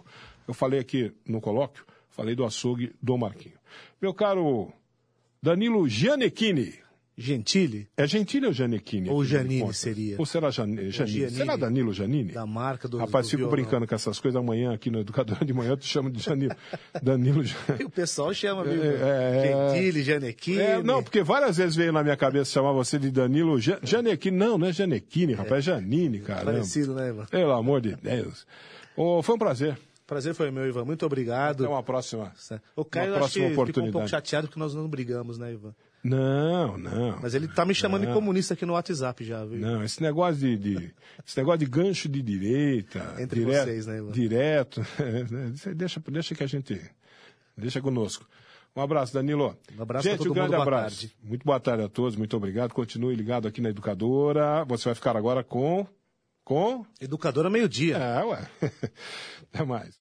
Eu 0.47 0.53
falei 0.53 0.79
aqui 0.79 1.11
no 1.27 1.41
colóquio, 1.41 1.83
falei 2.09 2.35
do 2.35 2.45
açougue 2.45 2.95
do 3.01 3.17
Marquinho. 3.17 3.59
Meu 4.01 4.13
caro 4.13 4.71
Danilo 5.43 5.85
Gianecchini, 5.89 6.79
Gentile? 7.21 7.87
É 7.97 8.07
Gentile 8.07 8.47
ou 8.47 8.53
Janequini? 8.53 9.09
Ou 9.09 9.25
Janine 9.25 9.73
seria. 9.73 10.15
Ou 10.17 10.25
será 10.25 10.49
Janine? 10.49 10.89
Janine. 10.89 11.29
Será 11.29 11.55
Danilo 11.57 11.93
Janine? 11.93 12.31
Da 12.31 12.45
marca 12.45 12.87
do 12.87 12.97
Rapaz, 12.97 13.25
do 13.25 13.29
fico 13.31 13.39
violão. 13.41 13.51
brincando 13.55 13.85
com 13.85 13.93
essas 13.93 14.19
coisas 14.19 14.39
amanhã 14.39 14.73
aqui 14.73 14.89
no 14.89 14.99
Educador 15.01 15.43
de 15.43 15.53
Manhã, 15.53 15.71
eu 15.71 15.77
te 15.77 15.85
chamo 15.85 16.09
de 16.09 16.23
Janilo. 16.23 16.55
Danilo 17.03 17.43
E 17.79 17.83
o 17.83 17.89
pessoal 17.89 18.33
chama, 18.33 18.63
viu? 18.63 18.81
É, 18.81 18.95
é. 18.95 19.73
Gentile, 19.75 20.01
Janequine. 20.03 20.57
É, 20.59 20.81
não, 20.81 21.03
porque 21.03 21.21
várias 21.21 21.57
vezes 21.57 21.75
veio 21.75 21.91
na 21.91 22.01
minha 22.03 22.15
cabeça 22.15 22.51
chamar 22.51 22.71
você 22.71 22.97
de 22.97 23.11
Danilo 23.11 23.59
Ja- 23.59 23.79
Janequini. 23.83 24.37
Não, 24.37 24.57
não 24.57 24.67
é 24.67 24.71
Janequini, 24.71 25.33
rapaz, 25.33 25.67
é 25.67 25.73
Janine, 25.73 26.19
caramba. 26.19 26.53
Parecido, 26.53 26.93
né, 26.95 27.09
Ivan? 27.09 27.25
Pelo 27.25 27.51
amor 27.51 27.81
de 27.81 27.95
Deus. 27.97 28.47
Ô, 28.95 29.21
foi 29.21 29.35
um 29.35 29.39
prazer. 29.39 29.77
Prazer 30.07 30.33
foi 30.33 30.49
meu, 30.49 30.65
Ivan. 30.67 30.85
Muito 30.85 31.05
obrigado. 31.05 31.63
Até 31.65 31.71
uma 31.71 31.83
próxima. 31.83 32.31
O 32.75 32.83
Caio 32.83 33.11
uma 33.13 33.17
acho 33.25 33.33
que 33.33 33.39
próxima 33.39 33.49
ficou 33.49 33.51
um 33.51 33.65
pouco 33.65 33.71
oportunidade. 33.79 34.09
chateado 34.09 34.47
porque 34.47 34.59
nós 34.59 34.73
não 34.73 34.87
brigamos, 34.87 35.37
né, 35.37 35.53
Ivan? 35.53 35.75
Não, 36.03 36.77
não. 36.77 37.19
Mas 37.21 37.33
ele 37.33 37.47
tá 37.47 37.65
me 37.65 37.75
chamando 37.75 38.01
de 38.01 38.07
Não. 38.07 38.13
comunista 38.13 38.53
aqui 38.53 38.65
no 38.65 38.73
WhatsApp 38.73 39.23
já, 39.23 39.43
viu? 39.43 39.59
Não, 39.59 39.83
esse 39.83 40.01
negócio 40.01 40.39
de, 40.39 40.57
de- 40.57 40.93
esse 41.27 41.37
negócio 41.37 41.59
de 41.59 41.65
gancho 41.65 42.07
de 42.07 42.21
direita, 42.21 43.15
Entre 43.19 43.41
direto, 43.41 43.65
vocês, 43.65 43.85
né, 43.85 43.97
Ivan? 43.97 44.11
direto, 44.11 44.81
deixa, 45.75 45.99
deixa 46.09 46.35
que 46.35 46.43
a 46.43 46.47
gente, 46.47 46.79
deixa 47.57 47.81
conosco. 47.81 48.25
Um 48.75 48.81
abraço, 48.81 49.13
Danilo. 49.13 49.57
Um 49.77 49.81
abraço 49.81 50.07
gente, 50.07 50.19
todo 50.19 50.31
um 50.31 50.33
grande 50.33 50.51
mundo, 50.51 50.63
boa 50.63 50.67
abraço. 50.77 51.01
tarde. 51.01 51.15
Muito 51.21 51.43
boa 51.43 51.59
tarde 51.59 51.83
a 51.83 51.89
todos, 51.89 52.15
muito 52.15 52.37
obrigado. 52.37 52.71
Continue 52.73 53.15
ligado 53.15 53.47
aqui 53.47 53.59
na 53.61 53.69
Educadora. 53.69 54.63
Você 54.65 54.85
vai 54.85 54.95
ficar 54.95 55.17
agora 55.17 55.43
com, 55.43 55.85
com, 56.45 56.85
Educadora 57.01 57.49
meio-dia. 57.49 57.97
é, 57.97 58.23
ué. 58.23 58.47
Até 59.51 59.65
mais. 59.65 59.95